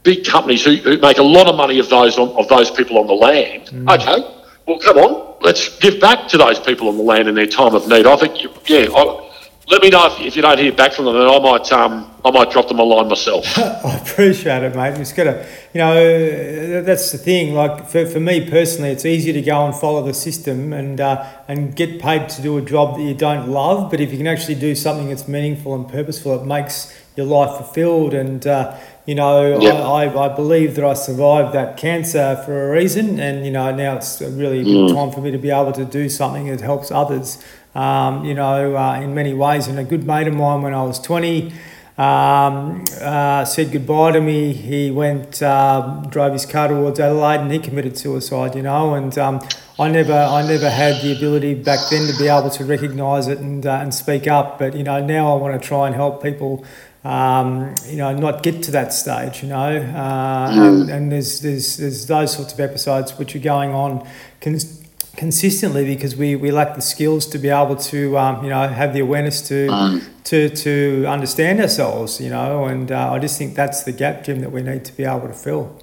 big 0.03 0.25
companies 0.25 0.65
who, 0.65 0.77
who, 0.77 0.99
make 0.99 1.19
a 1.19 1.23
lot 1.23 1.49
of 1.49 1.57
money 1.57 1.79
of 1.79 1.89
those 1.89 2.19
on, 2.19 2.29
of 2.31 2.49
those 2.49 2.71
people 2.71 2.99
on 2.99 3.07
the 3.07 3.13
land. 3.13 3.69
Mm. 3.69 3.95
Okay, 3.95 4.43
well, 4.67 4.79
come 4.79 4.99
on, 4.99 5.37
let's 5.41 5.79
give 5.79 6.01
back 6.01 6.29
to 6.29 6.39
those 6.39 6.59
people 6.61 6.89
on 6.89 6.97
the 6.97 7.03
land 7.03 7.29
in 7.29 7.35
their 7.35 7.47
time 7.47 7.75
of 7.75 7.89
need. 7.89 8.07
I 8.07 8.17
think, 8.17 8.43
you, 8.43 8.51
yeah. 8.67 8.89
I, 8.95 9.31
let 9.69 9.81
me 9.81 9.91
know 9.91 10.07
if, 10.07 10.21
if, 10.21 10.37
you 10.37 10.43
don't 10.43 10.59
hear 10.59 10.73
back 10.73 10.93
from 10.93 11.05
them, 11.05 11.17
and 11.17 11.29
I 11.29 11.39
might 11.39 11.73
um, 11.73 12.13
I 12.25 12.31
might 12.31 12.51
drop 12.51 12.69
them 12.69 12.79
a 12.79 12.83
line 12.83 13.09
myself. 13.09 13.47
I 13.59 13.97
appreciate 13.97 14.63
it, 14.65 14.75
mate. 14.75 14.97
Just 14.97 15.17
gotta, 15.17 15.47
you 15.73 15.79
know, 15.79 16.83
that's 16.83 17.13
the 17.13 17.19
thing. 17.19 17.55
Like 17.55 17.89
for, 17.89 18.05
for 18.07 18.21
me 18.21 18.49
personally, 18.51 18.91
it's 18.91 19.05
easy 19.05 19.33
to 19.33 19.41
go 19.41 19.65
and 19.65 19.75
follow 19.75 20.03
the 20.03 20.15
system 20.15 20.73
and 20.73 21.01
uh, 21.01 21.27
and 21.49 21.75
get 21.77 22.01
paid 22.01 22.29
to 22.31 22.43
do 22.43 22.59
a 22.59 22.63
job 22.63 22.97
that 22.97 23.03
you 23.03 23.15
don't 23.15 23.49
love. 23.49 23.91
But 23.91 24.01
if 24.01 24.11
you 24.11 24.19
can 24.19 24.27
actually 24.27 24.57
do 24.57 24.75
something 24.75 25.09
that's 25.09 25.29
meaningful 25.29 25.75
and 25.75 25.89
purposeful, 25.89 26.41
it 26.41 26.45
makes 26.45 26.93
your 27.17 27.27
life 27.27 27.57
fulfilled. 27.57 28.15
And 28.15 28.47
uh, 28.47 28.77
you 29.07 29.15
know. 29.15 29.61
I, 29.61 30.05
I, 30.05 30.27
I, 30.27 30.35
believe 30.35 30.77
that 30.77 30.85
I 30.85 30.95
survived 30.95 31.55
that 31.55 31.77
cancer 31.77 32.41
for 32.45 32.69
a 32.69 32.71
reason, 32.73 33.19
and 33.19 33.45
you 33.45 33.53
know 33.53 33.75
now 33.75 33.97
it's 33.97 34.21
really 34.21 34.65
mm. 34.65 34.95
time 34.95 35.11
for 35.11 35.21
me 35.21 35.31
to 35.31 35.39
be 35.39 35.51
able 35.51 35.73
to 35.73 35.85
do 35.85 36.09
something 36.09 36.47
that 36.47 36.61
helps 36.61 36.91
others 36.91 37.43
um, 37.75 38.25
you 38.25 38.35
know, 38.35 38.77
uh, 38.77 39.01
in 39.01 39.15
many 39.15 39.35
ways. 39.35 39.67
And 39.67 39.79
a 39.79 39.85
good 39.85 40.07
mate 40.07 40.29
of 40.29 40.35
mine 40.35 40.63
when 40.63 40.75
I 40.75 40.83
was 40.83 40.99
20 41.01 41.53
um, 41.99 42.85
uh, 43.01 43.45
said 43.45 43.73
goodbye 43.73 44.13
to 44.13 44.21
me. 44.21 44.53
He 44.53 44.91
went, 44.91 45.43
uh, 45.43 46.03
drove 46.09 46.33
his 46.33 46.47
car 46.47 46.69
towards 46.69 46.99
Adelaide 47.01 47.41
and 47.41 47.53
he 47.53 47.59
committed 47.59 47.99
suicide, 47.99 48.55
you 48.55 48.63
know. 48.63 48.95
And 48.95 49.17
um, 49.19 49.41
I 49.79 49.89
never, 49.89 50.15
I 50.15 50.47
never 50.47 50.71
had 50.71 51.03
the 51.03 51.17
ability 51.17 51.55
back 51.55 51.81
then 51.91 52.11
to 52.11 52.19
be 52.19 52.29
able 52.29 52.51
to 52.51 52.65
recognise 52.65 53.29
it 53.29 53.39
and, 53.39 53.65
uh, 53.67 53.73
and 53.75 53.95
speak 53.95 54.27
up. 54.27 54.59
But, 54.59 54.75
you 54.75 54.85
know, 54.85 55.05
now 55.05 55.35
I 55.35 55.37
want 55.41 55.61
to 55.61 55.67
try 55.67 55.87
and 55.87 55.95
help 55.95 56.23
people. 56.23 56.65
Um, 57.05 57.75
you 57.87 57.97
know, 57.97 58.15
not 58.15 58.45
get 58.45 58.63
to 58.63 58.71
that 58.71 58.93
stage, 58.93 59.43
you 59.43 59.49
know, 59.49 59.57
uh, 59.57 60.51
and, 60.53 60.89
and, 60.89 61.11
there's, 61.11 61.41
there's 61.41 61.77
there's 61.77 62.07
those 62.07 62.33
sorts 62.33 62.53
of 62.53 62.61
episodes 62.61 63.19
which 63.19 63.35
are 63.35 63.41
going 63.41 63.75
on 63.75 64.07
cons- 64.41 64.83
consistently 65.17 65.85
because 65.85 66.17
we, 66.17 66.37
we 66.37 66.51
lack 66.51 66.75
the 66.75 66.81
skills 66.81 67.27
to 67.27 67.39
be 67.39 67.49
able 67.49 67.77
to 67.77 68.17
um, 68.19 68.43
you 68.43 68.51
know 68.51 68.67
have 68.67 68.95
the 68.95 69.01
awareness 69.01 69.47
to 69.49 69.69
mm. 69.69 70.03
to 70.25 70.49
to 70.49 71.05
understand 71.07 71.61
ourselves 71.61 72.21
you 72.21 72.31
know 72.31 72.65
and 72.65 72.91
uh, 72.91 73.13
I 73.13 73.19
just 73.19 73.39
think 73.39 73.55
that's 73.55 73.83
the 73.83 73.93
gap 73.93 74.25
Jim 74.25 74.41
that 74.41 74.51
we 74.51 74.63
need 74.63 74.85
to 74.87 74.93
be 74.93 75.05
able 75.05 75.29
to 75.29 75.35
fill. 75.35 75.79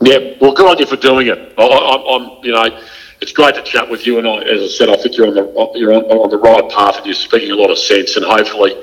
Yeah 0.00 0.36
well 0.40 0.52
good 0.52 0.68
on 0.70 0.78
you 0.78 0.86
for 0.86 0.96
doing 0.96 1.26
it. 1.26 1.54
I, 1.58 1.62
am 1.62 2.44
you 2.44 2.52
know 2.52 2.80
it's 3.20 3.32
great 3.32 3.54
to 3.56 3.62
chat 3.62 3.90
with 3.90 4.06
you 4.06 4.18
and 4.18 4.26
I, 4.26 4.38
as 4.38 4.62
I 4.62 4.66
said 4.68 4.88
I 4.88 4.96
think 4.96 5.16
you're 5.16 5.28
on 5.28 5.34
the 5.34 5.78
you're 5.78 5.92
on, 5.92 6.04
on 6.04 6.30
the 6.30 6.38
right 6.38 6.68
path 6.70 6.96
and 6.96 7.06
you're 7.06 7.14
speaking 7.14 7.50
a 7.50 7.56
lot 7.56 7.70
of 7.70 7.78
sense 7.78 8.16
and 8.16 8.24
hopefully 8.24 8.74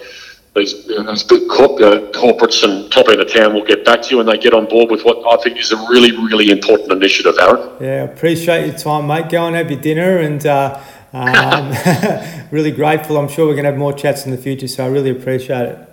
these, 0.57 0.85
you 0.87 1.01
know, 1.01 1.11
these 1.11 1.23
big 1.23 1.47
corp, 1.47 1.79
uh, 1.79 1.99
corporates 2.11 2.63
and 2.63 2.91
top 2.91 3.07
end 3.09 3.21
of 3.21 3.31
town 3.31 3.53
will 3.53 3.65
get 3.65 3.85
back 3.85 4.01
to 4.01 4.09
you 4.09 4.19
and 4.19 4.27
they 4.27 4.37
get 4.37 4.53
on 4.53 4.65
board 4.65 4.91
with 4.91 5.03
what 5.03 5.17
I 5.25 5.41
think 5.41 5.57
is 5.57 5.71
a 5.71 5.77
really, 5.89 6.11
really 6.11 6.49
important 6.49 6.91
initiative, 6.91 7.35
Aaron. 7.39 7.69
Yeah, 7.79 8.03
appreciate 8.03 8.67
your 8.67 8.77
time, 8.77 9.07
mate. 9.07 9.29
Go 9.29 9.45
and 9.45 9.55
have 9.55 9.71
your 9.71 9.79
dinner 9.79 10.17
and 10.17 10.45
uh, 10.45 10.81
um, 11.13 12.47
really 12.51 12.71
grateful. 12.71 13.17
I'm 13.17 13.29
sure 13.29 13.45
we're 13.45 13.53
going 13.53 13.65
to 13.65 13.71
have 13.71 13.79
more 13.79 13.93
chats 13.93 14.25
in 14.25 14.31
the 14.31 14.37
future, 14.37 14.67
so 14.67 14.85
I 14.85 14.87
really 14.87 15.11
appreciate 15.11 15.65
it. 15.67 15.89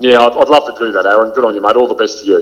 Yeah, 0.00 0.20
I'd, 0.20 0.32
I'd 0.32 0.48
love 0.48 0.66
to 0.66 0.78
do 0.78 0.92
that, 0.92 1.06
Aaron. 1.06 1.32
Good 1.32 1.44
on 1.44 1.54
you, 1.54 1.60
mate. 1.60 1.76
All 1.76 1.88
the 1.88 1.94
best 1.94 2.20
to 2.20 2.26
you. 2.26 2.38